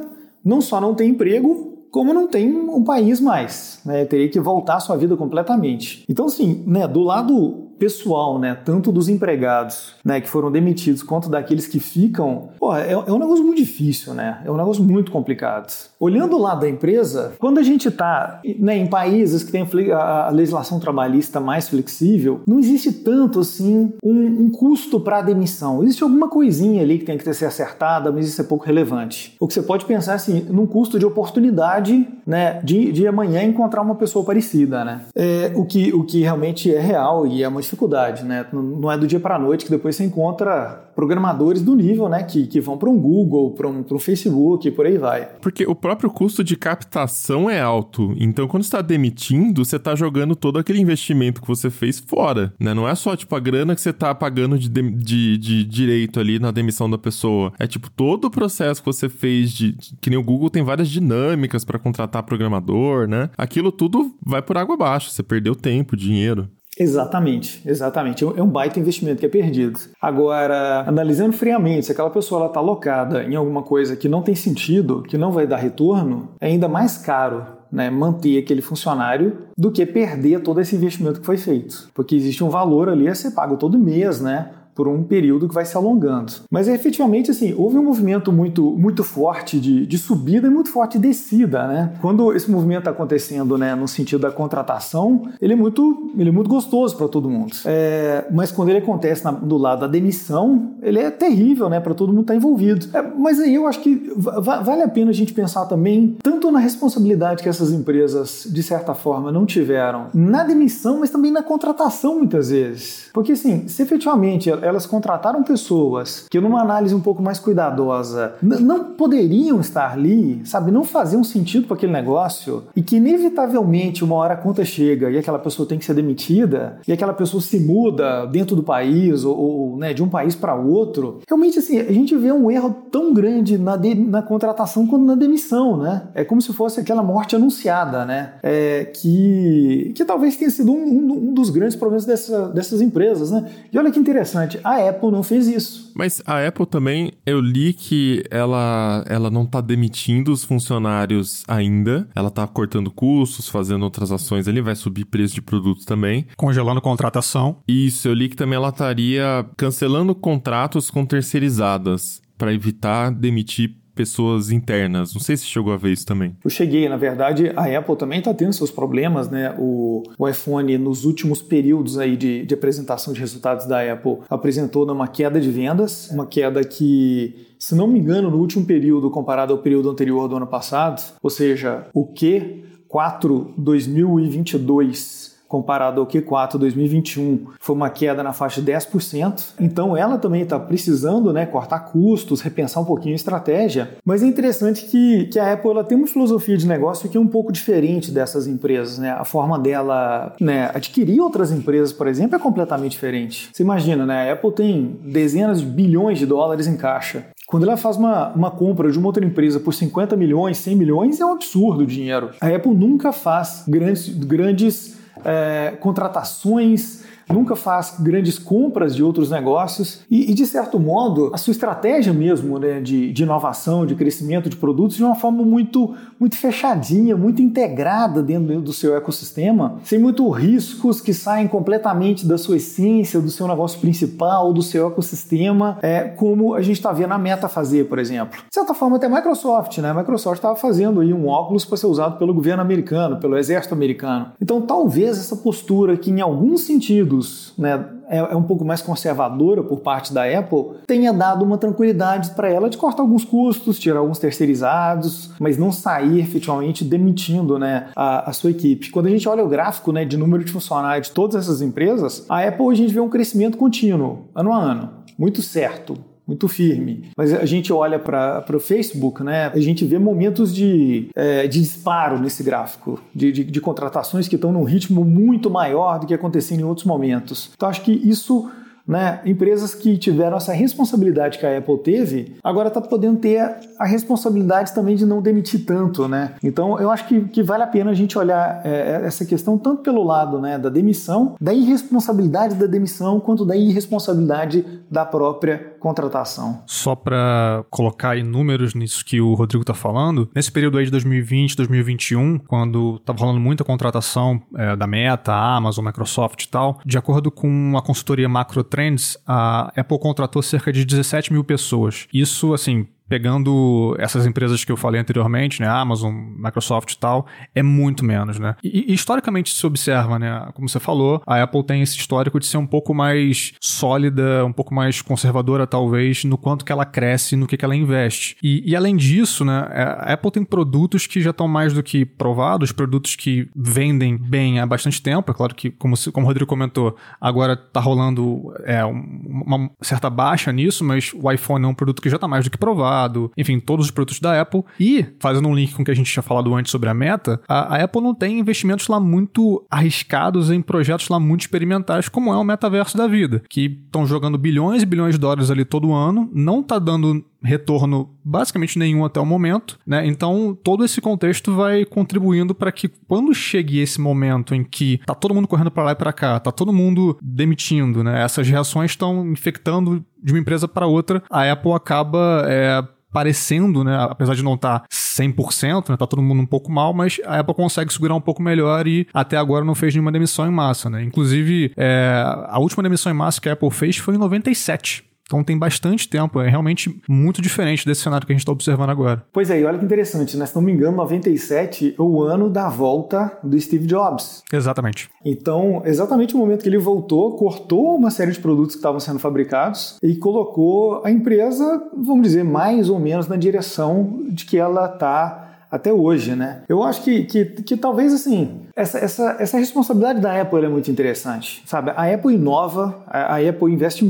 não 0.43 0.61
só 0.61 0.79
não 0.79 0.93
tem 0.93 1.09
emprego, 1.09 1.73
como 1.89 2.13
não 2.13 2.27
tem 2.27 2.53
um 2.53 2.83
país 2.83 3.21
mais, 3.21 3.79
né? 3.85 4.03
Teria 4.03 4.27
que 4.27 4.37
voltar 4.37 4.75
a 4.75 4.79
sua 4.81 4.97
vida 4.97 5.15
completamente. 5.15 6.03
Então, 6.09 6.25
assim, 6.25 6.61
né, 6.67 6.85
do 6.85 6.99
lado 6.99 7.69
pessoal, 7.77 8.39
né, 8.39 8.57
tanto 8.65 8.91
dos 8.91 9.09
empregados, 9.09 9.95
né, 10.03 10.21
que 10.21 10.29
foram 10.29 10.51
demitidos, 10.51 11.03
quanto 11.03 11.29
daqueles 11.29 11.67
que 11.67 11.79
ficam, 11.79 12.49
pô, 12.59 12.75
é, 12.75 12.91
é, 12.91 12.97
um 12.97 13.19
negócio 13.19 13.43
muito 13.43 13.57
difícil, 13.57 14.13
né? 14.13 14.41
É 14.45 14.51
um 14.51 14.57
negócio 14.57 14.83
muito 14.83 15.11
complicado. 15.11 15.73
Olhando 15.99 16.37
lá 16.37 16.55
da 16.55 16.69
empresa, 16.69 17.33
quando 17.39 17.57
a 17.57 17.63
gente 17.63 17.87
está 17.87 18.41
né, 18.59 18.77
em 18.77 18.87
países 18.87 19.43
que 19.43 19.51
têm 19.51 19.65
a 19.91 20.29
legislação 20.29 20.79
trabalhista 20.79 21.39
mais 21.39 21.69
flexível, 21.69 22.41
não 22.47 22.59
existe 22.59 22.91
tanto 22.91 23.39
assim 23.39 23.93
um, 24.03 24.43
um 24.43 24.49
custo 24.49 24.99
para 24.99 25.19
a 25.19 25.21
demissão. 25.21 25.83
Existe 25.83 26.03
alguma 26.03 26.29
coisinha 26.29 26.81
ali 26.81 26.99
que 26.99 27.05
tem 27.05 27.17
que 27.17 27.33
ser 27.33 27.45
acertada, 27.45 28.11
mas 28.11 28.27
isso 28.27 28.41
é 28.41 28.43
pouco 28.43 28.65
relevante. 28.65 29.35
O 29.39 29.47
que 29.47 29.53
você 29.53 29.61
pode 29.61 29.85
pensar 29.85 30.13
assim, 30.13 30.45
num 30.49 30.67
custo 30.67 30.99
de 30.99 31.05
oportunidade, 31.05 32.07
né, 32.25 32.61
de, 32.63 32.91
de 32.91 33.07
amanhã 33.07 33.43
encontrar 33.43 33.81
uma 33.81 33.95
pessoa 33.95 34.23
parecida, 34.23 34.83
né? 34.83 35.01
É, 35.15 35.51
o 35.55 35.65
que 35.65 35.93
o 35.93 36.03
que 36.03 36.21
realmente 36.21 36.73
é 36.73 36.79
real 36.79 37.25
e 37.25 37.43
é 37.43 37.47
uma 37.47 37.61
dificuldade, 37.65 38.23
né? 38.23 38.45
Não 38.51 38.91
é 38.91 38.97
do 38.97 39.07
dia 39.07 39.19
para 39.19 39.35
a 39.35 39.39
noite 39.39 39.65
que 39.65 39.71
depois 39.71 39.95
você 39.95 40.03
encontra 40.03 40.85
programadores 40.95 41.61
do 41.61 41.75
nível, 41.75 42.07
né? 42.07 42.23
Que, 42.23 42.47
que 42.47 42.61
vão 42.61 42.77
para 42.77 42.89
um 42.89 42.97
Google, 42.97 43.51
para 43.51 43.67
um, 43.67 43.85
um 43.91 43.99
Facebook 43.99 44.71
por 44.71 44.85
aí 44.85 44.97
vai. 44.97 45.27
Porque 45.41 45.65
o 45.65 45.75
próprio 45.75 46.09
custo 46.09 46.43
de 46.43 46.55
captação 46.55 47.49
é 47.49 47.59
alto. 47.59 48.13
Então, 48.17 48.47
quando 48.47 48.63
está 48.63 48.81
demitindo, 48.81 49.65
você 49.65 49.75
está 49.75 49.95
jogando 49.95 50.35
todo 50.35 50.57
aquele 50.57 50.79
investimento 50.79 51.41
que 51.41 51.47
você 51.47 51.69
fez 51.69 51.99
fora, 51.99 52.53
né? 52.59 52.73
Não 52.73 52.87
é 52.87 52.95
só, 52.95 53.15
tipo, 53.15 53.35
a 53.35 53.39
grana 53.39 53.75
que 53.75 53.81
você 53.81 53.89
está 53.89 54.15
pagando 54.15 54.57
de, 54.57 54.69
de, 54.69 55.37
de, 55.37 55.63
direito 55.65 56.19
ali 56.19 56.39
na 56.39 56.51
demissão 56.51 56.89
da 56.89 56.97
pessoa. 56.97 57.51
É, 57.59 57.67
tipo, 57.67 57.89
todo 57.89 58.25
o 58.25 58.31
processo 58.31 58.81
que 58.81 58.85
você 58.85 59.09
fez 59.09 59.51
de 59.51 59.75
que 59.99 60.09
nem 60.09 60.17
o 60.17 60.23
Google 60.23 60.49
tem 60.49 60.63
várias 60.63 60.89
dinâmicas 60.89 61.65
para 61.65 61.79
contratar 61.79 62.23
programador, 62.23 63.07
né? 63.07 63.29
Aquilo 63.37 63.71
tudo 63.71 64.15
vai 64.25 64.41
por 64.41 64.57
água 64.57 64.75
abaixo. 64.75 65.09
Você 65.09 65.23
perdeu 65.23 65.55
tempo, 65.55 65.97
dinheiro. 65.97 66.49
Exatamente, 66.77 67.61
exatamente. 67.65 68.23
É 68.23 68.43
um 68.43 68.49
baita 68.49 68.79
investimento 68.79 69.19
que 69.19 69.25
é 69.25 69.29
perdido. 69.29 69.79
Agora, 70.01 70.83
analisando 70.87 71.33
friamente, 71.33 71.85
se 71.85 71.91
aquela 71.91 72.09
pessoa 72.09 72.47
está 72.47 72.59
alocada 72.59 73.23
em 73.23 73.35
alguma 73.35 73.63
coisa 73.63 73.95
que 73.95 74.09
não 74.09 74.21
tem 74.21 74.35
sentido, 74.35 75.03
que 75.03 75.17
não 75.17 75.31
vai 75.31 75.47
dar 75.47 75.57
retorno, 75.57 76.29
é 76.39 76.47
ainda 76.47 76.67
mais 76.67 76.97
caro 76.97 77.45
né, 77.71 77.89
manter 77.89 78.37
aquele 78.37 78.61
funcionário 78.61 79.37
do 79.57 79.71
que 79.71 79.85
perder 79.85 80.41
todo 80.41 80.61
esse 80.61 80.75
investimento 80.75 81.19
que 81.19 81.25
foi 81.25 81.37
feito. 81.37 81.89
Porque 81.93 82.15
existe 82.15 82.43
um 82.43 82.49
valor 82.49 82.89
ali 82.89 83.07
a 83.07 83.15
ser 83.15 83.31
pago 83.31 83.57
todo 83.57 83.77
mês, 83.77 84.21
né? 84.21 84.49
Por 84.75 84.87
um 84.87 85.03
período 85.03 85.47
que 85.47 85.55
vai 85.55 85.65
se 85.65 85.75
alongando. 85.77 86.33
Mas 86.51 86.67
efetivamente, 86.67 87.31
assim, 87.31 87.53
houve 87.57 87.77
um 87.77 87.83
movimento 87.83 88.31
muito, 88.31 88.71
muito 88.71 89.03
forte 89.03 89.59
de, 89.59 89.85
de 89.85 89.97
subida 89.97 90.47
e 90.47 90.49
muito 90.49 90.69
forte 90.69 90.99
de 90.99 91.07
descida, 91.07 91.65
né? 91.67 91.93
Quando 92.01 92.33
esse 92.33 92.51
movimento 92.51 92.79
está 92.79 92.91
acontecendo, 92.91 93.57
né, 93.57 93.73
no 93.73 93.87
sentido 93.87 94.21
da 94.21 94.31
contratação, 94.31 95.29
ele 95.41 95.53
é 95.53 95.55
muito, 95.55 96.11
ele 96.17 96.29
é 96.29 96.31
muito 96.31 96.49
gostoso 96.49 96.97
para 96.97 97.07
todo 97.07 97.29
mundo. 97.29 97.55
É, 97.65 98.25
mas 98.31 98.51
quando 98.51 98.69
ele 98.69 98.79
acontece 98.79 99.23
na, 99.23 99.31
do 99.31 99.57
lado 99.57 99.81
da 99.81 99.87
demissão, 99.87 100.73
ele 100.81 100.99
é 100.99 101.09
terrível, 101.09 101.69
né, 101.69 101.79
para 101.79 101.93
todo 101.93 102.09
mundo 102.09 102.21
estar 102.21 102.33
tá 102.33 102.37
envolvido. 102.37 102.87
É, 102.93 103.01
mas 103.01 103.39
aí 103.39 103.55
eu 103.55 103.67
acho 103.67 103.79
que 103.79 104.11
vale 104.17 104.81
a 104.81 104.87
pena 104.89 105.11
a 105.11 105.13
gente 105.13 105.33
pensar 105.33 105.65
também 105.65 106.17
tanto 106.21 106.51
na 106.51 106.59
responsabilidade 106.59 107.41
que 107.41 107.49
essas 107.49 107.71
empresas, 107.71 108.47
de 108.49 108.63
certa 108.63 108.93
forma, 108.93 109.31
não 109.31 109.45
tiveram 109.45 110.07
na 110.13 110.43
demissão, 110.43 110.99
mas 110.99 111.09
também 111.09 111.31
na 111.31 111.43
contratação, 111.43 112.17
muitas 112.17 112.49
vezes. 112.49 113.09
Porque, 113.13 113.31
assim, 113.31 113.67
se 113.67 113.81
efetivamente 113.81 114.51
elas 114.65 114.85
contrataram 114.85 115.43
pessoas 115.43 116.25
que, 116.29 116.39
numa 116.39 116.61
análise 116.61 116.95
um 116.95 116.99
pouco 116.99 117.21
mais 117.21 117.39
cuidadosa, 117.39 118.35
não 118.41 118.83
poderiam 118.93 119.59
estar 119.59 119.91
ali, 119.91 120.41
sabe, 120.45 120.71
não 120.71 120.83
faziam 120.83 121.23
sentido 121.23 121.67
para 121.67 121.75
aquele 121.75 121.91
negócio 121.91 122.63
e 122.75 122.81
que, 122.81 122.95
inevitavelmente, 122.95 124.03
uma 124.03 124.15
hora 124.15 124.33
a 124.33 124.37
conta 124.37 124.65
chega 124.65 125.09
e 125.09 125.17
aquela 125.17 125.39
pessoa 125.39 125.67
tem 125.67 125.77
que 125.77 125.85
ser 125.85 125.93
demitida 125.93 126.79
e 126.87 126.91
aquela 126.91 127.13
pessoa 127.13 127.41
se 127.41 127.59
muda 127.59 128.25
dentro 128.25 128.55
do 128.55 128.63
país 128.63 129.23
ou, 129.23 129.37
ou 129.37 129.77
né, 129.77 129.93
de 129.93 130.01
um 130.01 130.09
país 130.09 130.35
para 130.35 130.55
outro, 130.55 131.19
realmente, 131.27 131.59
assim, 131.59 131.79
a 131.79 131.91
gente 131.91 132.15
vê 132.15 132.31
um 132.31 132.49
erro 132.49 132.75
tão 132.91 133.13
grande 133.13 133.57
na, 133.57 133.77
de, 133.77 133.93
na 133.93 134.21
contratação 134.21 134.87
quanto 134.87 135.05
na 135.05 135.15
demissão, 135.15 135.77
né? 135.77 136.07
É 136.13 136.23
como 136.23 136.41
se 136.41 136.51
fosse 136.53 136.79
aquela 136.79 137.03
morte 137.03 137.35
anunciada, 137.35 138.05
né? 138.05 138.33
É, 138.41 138.85
que, 138.85 139.93
que 139.95 140.03
talvez 140.03 140.35
tenha 140.35 140.49
sido 140.49 140.71
um, 140.71 140.83
um, 140.83 141.29
um 141.29 141.33
dos 141.33 141.49
grandes 141.49 141.75
problemas 141.75 142.05
dessa, 142.05 142.49
dessas 142.49 142.81
empresas, 142.81 143.31
né? 143.31 143.45
E 143.71 143.77
olha 143.77 143.91
que 143.91 143.99
interessante, 143.99 144.54
a 144.63 144.89
Apple 144.89 145.11
não 145.11 145.23
fez 145.23 145.47
isso. 145.47 145.91
Mas 145.95 146.21
a 146.25 146.45
Apple 146.45 146.65
também, 146.65 147.13
eu 147.25 147.39
li 147.39 147.73
que 147.73 148.23
ela, 148.29 149.03
ela 149.07 149.29
não 149.29 149.45
tá 149.45 149.61
demitindo 149.61 150.31
os 150.31 150.43
funcionários 150.43 151.43
ainda. 151.47 152.07
Ela 152.15 152.29
tá 152.29 152.45
cortando 152.45 152.91
custos, 152.91 153.47
fazendo 153.47 153.83
outras 153.83 154.11
ações 154.11 154.47
ali, 154.47 154.61
vai 154.61 154.75
subir 154.75 155.05
preço 155.05 155.35
de 155.35 155.41
produtos 155.41 155.85
também. 155.85 156.27
Congelando 156.35 156.81
contratação. 156.81 157.57
Isso, 157.67 158.07
eu 158.07 158.13
li 158.13 158.29
que 158.29 158.35
também 158.35 158.55
ela 158.57 158.69
estaria 158.69 159.45
cancelando 159.57 160.13
contratos 160.13 160.89
com 160.89 161.05
terceirizadas 161.05 162.21
para 162.37 162.53
evitar 162.53 163.11
demitir 163.11 163.77
pessoas 163.95 164.51
internas. 164.51 165.13
Não 165.13 165.21
sei 165.21 165.37
se 165.37 165.45
chegou 165.45 165.73
a 165.73 165.77
ver 165.77 165.93
isso 165.93 166.05
também. 166.05 166.35
Eu 166.43 166.49
cheguei, 166.49 166.87
na 166.89 166.97
verdade, 166.97 167.51
a 167.55 167.77
Apple 167.77 167.95
também 167.95 168.19
está 168.19 168.33
tendo 168.33 168.53
seus 168.53 168.69
problemas, 168.69 169.29
né? 169.29 169.55
O, 169.57 170.03
o, 170.17 170.27
iPhone, 170.27 170.77
nos 170.77 171.05
últimos 171.05 171.41
períodos 171.41 171.97
aí 171.97 172.17
de, 172.17 172.45
de 172.45 172.53
apresentação 172.53 173.13
de 173.13 173.19
resultados 173.19 173.65
da 173.65 173.81
Apple, 173.91 174.17
apresentou 174.29 174.85
uma 174.91 175.07
queda 175.07 175.39
de 175.39 175.49
vendas, 175.49 176.09
uma 176.11 176.27
queda 176.27 176.63
que 176.63 177.45
se 177.57 177.73
não 177.73 177.87
me 177.87 177.99
engano, 177.99 178.29
no 178.29 178.37
último 178.37 178.65
período 178.65 179.09
comparado 179.09 179.53
ao 179.53 179.59
período 179.59 179.89
anterior 179.89 180.27
do 180.27 180.35
ano 180.35 180.45
passado, 180.45 181.01
ou 181.23 181.29
seja, 181.29 181.87
o 181.93 182.05
Q4 182.13 183.53
2022 183.57 185.34
comparado 185.55 186.01
ao 186.01 186.07
Q4 186.07 186.57
2021, 186.57 187.45
foi 187.61 187.73
uma 187.73 187.89
queda 187.89 188.21
na 188.21 188.33
faixa 188.33 188.61
de 188.61 188.69
10%. 188.69 189.53
Então 189.57 189.95
ela 189.95 190.17
também 190.17 190.41
está 190.41 190.59
precisando 190.59 191.31
né, 191.31 191.45
cortar 191.45 191.79
custos, 191.79 192.41
repensar 192.41 192.83
um 192.83 192.85
pouquinho 192.85 193.13
a 193.13 193.15
estratégia. 193.15 193.91
Mas 194.03 194.21
é 194.21 194.27
interessante 194.27 194.85
que, 194.85 195.27
que 195.27 195.39
a 195.39 195.53
Apple 195.53 195.71
ela 195.71 195.83
tem 195.85 195.97
uma 195.97 196.07
filosofia 196.07 196.57
de 196.57 196.67
negócio 196.67 197.07
que 197.07 197.15
é 197.15 197.19
um 197.19 197.27
pouco 197.27 197.53
diferente 197.53 198.11
dessas 198.11 198.47
empresas. 198.47 198.97
Né? 198.97 199.11
A 199.11 199.23
forma 199.23 199.57
dela 199.57 200.33
né, 200.41 200.69
adquirir 200.73 201.21
outras 201.21 201.53
empresas, 201.53 201.93
por 201.93 202.07
exemplo, 202.07 202.35
é 202.35 202.39
completamente 202.39 202.91
diferente. 202.91 203.49
Você 203.53 203.63
imagina, 203.63 204.05
né? 204.05 204.29
a 204.29 204.33
Apple 204.33 204.51
tem 204.51 204.99
dezenas 205.05 205.61
de 205.61 205.67
bilhões 205.67 206.19
de 206.19 206.25
dólares 206.25 206.67
em 206.67 206.75
caixa. 206.75 207.27
Quando 207.47 207.63
ela 207.63 207.77
faz 207.77 207.95
uma, 207.95 208.33
uma 208.33 208.51
compra 208.51 208.91
de 208.91 208.97
uma 208.99 209.07
outra 209.07 209.23
empresa 209.23 209.59
por 209.59 209.73
50 209.73 210.17
milhões, 210.17 210.57
100 210.57 210.75
milhões, 210.75 211.21
é 211.21 211.25
um 211.25 211.31
absurdo 211.31 211.83
o 211.83 211.85
dinheiro. 211.85 212.31
A 212.41 212.47
Apple 212.49 212.73
nunca 212.73 213.13
faz 213.13 213.63
grandes, 213.67 214.09
grandes 214.09 215.04
é, 215.23 215.77
contratações 215.79 217.04
nunca 217.29 217.55
faz 217.55 217.95
grandes 217.99 218.37
compras 218.37 218.95
de 218.95 219.03
outros 219.03 219.29
negócios 219.29 220.01
e, 220.09 220.31
e 220.31 220.33
de 220.33 220.45
certo 220.45 220.79
modo, 220.79 221.31
a 221.33 221.37
sua 221.37 221.51
estratégia 221.51 222.13
mesmo 222.13 222.59
né, 222.59 222.79
de, 222.79 223.11
de 223.11 223.23
inovação, 223.23 223.85
de 223.85 223.95
crescimento 223.95 224.49
de 224.49 224.55
produtos 224.55 224.97
de 224.97 225.03
uma 225.03 225.15
forma 225.15 225.43
muito, 225.43 225.95
muito 226.19 226.35
fechadinha, 226.35 227.15
muito 227.17 227.41
integrada 227.41 228.21
dentro 228.21 228.61
do 228.61 228.73
seu 228.73 228.95
ecossistema, 228.95 229.79
sem 229.83 229.99
muitos 229.99 230.35
riscos 230.37 231.01
que 231.01 231.13
saem 231.13 231.47
completamente 231.47 232.25
da 232.25 232.37
sua 232.37 232.57
essência, 232.57 233.19
do 233.19 233.29
seu 233.29 233.47
negócio 233.47 233.79
principal, 233.79 234.53
do 234.53 234.61
seu 234.61 234.87
ecossistema, 234.87 235.77
é, 235.81 236.01
como 236.01 236.53
a 236.53 236.61
gente 236.61 236.77
está 236.77 236.91
vendo 236.91 237.13
a 237.13 237.17
Meta 237.17 237.47
fazer, 237.47 237.85
por 237.85 237.99
exemplo. 237.99 238.39
De 238.49 238.53
certa 238.53 238.73
forma, 238.73 238.97
até 238.97 239.07
a 239.07 239.09
Microsoft, 239.09 239.77
né? 239.79 239.89
A 239.89 239.93
Microsoft 239.93 240.37
estava 240.37 240.55
fazendo 240.55 241.01
aí 241.01 241.13
um 241.13 241.27
óculos 241.27 241.65
para 241.65 241.77
ser 241.77 241.87
usado 241.87 242.17
pelo 242.17 242.33
governo 242.33 242.61
americano, 242.61 243.17
pelo 243.17 243.37
exército 243.37 243.73
americano. 243.73 244.31
Então, 244.41 244.61
talvez 244.61 245.17
essa 245.17 245.35
postura 245.35 245.97
que, 245.97 246.11
em 246.11 246.21
algum 246.21 246.57
sentido, 246.57 247.14
né, 247.57 247.85
é, 248.07 248.17
é, 248.17 248.35
um 248.35 248.43
pouco 248.43 248.63
mais 248.63 248.81
conservadora 248.81 249.63
por 249.63 249.79
parte 249.79 250.13
da 250.13 250.23
Apple, 250.23 250.77
tenha 250.85 251.11
dado 251.11 251.43
uma 251.43 251.57
tranquilidade 251.57 252.31
para 252.31 252.49
ela 252.49 252.69
de 252.69 252.77
cortar 252.77 253.01
alguns 253.01 253.25
custos, 253.25 253.79
tirar 253.79 253.99
alguns 253.99 254.19
terceirizados, 254.19 255.31
mas 255.39 255.57
não 255.57 255.71
sair 255.71 256.19
efetivamente 256.19 256.83
demitindo 256.83 257.57
né, 257.57 257.87
a, 257.95 258.29
a 258.29 258.33
sua 258.33 258.51
equipe. 258.51 258.91
Quando 258.91 259.07
a 259.07 259.09
gente 259.09 259.27
olha 259.27 259.43
o 259.43 259.47
gráfico 259.47 259.91
né, 259.91 260.05
de 260.05 260.17
número 260.17 260.43
de 260.43 260.51
funcionários 260.51 261.07
de 261.07 261.13
todas 261.13 261.35
essas 261.35 261.61
empresas, 261.61 262.25
a 262.29 262.41
Apple 262.47 262.67
a 262.69 262.75
gente 262.75 262.93
vê 262.93 262.99
um 262.99 263.09
crescimento 263.09 263.57
contínuo, 263.57 264.29
ano 264.35 264.53
a 264.53 264.57
ano, 264.57 264.89
muito 265.17 265.41
certo 265.41 265.95
muito 266.27 266.47
firme. 266.47 267.11
Mas 267.15 267.33
a 267.33 267.45
gente 267.45 267.71
olha 267.71 267.99
para 267.99 268.45
o 268.53 268.59
Facebook, 268.59 269.23
né? 269.23 269.47
A 269.47 269.59
gente 269.59 269.85
vê 269.85 269.99
momentos 269.99 270.53
de, 270.53 271.09
é, 271.15 271.47
de 271.47 271.59
disparo 271.59 272.19
nesse 272.19 272.43
gráfico, 272.43 272.99
de, 273.13 273.31
de, 273.31 273.43
de 273.43 273.61
contratações 273.61 274.27
que 274.27 274.35
estão 274.35 274.51
num 274.51 274.63
ritmo 274.63 275.03
muito 275.03 275.49
maior 275.49 275.99
do 275.99 276.07
que 276.07 276.13
acontecia 276.13 276.57
em 276.57 276.63
outros 276.63 276.85
momentos. 276.85 277.51
Então 277.55 277.69
acho 277.69 277.81
que 277.81 277.91
isso 277.91 278.49
né? 278.87 279.19
Empresas 279.25 279.73
que 279.73 279.97
tiveram 279.97 280.37
essa 280.37 280.53
responsabilidade 280.53 281.39
que 281.39 281.45
a 281.45 281.57
Apple 281.57 281.79
teve, 281.79 282.35
agora 282.43 282.67
está 282.67 282.79
podendo 282.79 283.17
ter 283.17 283.39
a 283.79 283.85
responsabilidade 283.85 284.73
também 284.73 284.95
de 284.95 285.05
não 285.05 285.21
demitir 285.21 285.65
tanto, 285.65 286.07
né? 286.07 286.35
Então 286.43 286.79
eu 286.79 286.91
acho 286.91 287.07
que, 287.07 287.21
que 287.21 287.41
vale 287.41 287.63
a 287.63 287.67
pena 287.67 287.91
a 287.91 287.93
gente 287.93 288.17
olhar 288.17 288.61
é, 288.63 289.01
essa 289.03 289.25
questão 289.25 289.57
tanto 289.57 289.81
pelo 289.81 290.03
lado 290.03 290.39
né, 290.39 290.59
da 290.59 290.69
demissão, 290.69 291.35
da 291.41 291.53
irresponsabilidade 291.53 292.55
da 292.55 292.67
demissão, 292.67 293.19
quanto 293.19 293.45
da 293.45 293.55
irresponsabilidade 293.55 294.65
da 294.89 295.05
própria 295.05 295.74
contratação. 295.85 296.63
Só 296.65 296.95
para 296.95 297.63
colocar 297.69 298.11
aí 298.11 298.23
números 298.23 298.73
nisso 298.73 299.05
que 299.05 299.21
o 299.21 299.35
Rodrigo 299.35 299.61
está 299.61 299.75
falando, 299.75 300.27
nesse 300.33 300.51
período 300.51 300.79
aí 300.79 300.85
de 300.85 300.89
2020, 300.89 301.55
2021, 301.55 302.39
quando 302.39 302.95
estava 302.95 303.19
rolando 303.19 303.39
muita 303.39 303.63
contratação 303.63 304.41
é, 304.55 304.75
da 304.75 304.87
Meta, 304.87 305.31
Amazon, 305.31 305.85
Microsoft 305.85 306.41
e 306.43 306.47
tal, 306.47 306.79
de 306.83 306.97
acordo 306.97 307.29
com 307.29 307.75
a 307.77 307.83
consultoria 307.83 308.27
Macro 308.27 308.63
Trends, 308.63 309.15
a 309.27 309.71
Apple 309.79 309.99
contratou 309.99 310.41
cerca 310.41 310.73
de 310.73 310.83
17 310.83 311.31
mil 311.31 311.43
pessoas. 311.43 312.07
Isso, 312.11 312.51
assim, 312.55 312.87
pegando 313.07 313.95
essas 313.99 314.25
empresas 314.25 314.63
que 314.63 314.71
eu 314.71 314.77
falei 314.77 314.99
anteriormente, 314.99 315.61
né, 315.61 315.67
Amazon, 315.67 316.13
Microsoft 316.37 316.93
e 316.93 316.97
tal, 316.97 317.25
é 317.53 317.61
muito 317.61 318.03
menos, 318.03 318.39
né? 318.39 318.55
E, 318.63 318.91
e, 318.91 318.93
historicamente 318.93 319.53
se 319.53 319.65
observa, 319.65 320.17
né, 320.17 320.49
como 320.53 320.67
você 320.67 320.79
falou, 320.79 321.21
a 321.25 321.41
Apple 321.41 321.63
tem 321.63 321.81
esse 321.81 321.97
histórico 321.97 322.39
de 322.39 322.45
ser 322.45 322.57
um 322.57 322.65
pouco 322.65 322.93
mais 322.93 323.53
sólida, 323.61 324.45
um 324.45 324.51
pouco 324.51 324.73
mais 324.73 325.01
conservadora 325.01 325.67
talvez 325.67 326.23
no 326.23 326.37
quanto 326.37 326.65
que 326.65 326.71
ela 326.71 326.85
cresce, 326.85 327.35
no 327.35 327.47
que 327.47 327.57
que 327.57 327.65
ela 327.65 327.75
investe. 327.75 328.37
E, 328.41 328.69
e 328.69 328.75
além 328.75 328.95
disso, 328.95 329.45
né, 329.45 329.67
a 329.71 330.13
Apple 330.13 330.31
tem 330.31 330.43
produtos 330.43 331.07
que 331.07 331.21
já 331.21 331.29
estão 331.29 331.47
mais 331.47 331.73
do 331.73 331.83
que 331.83 332.05
provados, 332.05 332.71
produtos 332.71 333.15
que 333.15 333.47
vendem 333.55 334.17
bem 334.17 334.59
há 334.59 334.65
bastante 334.65 335.01
tempo. 335.01 335.31
É 335.31 335.33
claro 335.33 335.53
que, 335.53 335.69
como, 335.69 335.95
como 336.11 336.25
o 336.25 336.27
Rodrigo 336.27 336.49
comentou, 336.49 336.95
agora 337.19 337.53
está 337.53 337.79
rolando 337.79 338.53
é, 338.63 338.83
uma 338.83 339.69
certa 339.81 340.09
baixa 340.09 340.51
nisso, 340.51 340.83
mas 340.83 341.11
o 341.13 341.31
iPhone 341.31 341.65
é 341.65 341.67
um 341.67 341.73
produto 341.73 342.01
que 342.01 342.09
já 342.09 342.15
está 342.15 342.27
mais 342.27 342.45
do 342.45 342.51
que 342.51 342.57
provado. 342.57 342.94
Enfim, 343.37 343.59
todos 343.59 343.85
os 343.85 343.91
produtos 343.91 344.19
da 344.19 344.39
Apple. 344.39 344.63
E, 344.79 345.05
fazendo 345.19 345.47
um 345.47 345.55
link 345.55 345.73
com 345.73 345.81
o 345.81 345.85
que 345.85 345.91
a 345.91 345.95
gente 345.95 346.11
tinha 346.11 346.23
falado 346.23 346.53
antes 346.53 346.71
sobre 346.71 346.89
a 346.89 346.93
meta, 346.93 347.41
a, 347.47 347.75
a 347.75 347.83
Apple 347.83 348.01
não 348.01 348.15
tem 348.15 348.39
investimentos 348.39 348.87
lá 348.87 348.99
muito 348.99 349.65
arriscados 349.69 350.49
em 350.51 350.61
projetos 350.61 351.09
lá 351.09 351.19
muito 351.19 351.41
experimentais, 351.41 352.09
como 352.09 352.31
é 352.33 352.37
o 352.37 352.43
metaverso 352.43 352.97
da 352.97 353.07
vida, 353.07 353.43
que 353.49 353.81
estão 353.85 354.05
jogando 354.05 354.37
bilhões 354.37 354.83
e 354.83 354.85
bilhões 354.85 355.15
de 355.15 355.19
dólares 355.19 355.51
ali 355.51 355.65
todo 355.65 355.93
ano, 355.93 356.29
não 356.33 356.61
está 356.61 356.79
dando 356.79 357.23
retorno 357.45 358.09
basicamente 358.23 358.77
nenhum 358.77 359.05
até 359.05 359.19
o 359.19 359.25
momento, 359.25 359.79
né? 359.85 360.05
Então 360.05 360.57
todo 360.63 360.83
esse 360.83 360.99
contexto 360.99 361.55
vai 361.55 361.85
contribuindo 361.85 362.53
para 362.53 362.71
que 362.71 362.89
quando 363.07 363.33
chegue 363.33 363.79
esse 363.79 364.01
momento 364.01 364.53
em 364.53 364.63
que 364.63 364.99
tá 365.05 365.13
todo 365.13 365.33
mundo 365.33 365.47
correndo 365.47 365.71
para 365.71 365.83
lá 365.83 365.91
e 365.91 365.95
para 365.95 366.13
cá, 366.13 366.39
tá 366.39 366.51
todo 366.51 366.73
mundo 366.73 367.17
demitindo, 367.21 368.03
né? 368.03 368.23
Essas 368.23 368.47
reações 368.47 368.91
estão 368.91 369.27
infectando 369.27 370.03
de 370.21 370.33
uma 370.33 370.39
empresa 370.39 370.67
para 370.67 370.87
outra, 370.87 371.21
a 371.29 371.51
Apple 371.51 371.73
acaba 371.73 372.43
é, 372.47 372.83
parecendo, 373.15 373.81
né, 373.81 373.95
apesar 374.09 374.35
de 374.35 374.43
não 374.43 374.55
estar 374.55 374.79
tá 374.79 374.87
100%, 374.91 375.89
né, 375.89 375.95
tá 375.95 376.05
todo 376.05 376.21
mundo 376.21 376.41
um 376.41 376.45
pouco 376.45 376.69
mal, 376.69 376.93
mas 376.93 377.21
a 377.25 377.39
Apple 377.39 377.55
consegue 377.55 377.93
segurar 377.93 378.13
um 378.13 378.19
pouco 378.19 378.43
melhor 378.43 378.85
e 378.85 379.07
até 379.13 379.37
agora 379.37 379.63
não 379.63 379.73
fez 379.73 379.93
nenhuma 379.93 380.11
demissão 380.11 380.45
em 380.45 380.51
massa, 380.51 380.89
né? 380.89 381.01
Inclusive, 381.01 381.71
é, 381.77 382.21
a 382.47 382.59
última 382.59 382.83
demissão 382.83 383.09
em 383.09 383.15
massa 383.15 383.39
que 383.39 383.47
a 383.47 383.53
Apple 383.53 383.71
fez 383.71 383.95
foi 383.95 384.15
em 384.15 384.17
97. 384.17 385.05
Então 385.25 385.43
tem 385.43 385.57
bastante 385.57 386.07
tempo, 386.07 386.39
é 386.39 386.47
realmente 386.47 387.01
muito 387.09 387.41
diferente 387.41 387.85
desse 387.85 388.01
cenário 388.01 388.25
que 388.27 388.31
a 388.31 388.35
gente 388.35 388.41
está 388.41 388.51
observando 388.51 388.91
agora. 388.91 389.25
Pois 389.33 389.49
é, 389.49 389.59
e 389.59 389.65
olha 389.65 389.77
que 389.79 389.85
interessante, 389.85 390.37
né? 390.37 390.45
Se 390.45 390.55
não 390.55 390.61
me 390.61 390.71
engano, 390.71 390.95
97 390.97 391.95
é 391.97 392.01
o 392.01 392.21
ano 392.21 392.49
da 392.49 392.69
volta 392.69 393.37
do 393.43 393.59
Steve 393.59 393.87
Jobs. 393.87 394.43
Exatamente. 394.53 395.09
Então, 395.23 395.81
exatamente 395.83 396.35
o 396.35 396.37
momento 396.37 396.61
que 396.61 396.69
ele 396.69 396.77
voltou, 396.77 397.35
cortou 397.35 397.95
uma 397.95 398.11
série 398.11 398.31
de 398.31 398.39
produtos 398.39 398.75
que 398.75 398.79
estavam 398.79 398.99
sendo 398.99 399.19
fabricados 399.19 399.97
e 400.01 400.15
colocou 400.15 401.03
a 401.03 401.09
empresa, 401.09 401.83
vamos 401.97 402.21
dizer, 402.21 402.43
mais 402.43 402.89
ou 402.89 402.99
menos 402.99 403.27
na 403.27 403.35
direção 403.35 404.19
de 404.29 404.45
que 404.45 404.57
ela 404.57 404.85
está 404.85 405.45
até 405.71 405.91
hoje, 405.91 406.35
né? 406.35 406.63
Eu 406.69 406.83
acho 406.83 407.03
que, 407.03 407.23
que, 407.23 407.45
que 407.45 407.75
talvez 407.75 408.13
assim, 408.13 408.61
essa, 408.75 408.99
essa, 408.99 409.37
essa 409.39 409.57
responsabilidade 409.57 410.21
da 410.21 410.39
Apple 410.39 410.63
é 410.63 410.69
muito 410.69 410.89
interessante, 410.89 411.63
sabe? 411.65 411.91
A 411.95 412.13
Apple 412.13 412.33
inova, 412.33 413.03
a, 413.07 413.35
a 413.35 413.49
Apple 413.49 413.73
investe 413.73 414.05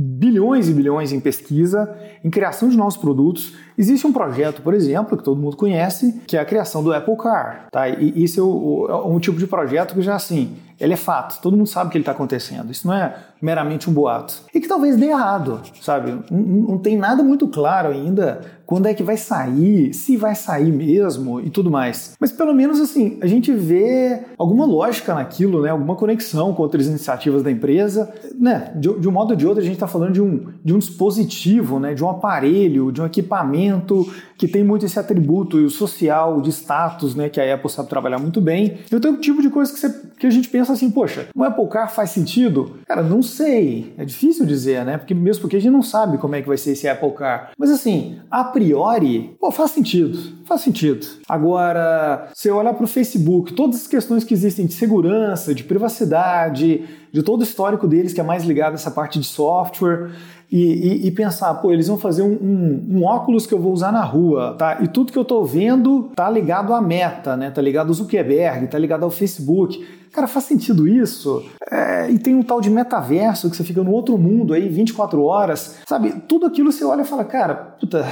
bilhões 0.00 0.68
e 0.68 0.72
bilhões 0.72 1.10
em 1.10 1.18
pesquisa, 1.18 1.92
em 2.22 2.30
criação 2.30 2.68
de 2.68 2.76
novos 2.76 2.96
produtos. 2.96 3.54
Existe 3.76 4.06
um 4.06 4.12
projeto, 4.12 4.62
por 4.62 4.72
exemplo, 4.72 5.18
que 5.18 5.24
todo 5.24 5.40
mundo 5.40 5.56
conhece, 5.56 6.22
que 6.24 6.36
é 6.36 6.40
a 6.40 6.44
criação 6.44 6.84
do 6.84 6.94
Apple 6.94 7.16
Car. 7.16 7.66
Tá? 7.72 7.88
E 7.88 8.22
isso 8.22 8.38
é, 8.38 8.42
o, 8.42 8.86
é 8.88 9.08
um 9.08 9.18
tipo 9.18 9.38
de 9.38 9.46
projeto 9.48 9.94
que 9.94 10.02
já 10.02 10.14
assim, 10.14 10.56
ele 10.78 10.92
é 10.92 10.96
fato, 10.96 11.40
todo 11.42 11.56
mundo 11.56 11.66
sabe 11.66 11.90
que 11.90 11.96
ele 11.96 12.02
está 12.02 12.12
acontecendo. 12.12 12.70
Isso 12.70 12.86
não 12.86 12.94
é 12.94 13.16
meramente 13.42 13.90
um 13.90 13.92
boato. 13.92 14.42
E 14.54 14.60
que 14.60 14.68
talvez 14.68 14.96
dê 14.96 15.06
errado, 15.06 15.60
sabe? 15.80 16.16
Não, 16.30 16.40
não 16.40 16.78
tem 16.78 16.96
nada 16.96 17.22
muito 17.24 17.48
claro 17.48 17.88
ainda 17.88 18.40
quando 18.68 18.84
é 18.84 18.92
que 18.92 19.02
vai 19.02 19.16
sair, 19.16 19.94
se 19.94 20.14
vai 20.14 20.34
sair 20.34 20.70
mesmo 20.70 21.40
e 21.40 21.48
tudo 21.48 21.70
mais. 21.70 22.14
Mas 22.20 22.30
pelo 22.30 22.52
menos 22.52 22.78
assim, 22.78 23.16
a 23.22 23.26
gente 23.26 23.50
vê 23.50 24.24
alguma 24.36 24.66
lógica 24.66 25.14
naquilo, 25.14 25.62
né? 25.62 25.70
Alguma 25.70 25.96
conexão 25.96 26.52
com 26.52 26.64
outras 26.64 26.86
iniciativas 26.86 27.42
da 27.42 27.50
empresa, 27.50 28.12
né? 28.38 28.70
De, 28.76 28.92
de 29.00 29.08
um 29.08 29.10
modo 29.10 29.30
ou 29.30 29.36
de 29.36 29.46
outro, 29.46 29.62
a 29.62 29.64
gente 29.64 29.76
está 29.76 29.86
falando 29.86 30.12
de 30.12 30.20
um, 30.20 30.48
de 30.62 30.74
um 30.74 30.78
dispositivo, 30.78 31.80
né? 31.80 31.94
De 31.94 32.04
um 32.04 32.10
aparelho, 32.10 32.92
de 32.92 33.00
um 33.00 33.06
equipamento 33.06 34.06
que 34.38 34.46
tem 34.46 34.62
muito 34.62 34.86
esse 34.86 34.98
atributo 34.98 35.68
social 35.68 36.40
de 36.40 36.50
status, 36.50 37.16
né? 37.16 37.28
Que 37.28 37.40
a 37.40 37.54
Apple 37.54 37.68
sabe 37.68 37.88
trabalhar 37.88 38.18
muito 38.18 38.40
bem. 38.40 38.78
Então, 38.90 39.10
é 39.10 39.14
o 39.14 39.20
tipo 39.20 39.42
de 39.42 39.50
coisa 39.50 39.72
que, 39.72 39.80
você, 39.80 39.92
que 40.16 40.26
a 40.26 40.30
gente 40.30 40.48
pensa 40.48 40.72
assim, 40.72 40.88
poxa, 40.90 41.26
o 41.34 41.42
Apple 41.42 41.66
Car 41.66 41.92
faz 41.92 42.10
sentido? 42.10 42.76
Cara, 42.86 43.02
não 43.02 43.20
sei. 43.20 43.92
É 43.98 44.04
difícil 44.04 44.46
dizer, 44.46 44.84
né? 44.84 44.96
Porque 44.96 45.12
mesmo 45.12 45.42
porque 45.42 45.56
a 45.56 45.60
gente 45.60 45.72
não 45.72 45.82
sabe 45.82 46.18
como 46.18 46.36
é 46.36 46.40
que 46.40 46.46
vai 46.46 46.56
ser 46.56 46.70
esse 46.70 46.86
Apple 46.86 47.10
Car. 47.12 47.50
Mas 47.58 47.70
assim, 47.70 48.20
a 48.30 48.44
priori, 48.44 49.36
pô, 49.40 49.50
faz 49.50 49.72
sentido. 49.72 50.38
Faz 50.44 50.60
sentido. 50.60 51.04
Agora, 51.28 52.30
se 52.32 52.48
eu 52.48 52.56
olhar 52.56 52.72
para 52.74 52.84
o 52.84 52.88
Facebook, 52.88 53.52
todas 53.54 53.82
as 53.82 53.86
questões 53.88 54.22
que 54.22 54.32
existem 54.32 54.66
de 54.66 54.72
segurança, 54.72 55.52
de 55.52 55.64
privacidade, 55.64 56.84
de 57.12 57.22
todo 57.22 57.40
o 57.40 57.42
histórico 57.42 57.88
deles 57.88 58.12
que 58.12 58.20
é 58.20 58.24
mais 58.24 58.44
ligado 58.44 58.72
a 58.72 58.74
essa 58.74 58.90
parte 58.90 59.18
de 59.18 59.26
software, 59.26 60.10
e, 60.50 60.56
e, 60.56 61.06
e, 61.06 61.10
pensar, 61.10 61.52
pô, 61.54 61.70
eles 61.72 61.88
vão 61.88 61.98
fazer 61.98 62.22
um, 62.22 62.32
um, 62.32 62.86
um, 62.96 63.04
óculos 63.04 63.46
que 63.46 63.52
eu 63.52 63.60
vou 63.60 63.70
usar 63.70 63.92
na 63.92 64.02
rua, 64.02 64.54
tá? 64.58 64.78
E 64.80 64.88
tudo 64.88 65.12
que 65.12 65.18
eu 65.18 65.24
tô 65.24 65.44
vendo 65.44 66.10
tá 66.16 66.30
ligado 66.30 66.72
à 66.72 66.80
meta, 66.80 67.36
né? 67.36 67.50
Tá 67.50 67.60
ligado 67.60 67.88
ao 67.88 67.94
Zuckerberg, 67.94 68.66
tá 68.66 68.78
ligado 68.78 69.02
ao 69.02 69.10
Facebook. 69.10 69.86
Cara, 70.10 70.26
faz 70.26 70.46
sentido 70.46 70.88
isso? 70.88 71.44
É, 71.70 72.10
e 72.10 72.18
tem 72.18 72.34
um 72.34 72.42
tal 72.42 72.62
de 72.62 72.70
metaverso 72.70 73.50
que 73.50 73.56
você 73.56 73.64
fica 73.64 73.82
no 73.82 73.92
outro 73.92 74.16
mundo 74.16 74.54
aí 74.54 74.68
24 74.68 75.22
horas, 75.22 75.76
sabe? 75.86 76.14
Tudo 76.26 76.46
aquilo 76.46 76.72
você 76.72 76.82
olha 76.82 77.02
e 77.02 77.04
fala, 77.04 77.24
cara, 77.24 77.54
puta 77.54 78.06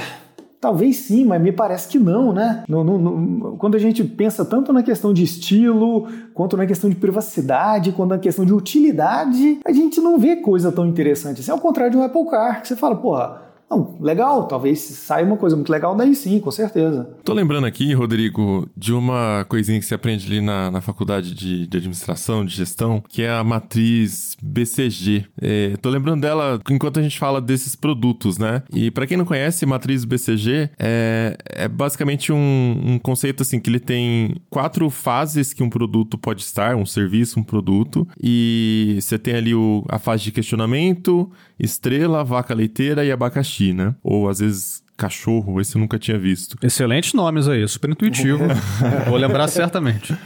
Talvez 0.59 0.97
sim, 0.97 1.23
mas 1.23 1.41
me 1.41 1.51
parece 1.51 1.87
que 1.87 1.99
não, 1.99 2.33
né? 2.33 2.63
No, 2.67 2.83
no, 2.83 2.97
no, 2.97 3.57
quando 3.57 3.75
a 3.75 3.79
gente 3.79 4.03
pensa 4.03 4.43
tanto 4.43 4.73
na 4.73 4.81
questão 4.81 5.13
de 5.13 5.23
estilo, 5.23 6.07
quanto 6.33 6.57
na 6.57 6.65
questão 6.65 6.89
de 6.89 6.95
privacidade, 6.95 7.91
quanto 7.91 8.09
na 8.09 8.17
questão 8.17 8.43
de 8.43 8.53
utilidade, 8.53 9.59
a 9.63 9.71
gente 9.71 10.01
não 10.01 10.17
vê 10.17 10.37
coisa 10.37 10.71
tão 10.71 10.87
interessante 10.87 11.41
assim. 11.41 11.51
Ao 11.51 11.59
contrário 11.59 11.91
de 11.91 11.97
um 11.97 12.03
Apple 12.03 12.25
Car, 12.29 12.61
que 12.61 12.67
você 12.67 12.75
fala, 12.75 12.95
porra, 12.95 13.46
não, 13.69 13.97
legal, 13.99 14.47
talvez 14.47 14.79
saia 14.79 15.25
uma 15.25 15.35
coisa 15.35 15.55
muito 15.55 15.69
legal 15.69 15.93
daí 15.95 16.15
sim, 16.15 16.39
com 16.39 16.49
certeza. 16.49 17.09
Tô 17.23 17.33
lembrando 17.33 17.67
aqui, 17.67 17.93
Rodrigo, 17.93 18.67
de 18.77 18.93
uma 18.93 19.45
coisinha 19.49 19.77
que 19.77 19.85
você 19.85 19.93
aprende 19.93 20.25
ali 20.25 20.39
na, 20.39 20.71
na 20.71 20.79
faculdade 20.79 21.33
de, 21.33 21.67
de 21.67 21.77
administração, 21.77 22.45
de 22.45 22.55
gestão, 22.55 23.03
que 23.09 23.23
é 23.23 23.29
a 23.29 23.43
matriz 23.43 24.37
BCG. 24.41 25.25
É, 25.41 25.75
tô 25.81 25.89
lembrando 25.89 26.21
dela 26.21 26.61
enquanto 26.69 26.99
a 26.99 27.03
gente 27.03 27.19
fala 27.19 27.41
desses 27.41 27.75
produtos, 27.75 28.37
né? 28.37 28.63
E 28.73 28.89
para 28.89 29.05
quem 29.05 29.17
não 29.17 29.25
conhece, 29.25 29.65
matriz 29.65 30.05
BCG 30.05 30.69
é, 30.79 31.37
é 31.45 31.67
basicamente 31.67 32.31
um, 32.31 32.81
um 32.85 32.99
conceito 32.99 33.43
assim 33.43 33.59
que 33.59 33.69
ele 33.69 33.81
tem 33.81 34.35
quatro 34.49 34.89
fases 34.89 35.51
que 35.51 35.61
um 35.61 35.69
produto 35.69 36.17
pode 36.17 36.41
estar, 36.41 36.73
um 36.75 36.85
serviço, 36.85 37.37
um 37.37 37.43
produto, 37.43 38.07
e 38.21 38.97
você 39.01 39.19
tem 39.19 39.35
ali 39.35 39.53
o, 39.53 39.83
a 39.89 39.99
fase 39.99 40.23
de 40.23 40.31
questionamento, 40.31 41.29
estrela, 41.59 42.23
vaca 42.23 42.53
leiteira 42.53 43.03
e 43.03 43.11
abacaxi, 43.11 43.56
né? 43.73 43.95
Ou 44.03 44.29
às 44.29 44.39
vezes 44.39 44.83
cachorro, 44.97 45.61
esse 45.61 45.75
eu 45.75 45.79
nunca 45.79 45.99
tinha 45.99 46.17
visto. 46.17 46.57
Excelentes 46.61 47.13
nomes 47.13 47.47
aí, 47.47 47.65
super 47.67 47.91
intuitivo. 47.91 48.39
Vou 49.07 49.17
lembrar 49.17 49.47
certamente. 49.47 50.17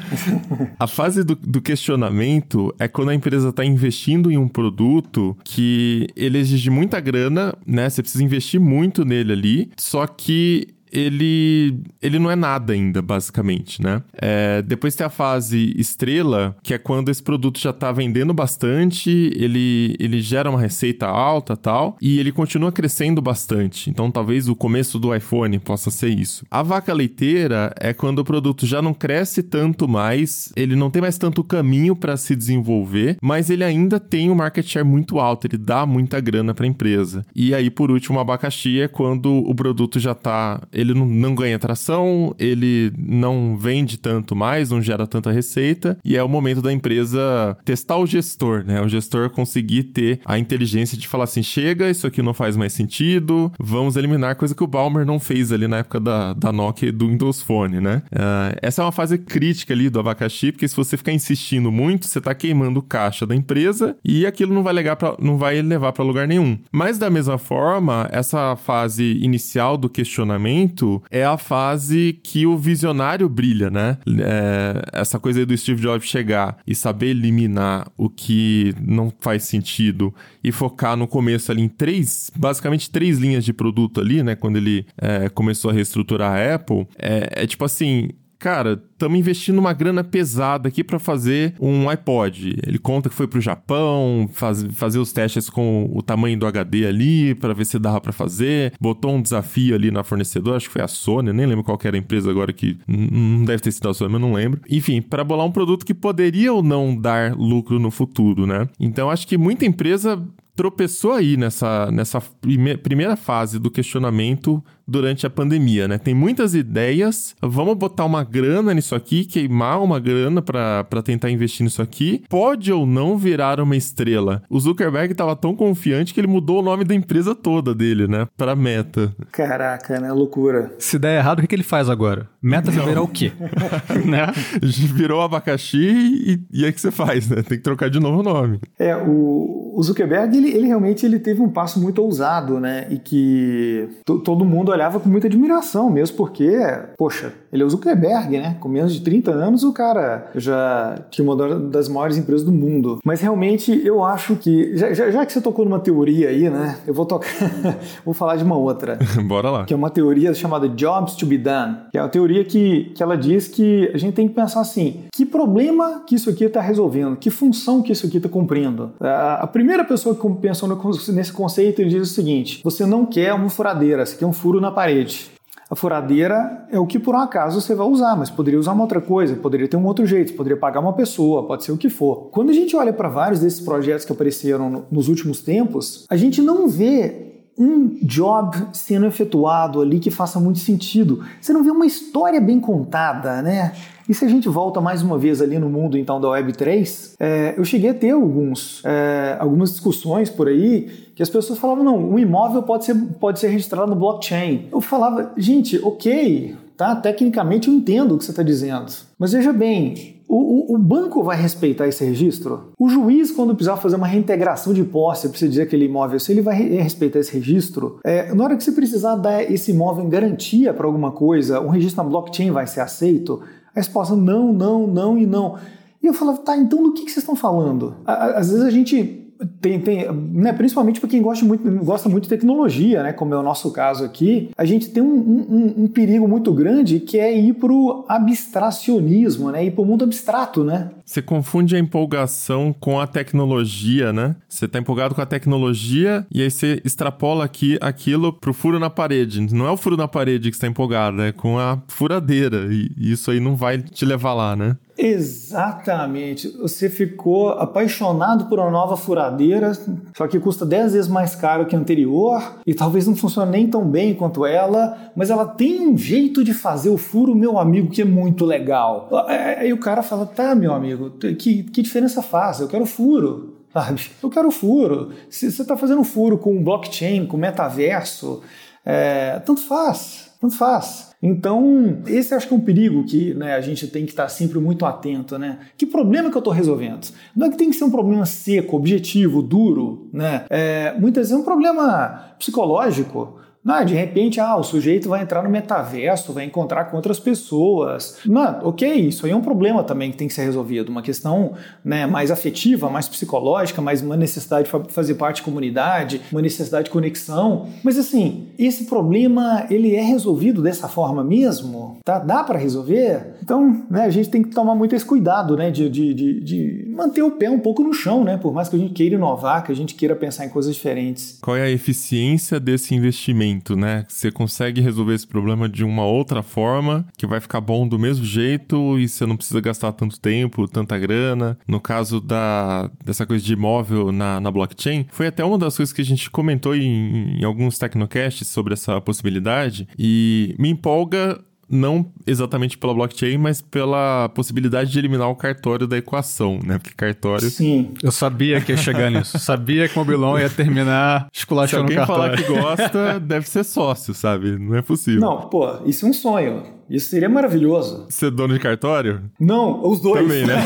A 0.80 0.88
fase 0.88 1.24
do, 1.24 1.36
do, 1.36 1.62
questionamento 1.62 2.74
é 2.80 2.88
quando 2.88 3.10
a 3.10 3.16
empresa 3.16 3.50
está 3.50 3.66
investindo 3.66 4.32
em 4.32 4.38
um 4.38 4.48
produto 4.48 5.38
que 5.44 6.08
ele 6.16 6.38
exige 6.38 6.70
muita 6.70 7.02
grana, 7.02 7.54
né? 7.68 7.90
Você 7.90 8.02
precisa 8.02 8.24
investir 8.24 8.62
muito 8.62 9.04
nele 9.04 9.34
ali, 9.34 9.72
só 9.78 10.08
que 10.08 10.70
ele, 10.92 11.80
ele 12.02 12.20
não 12.20 12.30
é 12.30 12.36
nada 12.36 12.74
ainda, 12.74 13.02
basicamente, 13.02 13.82
né? 13.82 14.04
É, 14.14 14.62
depois 14.62 14.96
tem 14.96 15.06
a 15.06 15.10
fase 15.10 15.74
estrela, 15.78 16.56
que 16.62 16.74
é 16.74 16.78
quando 16.78 17.10
esse 17.10 17.24
produto 17.24 17.60
já 17.60 17.74
tá 17.74 17.92
vendendo 17.92 18.34
bastante, 18.34 19.10
ele, 19.36 19.96
ele 20.00 20.22
gera 20.22 20.50
uma 20.50 20.60
receita 20.60 21.08
alta 21.08 21.56
tal, 21.56 21.98
e 22.02 22.20
ele 22.20 22.32
continua 22.32 22.72
crescendo 22.72 23.22
bastante. 23.22 23.90
Então 23.90 24.12
talvez 24.12 24.48
o 24.48 24.56
começo 24.56 25.00
do 25.00 25.16
iPhone 25.16 25.58
possa 25.60 25.90
ser 25.90 26.10
isso. 26.10 26.46
A 26.50 26.62
vaca 26.62 26.94
leiteira 26.94 27.74
é 27.80 27.94
quando 27.94 28.20
o 28.20 28.26
produto 28.26 28.66
já 28.66 28.82
não 28.82 28.94
cresce 28.94 29.44
tanto 29.44 29.88
mais, 29.88 30.52
ele 30.56 30.76
não 30.76 30.90
tem 30.90 31.02
mais 31.02 31.18
tanto 31.18 31.44
caminho 31.44 31.96
para 31.96 32.18
se 32.18 32.36
desenvolver, 32.36 33.18
mas 33.22 33.50
ele 33.50 33.64
ainda 33.64 34.00
tem 34.00 34.30
um 34.30 34.36
market 34.36 34.66
share 34.66 34.86
muito 34.86 35.20
alto, 35.20 35.48
ele 35.48 35.58
dá 35.58 35.86
muita 35.86 36.20
grana 36.20 36.54
para 36.54 36.66
a 36.66 36.68
empresa. 36.70 37.26
E 37.36 37.54
aí, 37.54 37.70
por 37.70 37.92
último, 37.92 38.18
o 38.18 38.22
abacaxi 38.22 38.82
é 38.82 38.88
quando 38.88 39.32
o 39.32 39.56
produto 39.56 40.00
já 40.00 40.14
tá 40.14 40.62
ele 40.82 40.94
não, 40.94 41.06
não 41.06 41.36
ganha 41.36 41.60
tração, 41.60 42.36
ele 42.38 42.92
não 42.98 43.56
vende 43.58 43.98
tanto 43.98 44.36
mais, 44.36 44.70
não 44.70 44.82
gera 44.82 45.08
tanta 45.08 45.32
receita, 45.32 45.98
e 46.04 46.18
é 46.18 46.24
o 46.24 46.30
momento 46.30 46.62
da 46.62 46.72
empresa 46.72 47.58
testar 47.64 47.98
o 47.98 48.06
gestor, 48.06 48.64
né? 48.66 48.82
O 48.82 48.90
gestor 48.90 49.30
conseguir 49.30 49.84
ter 49.84 50.20
a 50.26 50.38
inteligência 50.38 50.98
de 50.98 51.08
falar 51.08 51.26
assim: 51.26 51.44
chega, 51.44 51.90
isso 51.90 52.08
aqui 52.08 52.22
não 52.22 52.34
faz 52.34 52.56
mais 52.58 52.74
sentido, 52.74 53.52
vamos 53.60 53.96
eliminar, 53.96 54.36
coisa 54.36 54.56
que 54.56 54.64
o 54.64 54.68
Balmer 54.68 55.06
não 55.06 55.20
fez 55.20 55.52
ali 55.52 55.68
na 55.68 55.78
época 55.78 56.00
da, 56.00 56.34
da 56.34 56.52
Nokia 56.52 56.90
e 56.90 56.92
do 56.92 57.08
Windows 57.08 57.42
Phone, 57.42 57.80
né? 57.80 58.02
Uh, 58.12 58.58
essa 58.62 58.82
é 58.82 58.86
uma 58.86 58.92
fase 58.92 59.18
crítica 59.18 59.74
ali 59.74 59.90
do 59.90 60.00
abacaxi, 60.00 60.52
porque 60.52 60.68
se 60.68 60.76
você 60.76 60.98
ficar 60.98 61.12
insistindo 61.12 61.72
muito, 61.72 62.08
você 62.08 62.20
tá 62.20 62.34
queimando 62.34 62.82
caixa 62.82 63.26
da 63.26 63.36
empresa 63.36 63.96
e 64.04 64.26
aquilo 64.26 64.54
não 64.54 64.64
vai, 64.64 64.74
levar 64.74 64.96
pra, 64.96 65.16
não 65.20 65.38
vai 65.38 65.62
levar 65.62 65.92
para 65.92 66.04
lugar 66.04 66.28
nenhum. 66.28 66.58
Mas 66.72 66.98
da 66.98 67.10
mesma 67.10 67.38
forma, 67.38 68.08
essa 68.12 68.56
fase 68.56 69.18
inicial 69.22 69.78
do 69.78 69.90
questionamento 69.90 70.71
é 71.10 71.26
a 71.26 71.38
fase 71.38 72.20
que 72.24 72.46
o 72.46 72.58
visionário 72.58 73.28
brilha, 73.28 73.70
né? 73.70 73.98
É, 74.20 74.82
essa 74.94 75.20
coisa 75.20 75.40
aí 75.40 75.46
do 75.46 75.58
Steve 75.58 75.82
Jobs 75.82 76.08
chegar 76.08 76.58
e 76.66 76.76
saber 76.76 77.08
eliminar 77.08 77.92
o 77.98 78.10
que 78.10 78.74
não 78.80 79.12
faz 79.20 79.44
sentido 79.44 80.14
e 80.44 80.52
focar 80.52 80.96
no 80.96 81.08
começo 81.08 81.52
ali 81.52 81.62
em 81.62 81.68
três, 81.68 82.32
basicamente 82.36 82.90
três 82.90 83.18
linhas 83.18 83.46
de 83.46 83.54
produto 83.54 84.00
ali, 84.00 84.24
né? 84.24 84.36
Quando 84.36 84.58
ele 84.58 84.86
é, 84.98 85.30
começou 85.30 85.72
a 85.72 85.74
reestruturar 85.74 86.34
a 86.34 86.56
Apple, 86.56 86.88
é, 86.98 87.44
é 87.44 87.48
tipo 87.48 87.66
assim, 87.66 88.10
cara, 88.42 88.82
estamos 88.94 89.20
investindo 89.20 89.60
uma 89.60 89.72
grana 89.72 90.04
pesada 90.04 90.68
aqui 90.68 90.84
para 90.84 90.98
fazer 90.98 91.54
um 91.60 91.88
iPod. 91.88 92.60
Ele 92.66 92.80
conta 92.80 93.08
que 93.08 93.14
foi 93.14 93.28
pro 93.28 93.40
Japão, 93.40 94.28
faz, 94.34 94.64
fazer 94.74 94.98
os 94.98 95.14
testes 95.14 95.48
com 95.48 95.88
o 95.94 96.02
tamanho 96.02 96.40
do 96.40 96.48
HD 96.48 96.88
ali, 96.88 97.36
para 97.36 97.54
ver 97.54 97.66
se 97.66 97.78
dava 97.78 98.02
para 98.02 98.12
fazer. 98.12 98.74
Botou 98.82 99.14
um 99.14 99.22
desafio 99.22 99.76
ali 99.76 99.92
na 99.92 100.04
fornecedora, 100.04 100.58
acho 100.58 100.66
que 100.66 100.74
foi 100.74 100.82
a 100.82 100.88
Sony, 100.88 101.32
nem 101.32 101.46
lembro 101.46 101.64
qual 101.64 101.78
era 101.84 101.96
a 101.96 102.00
empresa 102.00 102.32
agora 102.32 102.52
que 102.52 102.80
não 102.88 103.46
deve 103.46 103.62
ter 103.62 103.72
sido 103.72 103.88
a 103.88 103.94
Sony, 103.94 104.12
mas 104.12 104.22
não 104.22 104.34
lembro. 104.34 104.60
Enfim, 104.68 105.04
para 105.04 105.24
bolar 105.24 105.46
um 105.46 105.52
produto 105.52 105.86
que 105.86 105.94
poderia 105.94 106.52
ou 106.52 106.64
não 106.64 106.98
dar 106.98 107.36
lucro 107.36 107.78
no 107.78 107.92
futuro, 107.92 108.48
né? 108.48 108.68
Então 108.80 109.12
acho 109.12 109.28
que 109.28 109.38
muita 109.38 109.68
empresa 109.68 110.20
tropeçou 110.62 111.14
aí 111.14 111.36
nessa, 111.38 111.90
nessa 111.90 112.22
prime 112.22 112.78
primeira 112.78 113.16
fase 113.16 113.58
do 113.58 113.72
questionamento 113.72 114.64
durante 114.88 115.26
a 115.26 115.30
pandemia, 115.30 115.88
né? 115.88 115.98
Tem 115.98 116.14
muitas 116.14 116.54
ideias, 116.54 117.34
vamos 117.42 117.76
botar 117.76 118.06
uma 118.06 118.24
grana 118.24 118.74
nisso 118.74 118.94
aqui, 118.94 119.26
queimar 119.26 119.82
uma 119.82 120.00
grana 120.00 120.42
para 120.42 121.02
tentar 121.04 121.32
investir 121.32 121.64
nisso 121.64 121.82
aqui. 121.82 122.24
Pode 122.30 122.72
ou 122.72 122.86
não 122.86 123.18
virar 123.18 123.60
uma 123.60 123.76
estrela. 123.76 124.44
O 124.50 124.60
Zuckerberg 124.60 125.14
estava 125.14 125.36
tão 125.36 125.56
confiante 125.56 126.14
que 126.14 126.20
ele 126.20 126.28
mudou 126.28 126.60
o 126.60 126.62
nome 126.62 126.84
da 126.84 126.94
empresa 126.94 127.34
toda 127.34 127.74
dele, 127.74 128.08
né? 128.08 128.28
Para 128.38 128.56
Meta. 128.56 129.16
Caraca, 129.32 130.00
né? 130.00 130.12
Loucura. 130.12 130.76
Se 130.78 131.00
der 131.00 131.18
errado, 131.18 131.40
o 131.40 131.42
que, 131.42 131.48
que 131.48 131.56
ele 131.56 131.64
faz 131.64 131.90
agora? 131.90 132.30
Meta 132.42 132.70
vai 132.70 132.86
virar 132.86 133.02
o 133.02 133.08
quê? 133.08 133.32
né? 134.06 134.28
Virou 134.62 135.22
abacaxi 135.22 135.78
e, 135.80 136.40
e 136.52 136.66
é 136.66 136.72
que 136.72 136.82
você 136.82 136.92
faz, 136.92 137.30
né? 137.30 137.42
Tem 137.42 137.58
que 137.58 137.64
trocar 137.64 137.90
de 137.90 138.00
novo 138.00 138.20
o 138.20 138.24
nome. 138.24 138.60
É, 138.78 138.96
o, 138.96 139.61
o 139.74 139.84
Zuckerberg, 139.84 140.38
ele, 140.38 140.50
ele 140.50 140.68
realmente 140.68 141.06
ele 141.06 141.20
teve 141.20 141.42
um 141.42 141.50
passo 141.50 141.80
muito 141.80 142.02
ousado, 142.02 142.60
né? 142.60 142.88
E 142.90 142.98
que 142.98 143.90
todo 144.06 144.46
mundo 144.46 144.72
olhava 144.72 145.00
com 145.00 145.10
muita 145.10 145.28
admiração, 145.28 145.90
mesmo 145.90 146.18
porque, 146.18 146.58
poxa, 146.98 147.34
ele 147.52 147.64
é 147.64 147.66
o 147.66 147.70
Zuckerberg, 147.70 148.38
né? 148.38 148.58
Com 148.60 148.70
menos 148.70 148.94
de 148.94 149.02
30 149.02 149.32
anos, 149.32 149.64
o 149.64 149.74
cara 149.74 150.30
já 150.36 150.98
tinha 151.10 151.28
uma 151.28 151.60
das 151.60 151.90
maiores 151.90 152.18
empresas 152.18 152.46
do 152.46 152.52
mundo. 152.52 153.00
Mas 153.04 153.22
realmente 153.22 153.82
eu 153.86 154.04
acho 154.04 154.36
que, 154.36 154.76
já, 154.78 154.94
já 154.94 155.26
que 155.26 155.34
você 155.34 155.42
tocou 155.42 155.66
numa 155.66 155.80
teoria 155.80 156.30
aí, 156.30 156.50
né? 156.50 156.78
Eu 156.88 156.94
vou 156.94 157.06
tocar, 157.06 157.30
vou 158.06 158.14
falar 158.14 158.36
de 158.36 158.44
uma 158.44 158.56
outra. 158.56 158.98
Bora 159.28 159.50
lá. 159.50 159.66
Que 159.66 159.74
é 159.74 159.78
uma 159.78 159.90
teoria 159.90 160.34
chamada 160.34 160.70
Jobs 160.70 161.16
to 161.16 161.26
be 161.26 161.38
Done. 161.38 161.78
Que 161.92 161.98
é 161.98 162.02
uma 162.02 162.10
teoria 162.10 162.44
que, 162.46 162.92
que 162.96 163.04
ela 163.04 163.18
diz 163.18 163.48
que 163.48 163.92
a 163.94 163.98
gente 163.98 164.14
tem 164.14 164.28
que 164.28 164.34
pensar 164.34 164.62
assim: 164.62 165.02
que 165.14 165.26
problema 165.26 166.04
que 166.06 166.16
isso 166.16 166.30
aqui 166.30 166.46
está 166.46 166.62
resolvendo? 166.62 167.18
Que 167.18 167.30
função 167.30 167.82
que 167.82 167.92
isso 167.92 168.06
aqui 168.06 168.18
está 168.18 168.30
cumprindo? 168.30 168.92
A, 169.00 169.44
a 169.44 169.48
primeira 169.48 169.84
pessoa 169.84 170.16
que 170.16 170.30
pensou 170.36 170.70
nesse 171.14 171.34
conceito, 171.34 171.82
ele 171.82 171.90
diz 171.90 172.10
o 172.10 172.14
seguinte: 172.14 172.62
você 172.64 172.86
não 172.86 173.06
quer 173.06 173.34
uma 173.34 173.50
furadeira, 173.50 174.06
você 174.06 174.16
quer 174.16 174.26
um 174.26 174.34
furo 174.34 174.62
na 174.62 174.72
parede. 174.72 175.32
A 175.72 175.76
furadeira 175.76 176.68
é 176.70 176.78
o 176.78 176.86
que 176.86 177.00
por 177.00 177.16
um 177.16 177.20
acaso 177.20 177.62
você 177.62 177.74
vai 177.74 177.88
usar, 177.88 178.14
mas 178.18 178.30
poderia 178.30 178.60
usar 178.60 178.74
uma 178.74 178.82
outra 178.82 179.00
coisa, 179.00 179.38
poderia 179.38 179.70
ter 179.70 179.78
um 179.78 179.86
outro 179.86 180.06
jeito, 180.06 180.34
poderia 180.34 180.58
pagar 180.58 180.82
uma 180.82 180.92
pessoa, 180.92 181.48
pode 181.48 181.64
ser 181.64 181.72
o 181.72 181.78
que 181.78 181.90
for. 181.90 182.28
Quando 182.30 182.50
a 182.50 182.54
gente 182.54 182.76
olha 182.76 182.92
para 182.92 183.08
vários 183.08 183.40
desses 183.40 183.62
projetos 183.62 184.04
que 184.04 184.12
apareceram 184.12 184.84
nos 184.92 185.08
últimos 185.08 185.40
tempos, 185.40 186.06
a 186.10 186.18
gente 186.18 186.42
não 186.42 186.68
vê 186.68 187.31
um 187.58 187.98
job 188.02 188.58
sendo 188.74 189.06
efetuado 189.06 189.82
ali 189.82 190.00
que 190.00 190.10
faça 190.10 190.40
muito 190.40 190.60
sentido. 190.60 191.24
Você 191.40 191.54
não 191.54 191.64
vê 191.64 191.72
uma 191.72 191.86
história 191.86 192.40
bem 192.40 192.60
contada, 192.60 193.42
né? 193.42 193.74
E 194.08 194.14
se 194.14 194.26
a 194.26 194.28
gente 194.28 194.50
volta 194.50 194.82
mais 194.82 195.02
uma 195.02 195.18
vez 195.18 195.42
ali 195.42 195.58
no 195.60 195.70
mundo 195.70 195.98
então 195.98 196.20
da 196.20 196.28
Web3, 196.28 197.16
é, 197.20 197.54
eu 197.58 197.64
cheguei 197.64 197.92
a 197.92 197.94
ter 197.94 198.12
alguns, 198.12 198.82
é, 198.84 199.38
algumas 199.40 199.72
discussões 199.72 200.30
por 200.30 200.48
aí 200.48 201.12
que 201.16 201.22
as 201.22 201.30
pessoas 201.30 201.60
falavam, 201.60 201.84
não, 201.84 201.98
um 201.98 202.18
imóvel 202.18 202.64
pode 202.64 202.86
ser, 202.86 202.96
pode 203.20 203.40
ser 203.40 203.50
registrado 203.50 203.92
no 203.92 203.96
blockchain. 203.96 204.68
Eu 204.72 204.82
falava, 204.82 205.32
gente, 205.38 205.80
ok, 205.84 206.56
tá? 206.76 206.96
Tecnicamente 206.96 207.68
eu 207.68 207.74
entendo 207.74 208.16
o 208.16 208.18
que 208.18 208.26
você 208.26 208.32
está 208.32 208.44
dizendo. 208.44 208.92
Mas 209.20 209.34
veja 209.34 209.54
bem, 209.54 210.21
o, 210.32 210.74
o, 210.74 210.76
o, 210.76 210.78
banco 210.78 211.22
vai 211.22 211.36
respeitar 211.36 211.88
esse 211.88 212.06
registro? 212.06 212.72
O 212.80 212.88
juiz, 212.88 213.32
quando 213.32 213.54
precisar 213.54 213.76
fazer 213.76 213.98
uma 213.98 214.08
reintegração 214.08 214.74
de 214.74 214.82
posse, 214.82 215.28
precisa 215.28 215.50
dizer 215.50 215.64
aquele 215.64 215.86
imóvel, 215.86 216.20
se 216.22 216.32
ele 216.32 216.42
vai 216.42 216.56
respeitar 216.56 217.20
esse 217.20 217.34
registro, 217.34 218.00
é, 218.02 218.34
na 218.34 218.46
hora 218.46 218.56
que 218.56 218.64
você 218.64 218.72
precisar 218.72 219.18
dar 219.18 219.44
esse 219.44 219.72
imóvel 219.72 220.06
em 220.06 220.10
garantia 220.10 220.74
para 220.74 220.88
alguma 220.88 221.12
coisa, 221.12 221.60
um 221.60 221.68
registro 221.68 222.02
na 222.02 222.10
blockchain 222.10 222.50
vai 222.50 222.66
ser 222.66 222.80
aceito? 222.80 223.42
A 223.76 223.80
resposta 223.80 224.16
não, 224.16 224.54
não, 224.54 224.88
não 224.88 225.18
e 225.18 225.26
não. 225.26 225.58
E 226.02 226.08
eu 226.08 226.14
falava, 226.14 226.38
tá, 226.38 226.56
então 226.56 226.82
do 226.82 226.94
que, 226.94 227.04
que 227.04 227.12
vocês 227.12 227.24
estão 227.24 227.36
falando? 227.36 227.96
Às 228.06 228.50
vezes 228.52 228.66
a 228.66 228.72
gente 228.72 229.21
tem, 229.60 229.80
tem 229.80 230.12
né, 230.12 230.54
principalmente 230.54 231.00
para 231.00 231.10
quem 231.10 231.22
gosta 231.22 231.46
muito, 231.46 231.70
gosta 231.84 232.10
muito 232.10 232.24
de 232.24 232.30
tecnologia, 232.30 233.04
né, 233.04 233.14
como 233.14 233.34
é 233.34 233.38
o 233.38 233.44
nosso 233.44 233.72
caso 233.72 234.04
aqui, 234.04 234.50
a 234.58 234.66
gente 234.66 234.90
tem 234.90 235.02
um, 235.02 235.08
um, 235.08 235.74
um 235.84 235.88
perigo 235.88 236.28
muito 236.28 236.54
grande 236.54 237.00
que 237.00 237.18
é 237.18 237.38
ir 237.38 237.54
para 237.54 237.72
o 237.72 238.06
abstracionismo, 238.08 239.52
né, 239.52 239.66
ir 239.66 239.72
para 239.72 239.82
o 239.82 239.86
mundo 239.86 240.04
abstrato, 240.04 240.64
né? 240.64 240.92
Você 241.06 241.22
confunde 241.22 241.76
a 241.76 241.80
empolgação 241.80 242.74
com 242.80 242.98
a 242.98 243.06
tecnologia, 243.06 244.14
né? 244.14 244.34
Você 244.48 244.64
está 244.64 244.80
empolgado 244.80 245.14
com 245.14 245.22
a 245.22 245.26
tecnologia 245.26 246.26
e 246.32 246.42
aí 246.42 246.50
você 246.50 246.82
extrapola 246.86 247.44
aqui 247.44 247.78
aquilo 247.82 248.32
pro 248.32 248.54
furo 248.54 248.80
na 248.80 248.90
parede. 248.90 249.42
Não 249.54 249.68
é 249.68 249.72
o 249.72 249.76
furo 249.76 249.98
na 249.98 250.08
parede 250.08 250.50
que 250.50 250.56
está 250.56 250.68
empolgado, 250.68 251.22
é 251.22 251.34
com 251.34 251.60
a 251.60 251.82
furadeira 251.90 252.70
e 252.72 252.90
isso 252.98 253.30
aí 253.30 253.42
não 253.42 253.58
vai 253.58 253.80
te 253.80 254.06
levar 254.06 254.34
lá, 254.34 254.56
né? 254.56 254.78
Exatamente. 254.98 256.50
Você 256.58 256.90
ficou 256.90 257.50
apaixonado 257.50 258.46
por 258.46 258.60
uma 258.60 258.70
nova 258.70 258.96
furadeira, 258.98 259.72
só 260.16 260.28
que 260.28 260.40
custa 260.40 260.66
10 260.66 260.94
vezes 260.94 261.10
mais 261.10 261.36
caro 261.36 261.66
que 261.66 261.76
a 261.76 261.80
anterior 261.80 262.60
e 262.66 262.74
talvez 262.74 263.08
não 263.08 263.16
funcione 263.16 263.52
nem 263.52 263.68
tão 263.68 263.86
bem 263.86 264.14
quanto 264.14 264.46
ela, 264.46 265.12
mas 265.16 265.30
ela 265.30 265.46
tem 265.46 265.88
um 265.88 265.98
jeito 265.98 266.44
de 266.44 266.54
fazer 266.54 266.90
o 266.90 266.98
furo, 266.98 267.36
meu 267.36 267.58
amigo, 267.58 267.90
que 267.90 268.02
é 268.02 268.06
muito 268.06 268.46
legal. 268.46 269.10
Aí 269.28 269.72
o 269.74 269.80
cara 269.80 270.04
fala: 270.04 270.26
tá, 270.26 270.54
meu 270.54 270.74
amigo, 270.74 271.12
que, 271.12 271.64
que 271.64 271.82
diferença 271.82 272.22
faz? 272.22 272.60
Eu 272.60 272.68
quero 272.68 272.86
furo. 272.86 273.58
Sabe? 273.74 274.12
Eu 274.22 274.30
quero 274.30 274.52
furo. 274.52 275.12
Se 275.30 275.50
você 275.50 275.62
está 275.62 275.78
fazendo 275.78 276.04
furo 276.04 276.38
com 276.38 276.62
blockchain, 276.62 277.26
com 277.26 277.38
metaverso, 277.38 278.42
é, 278.86 279.40
tanto 279.40 279.62
faz, 279.62 280.32
tanto 280.42 280.58
faz. 280.58 281.11
Então, 281.22 282.02
esse 282.08 282.34
acho 282.34 282.48
que 282.48 282.54
é 282.54 282.58
um 282.58 282.62
perigo 282.62 283.04
que 283.04 283.34
né, 283.34 283.54
a 283.54 283.62
gente 283.62 283.88
tem 283.88 284.06
que 284.06 284.12
estar 284.12 284.28
sempre 284.28 284.58
muito 284.60 284.86
atento, 284.86 285.38
né? 285.38 285.60
Que 285.78 285.86
problema 285.86 286.32
que 286.32 286.36
eu 286.36 286.40
estou 286.40 286.54
resolvendo? 286.54 287.08
Não 287.36 287.48
é 287.48 287.50
que 287.52 287.58
tem 287.58 287.70
que 287.70 287.76
ser 287.76 287.84
um 287.84 287.92
problema 287.92 288.26
seco, 288.26 288.76
objetivo, 288.76 289.42
duro, 289.42 290.10
né? 290.12 290.46
É, 290.50 290.96
muitas 291.00 291.28
vezes 291.28 291.34
é 291.34 291.38
um 291.38 291.46
problema 291.46 292.34
psicológico. 292.40 293.41
Não, 293.64 293.86
de 293.86 293.94
repente, 293.94 294.40
ah, 294.40 294.58
o 294.58 294.64
sujeito 294.64 295.08
vai 295.08 295.22
entrar 295.22 295.44
no 295.44 295.50
metaverso, 295.50 296.34
vai 296.34 296.46
encontrar 296.46 296.86
com 296.86 296.98
outras 296.98 297.20
pessoas. 297.20 298.18
Não, 298.26 298.60
ok, 298.64 298.92
isso 298.94 299.26
aí 299.26 299.32
é 299.32 299.36
um 299.36 299.42
problema 299.42 299.84
também 299.84 300.12
que 300.12 300.18
tem 300.18 300.28
que 300.28 300.34
ser 300.34 300.44
resolvido. 300.44 300.90
Uma 300.90 301.02
questão 301.02 301.54
né, 301.86 302.08
mais 302.08 302.32
afetiva, 302.32 302.90
mais 302.90 303.08
psicológica, 303.08 303.82
mais 303.82 304.02
uma 304.02 304.18
necessidade 304.18 304.70
de 304.70 304.94
fazer 304.94 305.16
parte 305.16 305.38
de 305.38 305.44
comunidade, 305.44 306.22
uma 306.32 306.42
necessidade 306.42 306.86
de 306.86 306.92
conexão. 306.92 307.68
Mas 307.84 307.98
assim, 307.98 308.48
esse 308.58 308.86
problema, 308.86 309.66
ele 309.70 309.96
é 309.96 310.02
resolvido 310.02 310.62
dessa 310.62 310.88
forma 310.88 311.24
mesmo? 311.24 312.00
Tá? 312.04 312.18
Dá 312.18 312.44
para 312.44 312.58
resolver? 312.58 313.36
Então, 313.44 313.84
né, 313.90 314.04
a 314.04 314.10
gente 314.10 314.30
tem 314.30 314.42
que 314.42 314.50
tomar 314.50 314.76
muito 314.76 314.96
esse 314.96 315.06
cuidado, 315.06 315.56
né? 315.56 315.70
De, 315.70 315.90
de, 315.90 316.14
de, 316.14 316.40
de 316.40 316.86
manter 316.96 317.22
o 317.22 317.32
pé 317.32 317.50
um 317.50 317.60
pouco 317.60 317.84
no 317.84 317.94
chão, 317.94 318.24
né? 318.24 318.38
Por 318.38 318.54
mais 318.54 318.70
que 318.70 318.76
a 318.76 318.80
gente 318.80 318.94
queira 318.94 319.16
inovar, 319.16 319.64
que 319.64 319.72
a 319.72 319.76
gente 319.76 319.96
queira 319.96 320.16
pensar 320.16 320.46
em 320.46 320.50
coisas 320.50 320.74
diferentes. 320.74 321.38
Qual 321.42 321.56
é 321.56 321.64
a 321.64 321.70
eficiência 321.70 322.60
desse 322.60 322.96
investimento, 322.96 323.51
né? 323.76 324.06
Você 324.08 324.32
consegue 324.32 324.82
resolver 324.82 325.14
esse 325.14 325.28
problema 325.28 325.68
de 325.68 325.84
uma 325.84 326.06
outra 326.06 326.42
forma, 326.44 327.06
que 327.18 327.28
vai 327.28 327.40
ficar 327.40 327.62
bom 327.62 327.88
do 327.88 327.98
mesmo 327.98 328.26
jeito 328.26 329.00
e 329.00 329.08
você 329.08 329.26
não 329.26 329.38
precisa 329.38 329.60
gastar 329.62 329.92
tanto 329.94 330.20
tempo, 330.20 330.68
tanta 330.68 330.98
grana. 330.98 331.58
No 331.68 331.80
caso 331.80 332.20
da, 332.20 332.90
dessa 333.04 333.26
coisa 333.26 333.44
de 333.44 333.54
imóvel 333.54 334.12
na, 334.12 334.40
na 334.40 334.52
blockchain, 334.52 335.06
foi 335.12 335.28
até 335.28 335.44
uma 335.44 335.58
das 335.58 335.76
coisas 335.76 335.94
que 335.94 336.02
a 336.02 336.06
gente 336.06 336.30
comentou 336.30 336.76
em, 336.76 337.40
em 337.40 337.44
alguns 337.44 337.78
Tecnocasts 337.78 338.48
sobre 338.48 338.74
essa 338.74 339.00
possibilidade 339.02 339.88
e 339.98 340.56
me 340.58 340.70
empolga 340.70 341.40
não 341.72 342.12
exatamente 342.28 342.78
pela 342.78 342.94
blockchain, 342.94 343.38
mas 343.38 343.62
pela 343.62 344.30
possibilidade 344.30 344.92
de 344.92 345.00
eliminar 345.00 345.30
o 345.30 345.36
cartório 345.36 345.88
da 345.88 345.98
equação, 345.98 346.60
né? 346.64 346.78
Porque 346.78 346.94
cartório. 346.96 347.50
Sim. 347.50 347.94
Eu 348.04 348.12
sabia 348.12 348.60
que 348.62 348.72
ia 348.72 348.78
chegar 348.78 349.10
nisso. 349.10 349.40
Sabia 349.52 349.88
que 349.88 349.96
o 349.96 350.00
mobilão 350.00 350.38
ia 350.38 350.50
terminar 350.50 351.28
esculachando 351.34 351.92
o 351.92 351.96
cartório. 351.96 352.38
Se 352.38 352.44
alguém 352.44 352.56
falar 352.56 352.78
que 352.78 352.88
gosta, 352.88 353.20
deve 353.22 353.48
ser 353.50 353.64
sócio, 353.64 354.14
sabe? 354.14 354.58
Não 354.58 354.76
é 354.76 354.82
possível. 354.82 355.22
Não, 355.22 355.42
pô, 355.42 355.80
isso 355.86 356.06
é 356.06 356.10
um 356.10 356.14
sonho. 356.14 356.64
Isso 356.92 357.10
seria 357.10 357.30
maravilhoso. 357.30 358.06
Ser 358.10 358.30
dono 358.32 358.54
de 358.54 358.60
cartório? 358.60 359.22
Não, 359.40 359.82
os 359.88 360.02
dois. 360.02 360.22
Também, 360.22 360.46
né? 360.46 360.58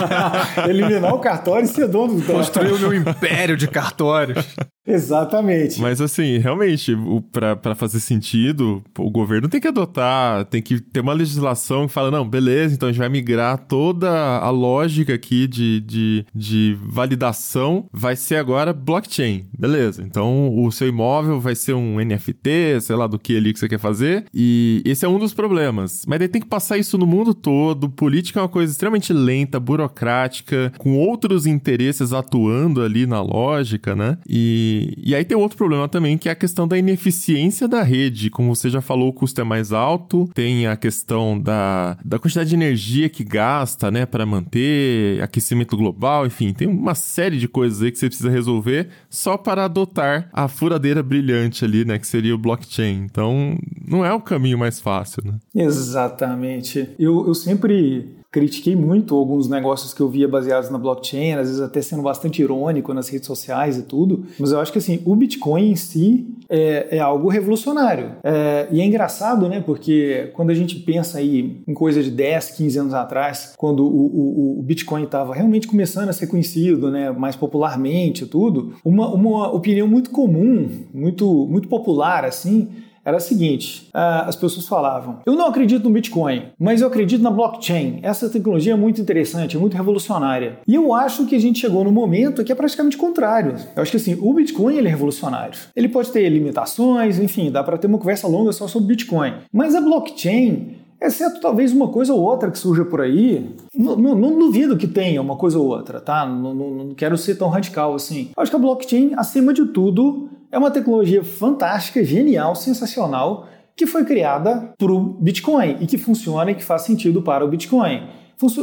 Eliminar 0.66 1.14
o 1.14 1.18
cartório 1.18 1.66
e 1.66 1.68
ser 1.68 1.86
dono 1.86 2.14
do 2.14 2.22
Construir 2.22 2.72
o 2.72 2.78
meu 2.78 2.94
império 2.94 3.58
de 3.58 3.68
cartórios. 3.68 4.42
Exatamente. 4.86 5.80
Mas 5.80 6.00
assim, 6.00 6.38
realmente, 6.38 6.96
para 7.32 7.74
fazer 7.74 7.98
sentido, 7.98 8.82
o 8.96 9.10
governo 9.10 9.48
tem 9.48 9.60
que 9.60 9.66
adotar, 9.66 10.44
tem 10.44 10.62
que 10.62 10.80
ter 10.80 11.00
uma 11.00 11.12
legislação 11.12 11.88
que 11.88 11.92
fala, 11.92 12.08
não, 12.08 12.26
beleza, 12.26 12.74
então 12.74 12.88
a 12.88 12.92
gente 12.92 13.00
vai 13.00 13.08
migrar 13.08 13.58
toda 13.58 14.08
a 14.38 14.48
lógica 14.48 15.12
aqui 15.12 15.48
de, 15.48 15.80
de, 15.80 16.24
de 16.32 16.78
validação, 16.80 17.86
vai 17.92 18.14
ser 18.14 18.36
agora 18.36 18.72
blockchain, 18.72 19.46
beleza. 19.58 20.02
Então 20.02 20.54
o 20.56 20.70
seu 20.70 20.86
imóvel 20.86 21.40
vai 21.40 21.56
ser 21.56 21.74
um 21.74 21.96
NFT, 21.98 22.80
sei 22.80 22.94
lá 22.94 23.08
do 23.08 23.18
que 23.18 23.36
ali 23.36 23.52
que 23.52 23.58
você 23.58 23.68
quer 23.68 23.80
fazer, 23.80 24.24
e 24.32 24.82
esse 24.86 25.04
é 25.04 25.08
um 25.08 25.18
dos 25.18 25.34
problemas. 25.34 25.65
Mas 26.06 26.18
daí 26.18 26.28
tem 26.28 26.40
que 26.40 26.48
passar 26.48 26.78
isso 26.78 26.96
no 26.98 27.06
mundo 27.06 27.34
todo, 27.34 27.88
política 27.88 28.40
é 28.40 28.42
uma 28.42 28.48
coisa 28.48 28.72
extremamente 28.72 29.12
lenta, 29.12 29.58
burocrática, 29.58 30.72
com 30.78 30.96
outros 30.96 31.46
interesses 31.46 32.12
atuando 32.12 32.82
ali 32.82 33.06
na 33.06 33.20
lógica, 33.20 33.94
né? 33.94 34.18
E 34.28 34.76
e, 34.96 35.14
aí 35.14 35.24
tem 35.24 35.36
outro 35.36 35.56
problema 35.56 35.88
também, 35.88 36.18
que 36.18 36.28
é 36.28 36.32
a 36.32 36.36
questão 36.36 36.66
da 36.66 36.76
ineficiência 36.76 37.68
da 37.68 37.82
rede. 37.82 38.30
Como 38.30 38.54
você 38.54 38.68
já 38.68 38.80
falou, 38.80 39.08
o 39.08 39.12
custo 39.12 39.40
é 39.40 39.44
mais 39.44 39.72
alto, 39.72 40.28
tem 40.34 40.66
a 40.66 40.76
questão 40.76 41.38
da, 41.38 41.96
da 42.04 42.18
quantidade 42.18 42.50
de 42.50 42.54
energia 42.54 43.08
que 43.08 43.24
gasta, 43.24 43.90
né, 43.90 44.06
para 44.06 44.26
manter 44.26 45.22
aquecimento 45.22 45.76
global, 45.76 46.26
enfim, 46.26 46.52
tem 46.52 46.68
uma 46.68 46.94
série 46.94 47.38
de 47.38 47.48
coisas 47.48 47.82
aí 47.82 47.90
que 47.90 47.98
você 47.98 48.08
precisa 48.08 48.30
resolver 48.30 48.88
só 49.08 49.36
para 49.36 49.64
adotar 49.64 50.28
a 50.32 50.48
furadeira 50.48 51.02
brilhante 51.02 51.64
ali, 51.64 51.84
né, 51.84 51.98
que 51.98 52.06
seria 52.06 52.34
o 52.34 52.38
blockchain. 52.38 53.04
Então, 53.04 53.56
não 53.86 54.04
é 54.04 54.12
o 54.12 54.20
caminho 54.20 54.58
mais 54.58 54.80
fácil, 54.80 55.22
né? 55.24 55.34
Exatamente. 55.56 56.90
Eu, 56.98 57.26
eu 57.26 57.34
sempre 57.34 58.16
critiquei 58.36 58.76
muito 58.76 59.14
alguns 59.14 59.48
negócios 59.48 59.94
que 59.94 60.00
eu 60.02 60.10
via 60.10 60.28
baseados 60.28 60.68
na 60.68 60.76
blockchain, 60.76 61.32
às 61.32 61.48
vezes 61.48 61.60
até 61.62 61.80
sendo 61.80 62.02
bastante 62.02 62.42
irônico 62.42 62.92
nas 62.92 63.08
redes 63.08 63.26
sociais 63.26 63.78
e 63.78 63.82
tudo, 63.82 64.26
mas 64.38 64.52
eu 64.52 64.60
acho 64.60 64.70
que 64.70 64.76
assim, 64.76 65.00
o 65.06 65.16
Bitcoin 65.16 65.70
em 65.70 65.76
si 65.76 66.26
é, 66.46 66.96
é 66.96 66.98
algo 66.98 67.30
revolucionário. 67.30 68.12
É, 68.22 68.68
e 68.70 68.82
é 68.82 68.84
engraçado, 68.84 69.48
né, 69.48 69.62
porque 69.64 70.30
quando 70.34 70.50
a 70.50 70.54
gente 70.54 70.76
pensa 70.80 71.16
aí 71.16 71.62
em 71.66 71.72
coisa 71.72 72.02
de 72.02 72.10
10, 72.10 72.50
15 72.50 72.78
anos 72.78 72.94
atrás, 72.94 73.54
quando 73.56 73.86
o, 73.86 74.06
o, 74.06 74.60
o 74.60 74.62
Bitcoin 74.62 75.04
estava 75.04 75.34
realmente 75.34 75.66
começando 75.66 76.10
a 76.10 76.12
ser 76.12 76.26
conhecido, 76.26 76.90
né, 76.90 77.10
mais 77.12 77.36
popularmente 77.36 78.24
e 78.24 78.26
tudo, 78.26 78.74
uma, 78.84 79.08
uma 79.08 79.50
opinião 79.50 79.88
muito 79.88 80.10
comum, 80.10 80.68
muito, 80.92 81.46
muito 81.46 81.68
popular 81.68 82.26
assim, 82.26 82.68
era 83.06 83.18
a 83.18 83.20
seguinte: 83.20 83.88
uh, 83.94 84.28
as 84.28 84.34
pessoas 84.34 84.66
falavam, 84.66 85.20
eu 85.24 85.34
não 85.34 85.46
acredito 85.46 85.84
no 85.84 85.90
Bitcoin, 85.90 86.46
mas 86.58 86.80
eu 86.80 86.88
acredito 86.88 87.22
na 87.22 87.30
blockchain. 87.30 88.00
Essa 88.02 88.28
tecnologia 88.28 88.72
é 88.72 88.76
muito 88.76 89.00
interessante, 89.00 89.56
é 89.56 89.60
muito 89.60 89.76
revolucionária. 89.76 90.58
E 90.66 90.74
eu 90.74 90.92
acho 90.92 91.24
que 91.26 91.36
a 91.36 91.38
gente 91.38 91.60
chegou 91.60 91.84
no 91.84 91.92
momento 91.92 92.42
que 92.42 92.50
é 92.50 92.54
praticamente 92.54 92.96
contrário. 92.96 93.54
Eu 93.76 93.82
acho 93.82 93.92
que 93.92 93.96
assim, 93.96 94.18
o 94.20 94.34
Bitcoin 94.34 94.76
ele 94.76 94.88
é 94.88 94.90
revolucionário. 94.90 95.58
Ele 95.76 95.88
pode 95.88 96.10
ter 96.10 96.28
limitações, 96.28 97.20
enfim, 97.20 97.50
dá 97.50 97.62
para 97.62 97.78
ter 97.78 97.86
uma 97.86 97.98
conversa 97.98 98.26
longa 98.26 98.50
só 98.52 98.66
sobre 98.66 98.88
Bitcoin. 98.88 99.34
Mas 99.52 99.74
a 99.76 99.80
blockchain 99.80 100.86
Exceto 101.00 101.40
talvez 101.40 101.72
uma 101.72 101.88
coisa 101.88 102.14
ou 102.14 102.22
outra 102.22 102.50
que 102.50 102.58
surja 102.58 102.84
por 102.84 103.00
aí. 103.00 103.54
Não, 103.74 103.96
não, 103.96 104.14
não 104.14 104.38
duvido 104.38 104.76
que 104.76 104.86
tenha 104.86 105.20
uma 105.20 105.36
coisa 105.36 105.58
ou 105.58 105.66
outra, 105.66 106.00
tá? 106.00 106.24
Não, 106.24 106.54
não, 106.54 106.94
quero 106.94 107.18
ser 107.18 107.34
tão 107.34 107.48
radical 107.48 107.94
assim. 107.94 108.30
Acho 108.36 108.50
que 108.50 108.56
a 108.56 108.60
blockchain, 108.60 109.12
acima 109.14 109.52
de 109.52 109.66
tudo, 109.66 110.30
é 110.50 110.58
uma 110.58 110.70
tecnologia 110.70 111.22
fantástica, 111.22 112.04
genial, 112.04 112.54
sensacional, 112.54 113.48
que 113.76 113.86
foi 113.86 114.04
criada 114.04 114.72
para 114.78 114.92
o 114.92 115.00
Bitcoin 115.00 115.76
e 115.80 115.86
que 115.86 115.98
funciona 115.98 116.50
e 116.50 116.54
que 116.54 116.64
faz 116.64 116.82
sentido 116.82 117.22
para 117.22 117.44
o 117.44 117.48
Bitcoin. 117.48 118.08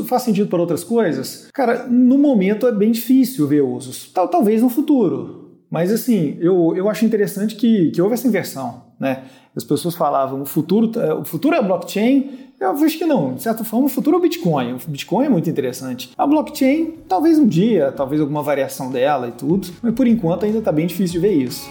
Faz 0.08 0.24
sentido 0.24 0.48
para 0.48 0.60
outras 0.60 0.84
coisas? 0.84 1.50
Cara, 1.54 1.88
no 1.88 2.18
momento 2.18 2.68
é 2.68 2.72
bem 2.72 2.92
difícil 2.92 3.48
ver 3.48 3.62
usos. 3.62 4.12
Tal, 4.12 4.28
talvez 4.28 4.62
no 4.62 4.70
futuro. 4.70 5.44
Mas 5.70 5.92
assim, 5.92 6.38
eu, 6.40 6.74
eu 6.76 6.88
acho 6.88 7.04
interessante 7.04 7.56
que, 7.56 7.90
que 7.92 8.02
houve 8.02 8.14
essa 8.14 8.28
inversão. 8.28 8.84
Né? 9.04 9.24
As 9.56 9.64
pessoas 9.64 9.96
falavam 9.96 10.42
o 10.42 10.46
futuro, 10.46 10.92
é, 11.00 11.14
o 11.14 11.24
futuro 11.24 11.56
é 11.56 11.62
blockchain. 11.62 12.30
Eu 12.60 12.72
acho 12.72 12.98
que 12.98 13.06
não. 13.06 13.34
De 13.34 13.44
certa 13.44 13.64
forma, 13.64 13.88
o 13.88 13.90
futuro 13.90 14.16
é 14.16 14.20
o 14.20 14.22
Bitcoin. 14.22 14.74
O 14.74 14.78
Bitcoin 14.88 15.26
é 15.26 15.30
muito 15.30 15.50
interessante. 15.50 16.12
A 16.18 16.26
blockchain, 16.26 16.94
talvez 17.08 17.38
um 17.38 17.46
dia, 17.46 17.92
talvez 17.92 18.22
alguma 18.22 18.42
variação 18.42 18.90
dela 18.90 19.28
e 19.28 19.32
tudo, 19.32 19.68
mas 19.82 19.94
por 19.94 20.08
enquanto 20.08 20.46
ainda 20.46 20.60
está 20.60 20.72
bem 20.72 20.88
difícil 20.88 21.20
de 21.20 21.28
ver 21.28 21.34
isso. 21.34 21.70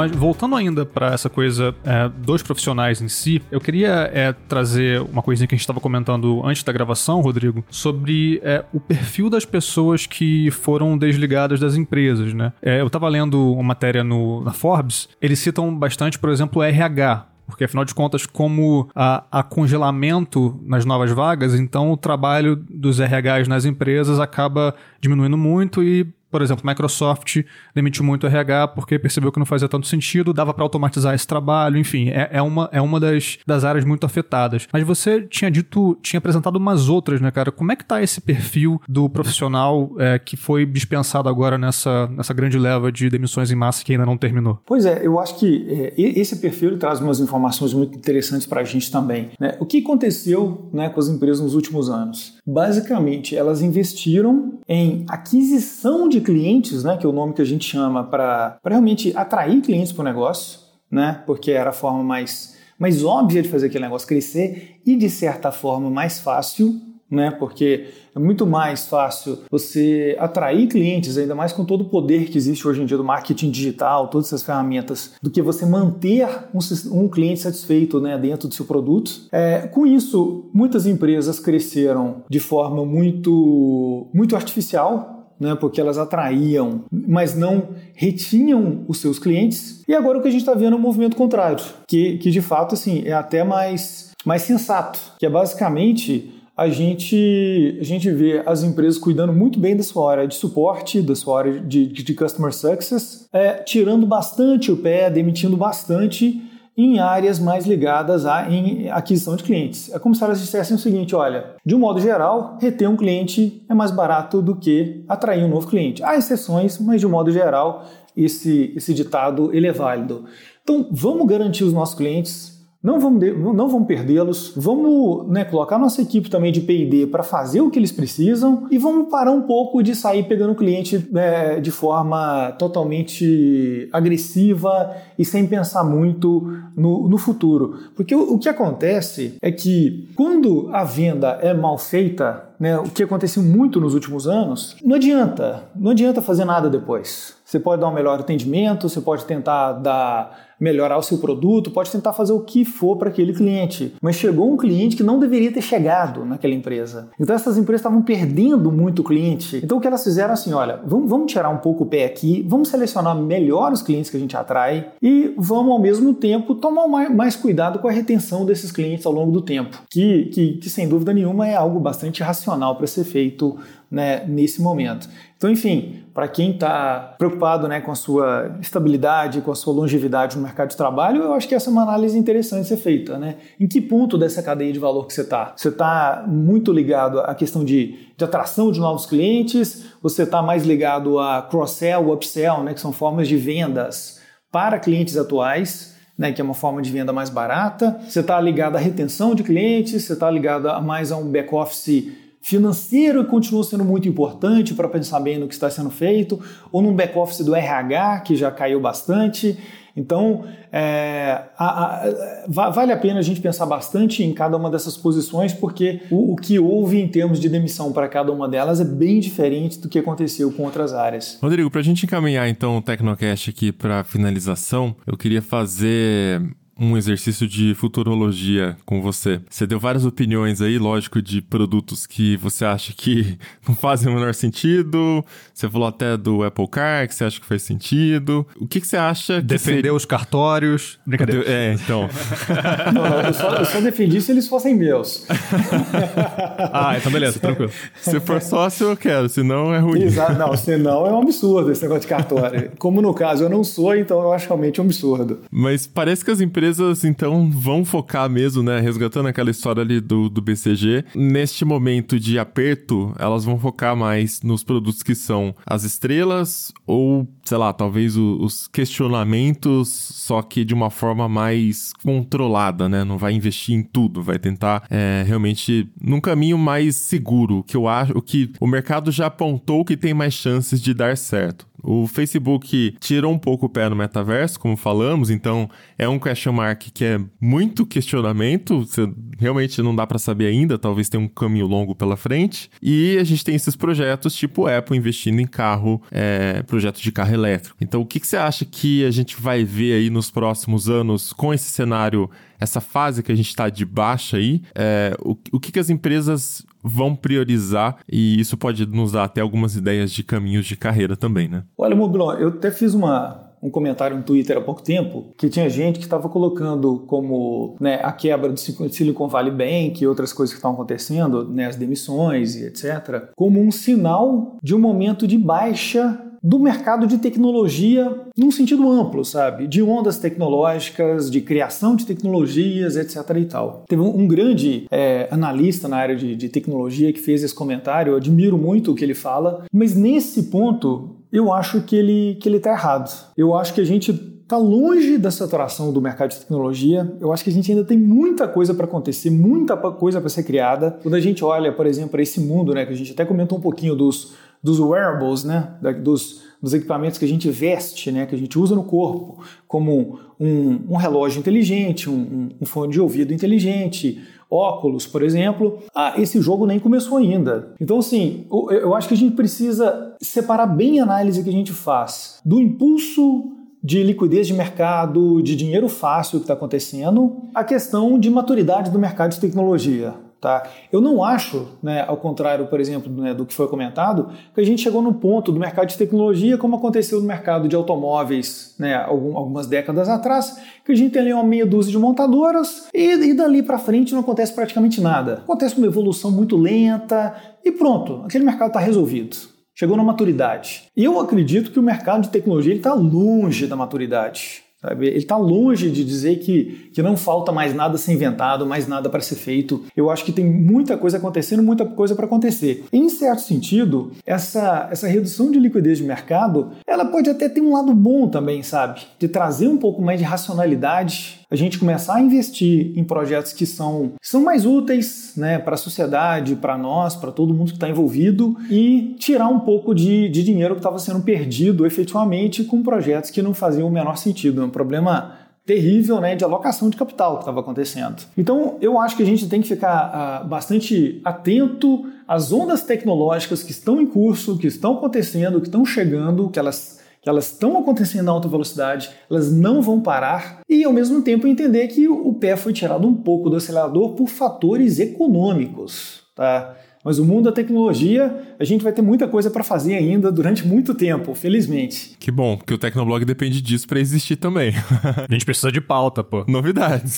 Mas 0.00 0.12
voltando 0.12 0.56
ainda 0.56 0.86
para 0.86 1.12
essa 1.12 1.28
coisa 1.28 1.74
é, 1.84 2.08
dos 2.08 2.42
profissionais 2.42 3.02
em 3.02 3.08
si, 3.08 3.42
eu 3.50 3.60
queria 3.60 4.10
é, 4.14 4.32
trazer 4.32 4.98
uma 5.02 5.20
coisinha 5.20 5.46
que 5.46 5.54
a 5.54 5.58
gente 5.58 5.62
estava 5.62 5.78
comentando 5.78 6.40
antes 6.42 6.62
da 6.62 6.72
gravação, 6.72 7.20
Rodrigo, 7.20 7.62
sobre 7.68 8.40
é, 8.42 8.64
o 8.72 8.80
perfil 8.80 9.28
das 9.28 9.44
pessoas 9.44 10.06
que 10.06 10.50
foram 10.52 10.96
desligadas 10.96 11.60
das 11.60 11.76
empresas, 11.76 12.32
né? 12.32 12.50
É, 12.62 12.80
eu 12.80 12.86
estava 12.86 13.06
lendo 13.10 13.52
uma 13.52 13.62
matéria 13.62 14.02
no, 14.02 14.42
na 14.42 14.54
Forbes, 14.54 15.06
eles 15.20 15.38
citam 15.38 15.76
bastante, 15.76 16.18
por 16.18 16.30
exemplo, 16.30 16.62
o 16.62 16.64
RH, 16.64 17.26
porque 17.50 17.64
afinal 17.64 17.84
de 17.84 17.94
contas, 17.94 18.24
como 18.24 18.88
há, 18.94 19.42
congelamento 19.42 20.58
nas 20.64 20.86
novas 20.86 21.10
vagas, 21.10 21.54
então 21.54 21.92
o 21.92 21.96
trabalho 21.98 22.56
dos 22.56 22.98
RHs 23.00 23.48
nas 23.48 23.66
empresas 23.66 24.18
acaba 24.18 24.74
diminuindo 24.98 25.36
muito 25.36 25.82
e 25.82 26.08
por 26.30 26.42
exemplo, 26.42 26.66
Microsoft 26.66 27.42
demitiu 27.74 28.04
muito 28.04 28.26
RH 28.26 28.68
porque 28.68 28.98
percebeu 28.98 29.32
que 29.32 29.38
não 29.38 29.46
fazia 29.46 29.68
tanto 29.68 29.86
sentido, 29.86 30.32
dava 30.32 30.54
para 30.54 30.64
automatizar 30.64 31.14
esse 31.14 31.26
trabalho, 31.26 31.76
enfim, 31.76 32.08
é, 32.10 32.28
é, 32.32 32.42
uma, 32.42 32.68
é 32.72 32.80
uma 32.80 33.00
das, 33.00 33.38
das 33.46 33.64
áreas 33.64 33.84
muito 33.84 34.06
afetadas. 34.06 34.66
Mas 34.72 34.84
você 34.84 35.22
tinha 35.22 35.50
dito, 35.50 35.98
tinha 36.02 36.18
apresentado 36.18 36.56
umas 36.56 36.88
outras, 36.88 37.20
né, 37.20 37.30
cara? 37.30 37.50
Como 37.50 37.72
é 37.72 37.76
que 37.76 37.84
tá 37.84 38.02
esse 38.02 38.20
perfil 38.20 38.80
do 38.88 39.08
profissional 39.08 39.90
é, 39.98 40.18
que 40.18 40.36
foi 40.36 40.64
dispensado 40.64 41.28
agora 41.28 41.58
nessa, 41.58 42.06
nessa 42.08 42.32
grande 42.32 42.58
leva 42.58 42.92
de 42.92 43.08
demissões 43.10 43.50
em 43.50 43.56
massa 43.56 43.84
que 43.84 43.92
ainda 43.92 44.06
não 44.06 44.16
terminou? 44.16 44.60
Pois 44.66 44.84
é, 44.84 45.04
eu 45.04 45.18
acho 45.18 45.38
que 45.38 45.66
é, 45.68 45.94
esse 45.96 46.36
perfil 46.36 46.78
traz 46.78 47.00
umas 47.00 47.20
informações 47.20 47.74
muito 47.74 47.98
interessantes 47.98 48.46
para 48.46 48.60
a 48.60 48.64
gente 48.64 48.90
também. 48.90 49.30
Né? 49.38 49.56
O 49.60 49.66
que 49.66 49.78
aconteceu 49.78 50.68
né, 50.72 50.88
com 50.88 51.00
as 51.00 51.08
empresas 51.08 51.40
nos 51.40 51.54
últimos 51.54 51.90
anos? 51.90 52.38
Basicamente, 52.52 53.36
elas 53.36 53.62
investiram 53.62 54.58
em 54.68 55.06
aquisição 55.08 56.08
de 56.08 56.20
clientes, 56.20 56.82
né, 56.82 56.96
que 56.96 57.06
é 57.06 57.08
o 57.08 57.12
nome 57.12 57.32
que 57.32 57.40
a 57.40 57.44
gente 57.44 57.64
chama 57.64 58.02
para 58.02 58.58
realmente 58.66 59.16
atrair 59.16 59.60
clientes 59.60 59.92
para 59.92 60.02
o 60.02 60.04
negócio, 60.04 60.58
né, 60.90 61.22
porque 61.26 61.52
era 61.52 61.70
a 61.70 61.72
forma 61.72 62.02
mais, 62.02 62.56
mais 62.76 63.04
óbvia 63.04 63.40
de 63.40 63.48
fazer 63.48 63.68
aquele 63.68 63.84
negócio 63.84 64.08
crescer 64.08 64.80
e, 64.84 64.96
de 64.96 65.08
certa 65.08 65.52
forma, 65.52 65.88
mais 65.88 66.18
fácil 66.18 66.74
né? 67.10 67.30
Porque 67.30 67.86
é 68.14 68.18
muito 68.18 68.46
mais 68.46 68.86
fácil 68.86 69.38
você 69.50 70.16
atrair 70.18 70.68
clientes, 70.68 71.18
ainda 71.18 71.34
mais 71.34 71.52
com 71.52 71.64
todo 71.64 71.82
o 71.82 71.88
poder 71.88 72.28
que 72.30 72.38
existe 72.38 72.66
hoje 72.66 72.82
em 72.82 72.86
dia 72.86 72.96
do 72.96 73.04
marketing 73.04 73.50
digital, 73.50 74.08
todas 74.08 74.28
essas 74.28 74.42
ferramentas, 74.42 75.12
do 75.22 75.30
que 75.30 75.42
você 75.42 75.66
manter 75.66 76.28
um, 76.54 76.58
um 77.02 77.08
cliente 77.08 77.40
satisfeito 77.40 78.00
né, 78.00 78.16
dentro 78.16 78.48
do 78.48 78.54
seu 78.54 78.64
produto. 78.64 79.22
É, 79.32 79.66
com 79.66 79.86
isso, 79.86 80.50
muitas 80.52 80.86
empresas 80.86 81.40
cresceram 81.40 82.22
de 82.28 82.38
forma 82.38 82.84
muito, 82.84 84.08
muito 84.12 84.36
artificial, 84.36 85.20
né, 85.40 85.54
porque 85.54 85.80
elas 85.80 85.96
atraíam, 85.96 86.84
mas 86.92 87.34
não 87.34 87.70
retinham 87.94 88.84
os 88.86 88.98
seus 88.98 89.18
clientes. 89.18 89.82
E 89.88 89.94
agora 89.94 90.18
o 90.18 90.22
que 90.22 90.28
a 90.28 90.30
gente 90.30 90.42
está 90.42 90.54
vendo 90.54 90.74
é 90.74 90.76
um 90.76 90.80
movimento 90.82 91.16
contrário, 91.16 91.64
que, 91.88 92.18
que 92.18 92.30
de 92.30 92.42
fato 92.42 92.74
assim, 92.74 93.02
é 93.06 93.12
até 93.14 93.42
mais, 93.42 94.12
mais 94.24 94.42
sensato, 94.42 95.00
que 95.18 95.24
é 95.24 95.30
basicamente 95.30 96.39
a 96.56 96.68
gente, 96.68 97.78
a 97.80 97.84
gente 97.84 98.10
vê 98.10 98.42
as 98.44 98.62
empresas 98.62 98.98
cuidando 98.98 99.32
muito 99.32 99.58
bem 99.58 99.76
da 99.76 99.82
sua 99.82 100.10
área 100.10 100.28
de 100.28 100.34
suporte, 100.34 101.00
da 101.00 101.14
sua 101.14 101.38
área 101.38 101.60
de, 101.60 101.86
de, 101.86 102.14
customer 102.14 102.52
success, 102.52 103.26
é, 103.32 103.54
tirando 103.54 104.06
bastante 104.06 104.70
o 104.70 104.76
pé, 104.76 105.10
demitindo 105.10 105.56
bastante 105.56 106.42
em 106.76 106.98
áreas 106.98 107.38
mais 107.38 107.66
ligadas 107.66 108.24
à 108.26 108.46
aquisição 108.92 109.36
de 109.36 109.42
clientes. 109.42 109.92
É 109.92 109.98
como 109.98 110.14
se 110.14 110.22
elas 110.22 110.40
dissessem 110.40 110.76
o 110.76 110.78
seguinte: 110.78 111.14
olha, 111.14 111.56
de 111.64 111.74
um 111.74 111.78
modo 111.78 112.00
geral, 112.00 112.58
reter 112.60 112.88
um 112.88 112.96
cliente 112.96 113.62
é 113.68 113.74
mais 113.74 113.90
barato 113.90 114.42
do 114.42 114.56
que 114.56 115.04
atrair 115.08 115.44
um 115.44 115.48
novo 115.48 115.66
cliente. 115.66 116.02
Há 116.02 116.16
exceções, 116.16 116.78
mas 116.78 117.00
de 117.00 117.06
um 117.06 117.10
modo 117.10 117.30
geral, 117.30 117.84
esse, 118.16 118.72
esse 118.76 118.94
ditado 118.94 119.50
ele 119.52 119.66
é 119.66 119.72
válido. 119.72 120.24
Então, 120.62 120.86
vamos 120.90 121.26
garantir 121.26 121.64
os 121.64 121.72
nossos 121.72 121.94
clientes 121.94 122.59
não 122.82 122.98
vamos, 122.98 123.22
não 123.54 123.68
vamos 123.68 123.86
perdê-los, 123.86 124.54
vamos 124.56 125.28
né, 125.28 125.44
colocar 125.44 125.78
nossa 125.78 126.00
equipe 126.00 126.30
também 126.30 126.50
de 126.50 126.62
PD 126.62 127.06
para 127.06 127.22
fazer 127.22 127.60
o 127.60 127.70
que 127.70 127.78
eles 127.78 127.92
precisam 127.92 128.66
e 128.70 128.78
vamos 128.78 129.10
parar 129.10 129.32
um 129.32 129.42
pouco 129.42 129.82
de 129.82 129.94
sair 129.94 130.22
pegando 130.22 130.52
o 130.52 130.56
cliente 130.56 131.08
é, 131.14 131.60
de 131.60 131.70
forma 131.70 132.52
totalmente 132.52 133.86
agressiva 133.92 134.96
e 135.18 135.26
sem 135.26 135.46
pensar 135.46 135.84
muito 135.84 136.50
no, 136.74 137.06
no 137.06 137.18
futuro. 137.18 137.90
Porque 137.94 138.14
o, 138.14 138.34
o 138.34 138.38
que 138.38 138.48
acontece 138.48 139.36
é 139.42 139.52
que 139.52 140.08
quando 140.16 140.70
a 140.72 140.82
venda 140.82 141.38
é 141.42 141.52
mal 141.52 141.76
feita, 141.76 142.48
né, 142.58 142.78
o 142.78 142.84
que 142.84 143.02
aconteceu 143.02 143.42
muito 143.42 143.78
nos 143.78 143.92
últimos 143.92 144.26
anos, 144.26 144.76
não 144.82 144.96
adianta, 144.96 145.64
não 145.76 145.90
adianta 145.90 146.22
fazer 146.22 146.46
nada 146.46 146.70
depois. 146.70 147.39
Você 147.50 147.58
pode 147.58 147.80
dar 147.80 147.88
um 147.88 147.92
melhor 147.92 148.20
atendimento, 148.20 148.88
você 148.88 149.00
pode 149.00 149.24
tentar 149.24 149.72
dar 149.72 150.50
melhorar 150.60 150.98
o 150.98 151.02
seu 151.02 151.18
produto, 151.18 151.70
pode 151.70 151.90
tentar 151.90 152.12
fazer 152.12 152.32
o 152.32 152.40
que 152.40 152.64
for 152.64 152.96
para 152.96 153.08
aquele 153.08 153.32
cliente. 153.32 153.94
Mas 154.00 154.16
chegou 154.16 154.52
um 154.52 154.56
cliente 154.56 154.94
que 154.94 155.02
não 155.02 155.18
deveria 155.18 155.50
ter 155.50 155.62
chegado 155.62 156.24
naquela 156.24 156.54
empresa. 156.54 157.08
Então 157.18 157.34
essas 157.34 157.56
empresas 157.56 157.80
estavam 157.80 158.02
perdendo 158.02 158.70
muito 158.70 159.02
cliente. 159.02 159.56
Então 159.64 159.78
o 159.78 159.80
que 159.80 159.86
elas 159.86 160.04
fizeram 160.04 160.34
assim, 160.34 160.52
olha, 160.52 160.78
vamos, 160.84 161.10
vamos 161.10 161.32
tirar 161.32 161.48
um 161.48 161.56
pouco 161.56 161.84
o 161.84 161.86
pé 161.86 162.04
aqui, 162.04 162.44
vamos 162.46 162.68
selecionar 162.68 163.16
melhor 163.16 163.72
os 163.72 163.82
clientes 163.82 164.10
que 164.10 164.16
a 164.16 164.20
gente 164.20 164.36
atrai 164.36 164.90
e 165.02 165.34
vamos 165.36 165.72
ao 165.72 165.80
mesmo 165.80 166.14
tempo 166.14 166.54
tomar 166.54 166.86
mais, 166.86 167.12
mais 167.12 167.34
cuidado 167.34 167.80
com 167.80 167.88
a 167.88 167.92
retenção 167.92 168.44
desses 168.44 168.70
clientes 168.70 169.06
ao 169.06 169.12
longo 169.12 169.32
do 169.32 169.40
tempo, 169.40 169.82
que, 169.88 170.26
que, 170.26 170.52
que 170.58 170.70
sem 170.70 170.86
dúvida 170.86 171.12
nenhuma 171.12 171.48
é 171.48 171.56
algo 171.56 171.80
bastante 171.80 172.22
racional 172.22 172.76
para 172.76 172.86
ser 172.86 173.04
feito 173.04 173.58
né, 173.90 174.24
nesse 174.26 174.62
momento. 174.62 175.08
Então, 175.40 175.48
enfim, 175.48 176.02
para 176.12 176.28
quem 176.28 176.50
está 176.50 177.14
preocupado 177.16 177.66
né, 177.66 177.80
com 177.80 177.90
a 177.90 177.94
sua 177.94 178.58
estabilidade, 178.60 179.40
com 179.40 179.50
a 179.50 179.54
sua 179.54 179.72
longevidade 179.72 180.36
no 180.36 180.42
mercado 180.42 180.68
de 180.68 180.76
trabalho, 180.76 181.22
eu 181.22 181.32
acho 181.32 181.48
que 181.48 181.54
essa 181.54 181.70
é 181.70 181.72
uma 181.72 181.80
análise 181.80 182.18
interessante 182.18 182.68
ser 182.68 182.76
feita. 182.76 183.16
Né? 183.16 183.36
Em 183.58 183.66
que 183.66 183.80
ponto 183.80 184.18
dessa 184.18 184.42
cadeia 184.42 184.70
de 184.70 184.78
valor 184.78 185.06
que 185.06 185.14
você 185.14 185.22
está? 185.22 185.54
Você 185.56 185.70
está 185.70 186.26
muito 186.28 186.70
ligado 186.70 187.20
à 187.20 187.34
questão 187.34 187.64
de, 187.64 188.12
de 188.18 188.22
atração 188.22 188.70
de 188.70 188.78
novos 188.78 189.06
clientes? 189.06 189.86
Você 190.02 190.24
está 190.24 190.42
mais 190.42 190.66
ligado 190.66 191.18
a 191.18 191.40
cross-sell, 191.40 192.12
upsell, 192.12 192.62
né, 192.62 192.74
que 192.74 192.80
são 192.80 192.92
formas 192.92 193.26
de 193.26 193.38
vendas 193.38 194.20
para 194.52 194.78
clientes 194.78 195.16
atuais? 195.16 195.96
Né, 196.18 196.32
que 196.32 196.42
é 196.42 196.44
uma 196.44 196.52
forma 196.52 196.82
de 196.82 196.90
venda 196.90 197.14
mais 197.14 197.30
barata. 197.30 197.98
Você 198.06 198.20
está 198.20 198.38
ligado 198.38 198.76
à 198.76 198.78
retenção 198.78 199.34
de 199.34 199.42
clientes, 199.42 200.04
você 200.04 200.12
está 200.12 200.30
ligado 200.30 200.68
a 200.68 200.82
mais 200.82 201.10
a 201.10 201.16
um 201.16 201.24
back-office 201.24 202.12
financeiro 202.40 203.24
continua 203.24 203.62
sendo 203.62 203.84
muito 203.84 204.08
importante 204.08 204.74
para 204.74 204.88
pensar 204.88 205.20
bem 205.20 205.38
no 205.38 205.46
que 205.46 205.54
está 205.54 205.70
sendo 205.70 205.90
feito, 205.90 206.40
ou 206.72 206.80
num 206.82 206.94
back-office 206.94 207.44
do 207.44 207.54
RH, 207.54 208.20
que 208.20 208.36
já 208.36 208.50
caiu 208.50 208.80
bastante. 208.80 209.58
Então, 209.96 210.44
é, 210.72 211.42
a, 211.58 212.06
a, 212.06 212.70
vale 212.70 212.92
a 212.92 212.96
pena 212.96 213.18
a 213.18 213.22
gente 213.22 213.40
pensar 213.40 213.66
bastante 213.66 214.22
em 214.22 214.32
cada 214.32 214.56
uma 214.56 214.70
dessas 214.70 214.96
posições, 214.96 215.52
porque 215.52 216.02
o, 216.10 216.32
o 216.32 216.36
que 216.36 216.58
houve 216.58 217.00
em 217.00 217.08
termos 217.08 217.40
de 217.40 217.48
demissão 217.48 217.92
para 217.92 218.08
cada 218.08 218.32
uma 218.32 218.48
delas 218.48 218.80
é 218.80 218.84
bem 218.84 219.20
diferente 219.20 219.78
do 219.78 219.88
que 219.88 219.98
aconteceu 219.98 220.50
com 220.52 220.64
outras 220.64 220.94
áreas. 220.94 221.38
Rodrigo, 221.42 221.70
para 221.70 221.80
a 221.80 221.84
gente 221.84 222.06
encaminhar 222.06 222.48
então 222.48 222.78
o 222.78 222.82
Tecnocast 222.82 223.50
aqui 223.50 223.72
para 223.72 224.04
finalização, 224.04 224.94
eu 225.06 225.16
queria 225.16 225.42
fazer 225.42 226.40
um 226.80 226.96
exercício 226.96 227.46
de 227.46 227.74
futurologia 227.74 228.74
com 228.86 229.02
você. 229.02 229.38
Você 229.50 229.66
deu 229.66 229.78
várias 229.78 230.06
opiniões 230.06 230.62
aí, 230.62 230.78
lógico, 230.78 231.20
de 231.20 231.42
produtos 231.42 232.06
que 232.06 232.38
você 232.38 232.64
acha 232.64 232.94
que 232.96 233.36
não 233.68 233.74
fazem 233.74 234.10
o 234.10 234.14
menor 234.14 234.32
sentido. 234.32 235.22
Você 235.52 235.68
falou 235.68 235.86
até 235.86 236.16
do 236.16 236.42
Apple 236.42 236.66
Car, 236.68 237.06
que 237.06 237.14
você 237.14 237.24
acha 237.24 237.38
que 237.38 237.44
faz 237.44 237.62
sentido. 237.62 238.46
O 238.58 238.66
que, 238.66 238.80
que 238.80 238.86
você 238.86 238.96
acha 238.96 239.36
que 239.36 239.42
Defender 239.42 239.76
seria... 239.76 239.94
os 239.94 240.06
cartórios. 240.06 240.98
Brincadeira. 241.06 241.44
É, 241.46 241.74
então. 241.74 242.08
não, 242.94 243.10
não, 243.10 243.20
eu, 243.20 243.34
só, 243.34 243.54
eu 243.56 243.64
só 243.66 243.80
defendi 243.82 244.22
se 244.22 244.32
eles 244.32 244.48
fossem 244.48 244.74
meus. 244.74 245.26
ah, 246.72 246.96
então 246.96 247.12
beleza, 247.12 247.38
tranquilo. 247.38 247.70
Se 248.00 248.18
for 248.20 248.40
sócio, 248.40 248.88
eu 248.88 248.96
quero, 248.96 249.28
senão 249.28 249.74
é 249.74 249.78
ruim. 249.78 250.04
Exato, 250.04 250.38
não, 250.38 250.56
senão 250.56 251.06
é 251.06 251.12
um 251.12 251.20
absurdo 251.20 251.70
esse 251.70 251.82
negócio 251.82 252.02
de 252.02 252.06
cartório. 252.06 252.72
Como 252.78 253.02
no 253.02 253.12
caso 253.12 253.44
eu 253.44 253.50
não 253.50 253.62
sou, 253.62 253.94
então 253.94 254.18
eu 254.22 254.32
acho 254.32 254.46
realmente 254.46 254.80
um 254.80 254.84
absurdo. 254.84 255.40
Mas 255.50 255.86
parece 255.86 256.24
que 256.24 256.30
as 256.30 256.40
empresas 256.40 256.69
empresas 256.70 257.04
então 257.04 257.50
vão 257.50 257.84
focar 257.84 258.30
mesmo, 258.30 258.62
né, 258.62 258.80
resgatando 258.80 259.26
aquela 259.26 259.50
história 259.50 259.82
ali 259.82 260.00
do, 260.00 260.28
do 260.28 260.40
BCG. 260.40 261.04
Neste 261.14 261.64
momento 261.64 262.18
de 262.18 262.38
aperto, 262.38 263.12
elas 263.18 263.44
vão 263.44 263.58
focar 263.58 263.96
mais 263.96 264.40
nos 264.42 264.62
produtos 264.62 265.02
que 265.02 265.14
são 265.14 265.54
as 265.66 265.82
estrelas 265.82 266.72
ou, 266.86 267.26
sei 267.50 267.58
lá, 267.58 267.72
talvez 267.72 268.16
o, 268.16 268.38
os 268.40 268.68
questionamentos, 268.68 269.88
só 269.88 270.40
que 270.40 270.64
de 270.64 270.72
uma 270.72 270.88
forma 270.88 271.28
mais 271.28 271.92
controlada, 272.00 272.88
né? 272.88 273.02
Não 273.02 273.18
vai 273.18 273.32
investir 273.32 273.74
em 273.74 273.82
tudo, 273.82 274.22
vai 274.22 274.38
tentar 274.38 274.84
é, 274.88 275.24
realmente 275.26 275.90
num 276.00 276.20
caminho 276.20 276.56
mais 276.56 276.94
seguro, 276.94 277.64
que 277.64 277.76
eu 277.76 277.88
acho, 277.88 278.12
o 278.16 278.22
que 278.22 278.52
o 278.60 278.68
mercado 278.68 279.10
já 279.10 279.26
apontou 279.26 279.84
que 279.84 279.96
tem 279.96 280.14
mais 280.14 280.32
chances 280.32 280.80
de 280.80 280.94
dar 280.94 281.16
certo. 281.16 281.68
O 281.82 282.06
Facebook 282.06 282.94
tirou 283.00 283.32
um 283.32 283.38
pouco 283.38 283.66
o 283.66 283.68
pé 283.68 283.88
no 283.88 283.96
metaverso, 283.96 284.58
como 284.60 284.76
falamos, 284.76 285.30
então 285.30 285.68
é 285.98 286.08
um 286.08 286.18
question 286.18 286.52
mark 286.52 286.82
que 286.92 287.04
é 287.04 287.20
muito 287.40 287.86
questionamento, 287.86 288.80
você 288.80 289.08
realmente 289.38 289.80
não 289.82 289.94
dá 289.94 290.06
para 290.06 290.18
saber 290.18 290.46
ainda, 290.46 290.78
talvez 290.78 291.08
tenha 291.08 291.22
um 291.22 291.28
caminho 291.28 291.66
longo 291.66 291.94
pela 291.94 292.16
frente. 292.16 292.70
E 292.82 293.16
a 293.18 293.24
gente 293.24 293.44
tem 293.44 293.54
esses 293.54 293.74
projetos 293.74 294.34
tipo 294.34 294.66
Apple 294.66 294.96
investindo 294.96 295.40
em 295.40 295.46
carro, 295.46 296.02
é, 296.10 296.62
projeto 296.62 297.00
de 297.00 297.10
carro 297.10 297.30
elétrico. 297.40 297.76
Então, 297.80 298.00
o 298.00 298.06
que, 298.06 298.20
que 298.20 298.26
você 298.26 298.36
acha 298.36 298.64
que 298.64 299.04
a 299.04 299.10
gente 299.10 299.40
vai 299.40 299.64
ver 299.64 299.94
aí 299.94 300.10
nos 300.10 300.30
próximos 300.30 300.88
anos 300.88 301.32
com 301.32 301.52
esse 301.52 301.70
cenário 301.70 302.30
essa 302.60 302.80
fase 302.80 303.22
que 303.22 303.32
a 303.32 303.34
gente 303.34 303.48
está 303.48 303.70
de 303.70 303.86
baixa 303.86 304.36
aí, 304.36 304.60
é, 304.74 305.16
o, 305.24 305.34
o 305.52 305.58
que, 305.58 305.72
que 305.72 305.78
as 305.78 305.88
empresas 305.88 306.64
vão 306.82 307.16
priorizar 307.16 307.96
e 308.10 308.38
isso 308.38 308.56
pode 308.56 308.86
nos 308.86 309.12
dar 309.12 309.24
até 309.24 309.40
algumas 309.40 309.76
ideias 309.76 310.12
de 310.12 310.22
caminhos 310.22 310.66
de 310.66 310.76
carreira 310.76 311.16
também, 311.16 311.48
né? 311.48 311.64
Olha, 311.76 311.96
Mobilon, 311.96 312.32
eu 312.34 312.48
até 312.48 312.70
fiz 312.70 312.92
uma, 312.92 313.50
um 313.62 313.70
comentário 313.70 314.16
no 314.16 314.22
Twitter 314.22 314.56
há 314.56 314.60
pouco 314.60 314.82
tempo 314.82 315.32
que 315.36 315.48
tinha 315.48 315.68
gente 315.68 315.98
que 315.98 316.04
estava 316.04 316.28
colocando 316.28 317.00
como 317.06 317.76
né, 317.80 318.00
a 318.02 318.12
quebra 318.12 318.50
do 318.50 318.58
Silicon 318.58 319.28
Valley 319.28 319.52
Bank 319.52 320.02
e 320.02 320.06
outras 320.06 320.32
coisas 320.32 320.52
que 320.52 320.58
estão 320.58 320.72
acontecendo, 320.72 321.48
né, 321.48 321.66
as 321.66 321.76
demissões 321.76 322.56
e 322.56 322.66
etc., 322.66 323.30
como 323.36 323.60
um 323.60 323.70
sinal 323.70 324.56
de 324.62 324.74
um 324.74 324.78
momento 324.78 325.26
de 325.26 325.38
baixa 325.38 326.18
do 326.42 326.58
mercado 326.58 327.06
de 327.06 327.18
tecnologia 327.18 328.14
num 328.36 328.50
sentido 328.50 328.90
amplo, 328.90 329.24
sabe? 329.24 329.66
De 329.66 329.82
ondas 329.82 330.18
tecnológicas, 330.18 331.30
de 331.30 331.40
criação 331.40 331.94
de 331.94 332.06
tecnologias, 332.06 332.96
etc. 332.96 333.16
e 333.36 333.44
tal. 333.44 333.84
Teve 333.86 334.00
um, 334.00 334.26
grande 334.26 334.86
é, 334.90 335.28
analista 335.30 335.88
na 335.88 335.96
área 335.96 336.16
de, 336.16 336.34
de 336.34 336.48
tecnologia 336.48 337.12
que 337.12 337.20
fez 337.20 337.42
esse 337.42 337.54
comentário, 337.54 338.12
eu 338.12 338.16
admiro 338.16 338.56
muito 338.56 338.92
o 338.92 338.94
que 338.94 339.04
ele 339.04 339.14
fala, 339.14 339.64
mas 339.72 339.94
nesse 339.94 340.44
ponto 340.44 341.16
eu 341.32 341.52
acho 341.52 341.82
que 341.82 341.96
ele 341.96 342.36
que 342.40 342.48
ele 342.48 342.56
está 342.56 342.72
errado. 342.72 343.10
Eu 343.36 343.54
acho 343.54 343.74
que 343.74 343.80
a 343.80 343.84
gente 343.84 344.10
está 344.10 344.56
longe 344.56 345.16
da 345.16 345.30
saturação 345.30 345.92
do 345.92 346.00
mercado 346.00 346.30
de 346.30 346.40
tecnologia. 346.40 347.12
Eu 347.20 347.32
acho 347.32 347.44
que 347.44 347.50
a 347.50 347.52
gente 347.52 347.70
ainda 347.70 347.84
tem 347.84 347.96
muita 347.96 348.48
coisa 348.48 348.74
para 348.74 348.84
acontecer, 348.84 349.30
muita 349.30 349.76
coisa 349.76 350.20
para 350.20 350.28
ser 350.28 350.42
criada. 350.42 350.98
Quando 351.02 351.14
a 351.14 351.20
gente 351.20 351.44
olha, 351.44 351.72
por 351.72 351.86
exemplo, 351.86 352.10
para 352.10 352.22
esse 352.22 352.40
mundo, 352.40 352.74
né, 352.74 352.84
que 352.84 352.92
a 352.92 352.96
gente 352.96 353.12
até 353.12 353.24
comentou 353.24 353.58
um 353.58 353.60
pouquinho 353.60 353.94
dos 353.94 354.32
dos 354.62 354.78
wearables, 354.78 355.44
né, 355.44 355.74
dos, 356.02 356.42
dos 356.60 356.74
equipamentos 356.74 357.18
que 357.18 357.24
a 357.24 357.28
gente 357.28 357.50
veste, 357.50 358.12
né, 358.12 358.26
que 358.26 358.34
a 358.34 358.38
gente 358.38 358.58
usa 358.58 358.74
no 358.74 358.84
corpo, 358.84 359.42
como 359.66 360.18
um, 360.38 360.80
um 360.90 360.96
relógio 360.96 361.38
inteligente, 361.38 362.10
um, 362.10 362.50
um, 362.60 362.66
fone 362.66 362.92
de 362.92 363.00
ouvido 363.00 363.32
inteligente, 363.32 364.22
óculos, 364.50 365.06
por 365.06 365.22
exemplo. 365.22 365.78
Ah, 365.94 366.14
esse 366.18 366.40
jogo 366.40 366.66
nem 366.66 366.78
começou 366.78 367.18
ainda. 367.18 367.74
Então, 367.80 367.98
assim, 367.98 368.46
eu, 368.50 368.70
eu 368.70 368.94
acho 368.94 369.08
que 369.08 369.14
a 369.14 369.16
gente 369.16 369.34
precisa 369.34 370.14
separar 370.20 370.66
bem 370.66 371.00
a 371.00 371.04
análise 371.04 371.42
que 371.42 371.48
a 371.48 371.52
gente 371.52 371.72
faz 371.72 372.40
do 372.44 372.60
impulso 372.60 373.52
de 373.82 374.02
liquidez 374.02 374.46
de 374.46 374.52
mercado, 374.52 375.40
de 375.42 375.56
dinheiro 375.56 375.88
fácil 375.88 376.38
que 376.38 376.44
está 376.44 376.52
acontecendo, 376.52 377.48
a 377.54 377.64
questão 377.64 378.18
de 378.18 378.28
maturidade 378.28 378.90
do 378.90 378.98
mercado 378.98 379.30
de 379.30 379.40
tecnologia. 379.40 380.14
Tá? 380.40 380.62
Eu 380.90 381.02
não 381.02 381.22
acho, 381.22 381.68
né, 381.82 382.02
ao 382.08 382.16
contrário, 382.16 382.66
por 382.66 382.80
exemplo, 382.80 383.12
né, 383.12 383.34
do 383.34 383.44
que 383.44 383.52
foi 383.52 383.68
comentado, 383.68 384.30
que 384.54 384.60
a 384.60 384.64
gente 384.64 384.80
chegou 384.80 385.02
no 385.02 385.12
ponto 385.12 385.52
do 385.52 385.60
mercado 385.60 385.88
de 385.88 385.98
tecnologia, 385.98 386.56
como 386.56 386.76
aconteceu 386.76 387.20
no 387.20 387.26
mercado 387.26 387.68
de 387.68 387.76
automóveis 387.76 388.74
né, 388.78 388.94
algumas 388.94 389.66
décadas 389.66 390.08
atrás, 390.08 390.58
que 390.82 390.92
a 390.92 390.94
gente 390.94 391.12
tem 391.12 391.20
ali 391.20 391.32
uma 391.34 391.44
meia 391.44 391.66
dúzia 391.66 391.92
de 391.92 391.98
montadoras 391.98 392.88
e, 392.94 393.12
e 393.12 393.34
dali 393.34 393.62
para 393.62 393.76
frente 393.78 394.14
não 394.14 394.20
acontece 394.20 394.54
praticamente 394.54 394.98
nada. 394.98 395.42
Acontece 395.44 395.76
uma 395.76 395.86
evolução 395.86 396.30
muito 396.30 396.56
lenta 396.56 397.34
e 397.62 397.70
pronto, 397.70 398.22
aquele 398.24 398.44
mercado 398.44 398.68
está 398.68 398.80
resolvido. 398.80 399.36
Chegou 399.74 399.96
na 399.96 400.02
maturidade. 400.02 400.84
E 400.96 401.04
eu 401.04 401.20
acredito 401.20 401.70
que 401.70 401.78
o 401.78 401.82
mercado 401.82 402.22
de 402.22 402.30
tecnologia 402.30 402.74
está 402.74 402.94
longe 402.94 403.66
da 403.66 403.76
maturidade. 403.76 404.62
Sabe? 404.80 405.08
Ele 405.08 405.18
está 405.18 405.36
longe 405.36 405.90
de 405.90 406.02
dizer 406.02 406.36
que, 406.38 406.90
que 406.92 407.02
não 407.02 407.16
falta 407.16 407.52
mais 407.52 407.74
nada 407.74 407.96
a 407.96 407.98
ser 407.98 408.12
inventado, 408.12 408.66
mais 408.66 408.88
nada 408.88 409.10
para 409.10 409.20
ser 409.20 409.34
feito. 409.36 409.84
Eu 409.94 410.10
acho 410.10 410.24
que 410.24 410.32
tem 410.32 410.44
muita 410.44 410.96
coisa 410.96 411.18
acontecendo, 411.18 411.62
muita 411.62 411.84
coisa 411.84 412.14
para 412.14 412.24
acontecer. 412.24 412.84
Em 412.92 413.08
certo 413.08 413.42
sentido, 413.42 414.12
essa, 414.24 414.88
essa 414.90 415.06
redução 415.06 415.50
de 415.50 415.58
liquidez 415.58 415.98
de 415.98 416.04
mercado, 416.04 416.70
ela 416.86 417.04
pode 417.04 417.28
até 417.28 417.48
ter 417.48 417.60
um 417.60 417.74
lado 417.74 417.94
bom 417.94 418.28
também, 418.28 418.62
sabe? 418.62 419.02
De 419.18 419.28
trazer 419.28 419.68
um 419.68 419.76
pouco 419.76 420.00
mais 420.00 420.18
de 420.18 420.24
racionalidade 420.24 421.39
a 421.50 421.56
gente 421.56 421.78
começar 421.78 422.14
a 422.14 422.20
investir 422.20 422.92
em 422.96 423.02
projetos 423.02 423.52
que 423.52 423.66
são, 423.66 424.12
são 424.22 424.42
mais 424.44 424.64
úteis 424.64 425.32
né, 425.36 425.58
para 425.58 425.74
a 425.74 425.78
sociedade, 425.78 426.54
para 426.54 426.78
nós, 426.78 427.16
para 427.16 427.32
todo 427.32 427.52
mundo 427.52 427.68
que 427.68 427.76
está 427.76 427.88
envolvido 427.88 428.56
e 428.70 429.16
tirar 429.18 429.48
um 429.48 429.58
pouco 429.60 429.92
de, 429.92 430.28
de 430.28 430.44
dinheiro 430.44 430.74
que 430.74 430.80
estava 430.80 430.98
sendo 430.98 431.20
perdido 431.22 431.84
efetivamente 431.84 432.62
com 432.62 432.82
projetos 432.82 433.30
que 433.30 433.42
não 433.42 433.52
faziam 433.52 433.88
o 433.88 433.90
menor 433.90 434.16
sentido. 434.16 434.62
É 434.62 434.64
um 434.64 434.70
problema 434.70 435.34
terrível 435.66 436.20
né, 436.20 436.34
de 436.34 436.44
alocação 436.44 436.88
de 436.88 436.96
capital 436.96 437.34
que 437.34 437.42
estava 437.42 437.60
acontecendo. 437.60 438.22
Então, 438.36 438.76
eu 438.80 438.98
acho 438.98 439.16
que 439.16 439.22
a 439.22 439.26
gente 439.26 439.48
tem 439.48 439.60
que 439.60 439.68
ficar 439.68 440.42
uh, 440.44 440.48
bastante 440.48 441.20
atento 441.24 442.06
às 442.26 442.52
ondas 442.52 442.82
tecnológicas 442.82 443.62
que 443.62 443.70
estão 443.72 444.00
em 444.00 444.06
curso, 444.06 444.56
que 444.56 444.66
estão 444.66 444.94
acontecendo, 444.94 445.60
que 445.60 445.66
estão 445.66 445.84
chegando, 445.84 446.48
que 446.48 446.58
elas 446.58 446.99
que 447.22 447.28
elas 447.28 447.52
estão 447.52 447.78
acontecendo 447.78 448.28
a 448.28 448.32
alta 448.32 448.48
velocidade, 448.48 449.10
elas 449.30 449.52
não 449.52 449.82
vão 449.82 450.00
parar, 450.00 450.60
e 450.68 450.84
ao 450.84 450.92
mesmo 450.92 451.22
tempo 451.22 451.46
entender 451.46 451.88
que 451.88 452.08
o 452.08 452.32
pé 452.34 452.56
foi 452.56 452.72
tirado 452.72 453.06
um 453.06 453.14
pouco 453.14 453.50
do 453.50 453.56
acelerador 453.56 454.14
por 454.14 454.28
fatores 454.28 454.98
econômicos. 454.98 456.22
Tá? 456.34 456.74
Mas 457.04 457.18
o 457.18 457.24
mundo 457.24 457.44
da 457.44 457.52
tecnologia, 457.52 458.54
a 458.58 458.64
gente 458.64 458.84
vai 458.84 458.92
ter 458.92 459.00
muita 459.00 459.26
coisa 459.26 459.50
para 459.50 459.64
fazer 459.64 459.94
ainda 459.94 460.30
durante 460.30 460.66
muito 460.66 460.94
tempo, 460.94 461.34
felizmente. 461.34 462.14
Que 462.18 462.30
bom, 462.30 462.58
porque 462.58 462.74
o 462.74 462.78
Tecnoblog 462.78 463.24
depende 463.24 463.62
disso 463.62 463.88
para 463.88 463.98
existir 463.98 464.36
também. 464.36 464.74
a 465.28 465.32
gente 465.32 465.46
precisa 465.46 465.72
de 465.72 465.80
pauta, 465.80 466.22
pô. 466.22 466.44
Novidades. 466.46 467.16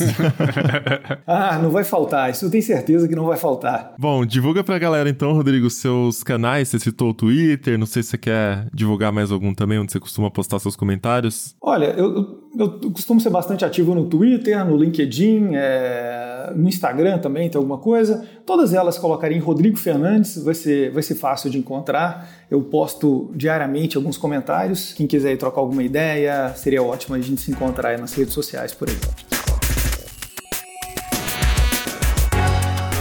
ah, 1.26 1.58
não 1.58 1.70
vai 1.70 1.82
faltar, 1.82 2.30
isso 2.30 2.44
eu 2.44 2.50
tenho 2.50 2.62
certeza 2.62 3.08
que 3.08 3.16
não 3.16 3.26
vai 3.26 3.36
faltar. 3.36 3.94
Bom, 3.98 4.24
divulga 4.24 4.62
pra 4.62 4.78
galera 4.78 5.10
então, 5.10 5.32
Rodrigo, 5.32 5.68
seus 5.68 6.22
canais, 6.22 6.68
você 6.68 6.78
citou 6.78 7.10
o 7.10 7.14
Twitter, 7.14 7.76
não 7.76 7.86
sei 7.86 8.04
se 8.04 8.10
você 8.10 8.18
quer 8.18 8.68
divulgar 8.72 9.12
mais 9.12 9.32
algum 9.32 9.52
também, 9.52 9.80
onde 9.80 9.90
você 9.90 9.98
costuma 9.98 10.30
postar 10.30 10.60
seus 10.60 10.76
comentários. 10.76 11.56
Olha, 11.60 11.86
eu, 11.86 12.41
eu 12.58 12.90
costumo 12.90 13.20
ser 13.20 13.30
bastante 13.30 13.64
ativo 13.64 13.94
no 13.94 14.06
Twitter, 14.06 14.64
no 14.64 14.76
LinkedIn, 14.76 15.52
é, 15.54 16.52
no 16.54 16.68
Instagram 16.68 17.18
também 17.18 17.48
tem 17.48 17.58
alguma 17.58 17.78
coisa. 17.78 18.26
Todas 18.44 18.74
elas 18.74 18.98
colocarem 18.98 19.38
Rodrigo 19.38 19.76
Fernandes, 19.76 20.42
vai 20.42 20.54
ser, 20.54 20.90
vai 20.92 21.02
ser 21.02 21.14
fácil 21.14 21.50
de 21.50 21.58
encontrar. 21.58 22.28
Eu 22.50 22.60
posto 22.62 23.30
diariamente 23.34 23.96
alguns 23.96 24.18
comentários. 24.18 24.92
Quem 24.92 25.06
quiser 25.06 25.36
trocar 25.38 25.60
alguma 25.62 25.82
ideia, 25.82 26.52
seria 26.54 26.82
ótimo 26.82 27.14
a 27.14 27.20
gente 27.20 27.40
se 27.40 27.50
encontrar 27.50 27.98
nas 27.98 28.12
redes 28.12 28.34
sociais, 28.34 28.74
por 28.74 28.88
exemplo. 28.88 29.10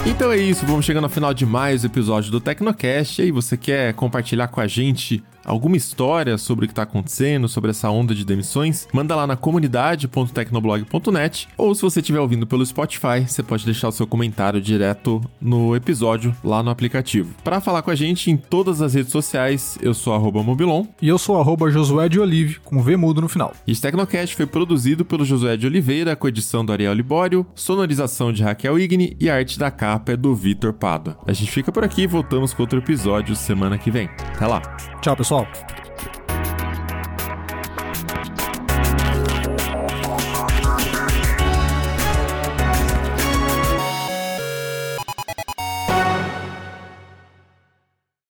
Então 0.04 0.32
é 0.32 0.36
isso, 0.36 0.66
vamos 0.66 0.84
chegando 0.84 1.04
ao 1.04 1.10
final 1.10 1.32
de 1.32 1.46
mais 1.46 1.84
episódio 1.84 2.30
do 2.30 2.40
Tecnocast. 2.40 3.20
E 3.20 3.26
aí, 3.26 3.30
você 3.30 3.56
quer 3.56 3.94
compartilhar 3.94 4.48
com 4.48 4.60
a 4.60 4.66
gente 4.66 5.22
alguma 5.44 5.76
história 5.76 6.38
sobre 6.38 6.64
o 6.64 6.68
que 6.68 6.72
está 6.72 6.82
acontecendo, 6.82 7.48
sobre 7.48 7.70
essa 7.70 7.90
onda 7.90 8.14
de 8.14 8.24
demissões, 8.24 8.86
manda 8.92 9.16
lá 9.16 9.26
na 9.26 9.36
comunidade.tecnoblog.net 9.36 11.48
ou 11.56 11.74
se 11.74 11.82
você 11.82 12.00
estiver 12.00 12.20
ouvindo 12.20 12.46
pelo 12.46 12.64
Spotify, 12.64 13.26
você 13.26 13.42
pode 13.42 13.64
deixar 13.64 13.88
o 13.88 13.92
seu 13.92 14.06
comentário 14.06 14.60
direto 14.60 15.20
no 15.40 15.74
episódio 15.74 16.34
lá 16.44 16.62
no 16.62 16.70
aplicativo. 16.70 17.34
Para 17.42 17.60
falar 17.60 17.82
com 17.82 17.90
a 17.90 17.94
gente 17.94 18.30
em 18.30 18.36
todas 18.36 18.80
as 18.80 18.94
redes 18.94 19.10
sociais, 19.10 19.78
eu 19.82 19.94
sou 19.94 20.12
Mobilon 20.42 20.86
e 21.00 21.08
eu 21.08 21.18
sou 21.18 21.40
arroba 21.40 21.70
Josué 21.70 22.08
de 22.08 22.20
Olive, 22.20 22.60
com 22.60 22.82
V 22.82 22.96
mudo 22.96 23.20
no 23.20 23.28
final. 23.28 23.52
E 23.66 23.72
esse 23.72 23.82
Tecnocast 23.82 24.36
foi 24.36 24.46
produzido 24.46 25.04
pelo 25.04 25.24
Josué 25.24 25.56
de 25.56 25.66
Oliveira, 25.66 26.14
com 26.14 26.28
edição 26.28 26.64
do 26.64 26.72
Ariel 26.72 26.94
Libório, 26.94 27.46
sonorização 27.54 28.32
de 28.32 28.42
Raquel 28.42 28.78
Igni 28.78 29.16
e 29.18 29.28
a 29.28 29.36
arte 29.36 29.58
da 29.58 29.70
capa 29.70 30.12
é 30.12 30.16
do 30.16 30.34
Vitor 30.34 30.72
Pado. 30.72 31.16
A 31.26 31.32
gente 31.32 31.50
fica 31.50 31.72
por 31.72 31.84
aqui 31.84 32.02
e 32.02 32.06
voltamos 32.06 32.54
com 32.54 32.62
outro 32.62 32.78
episódio 32.78 33.34
semana 33.34 33.78
que 33.78 33.90
vem. 33.90 34.08
Até 34.34 34.46
lá. 34.46 34.60
Tchau, 35.00 35.16
pessoal 35.16 35.31
pessoal. 35.32 35.81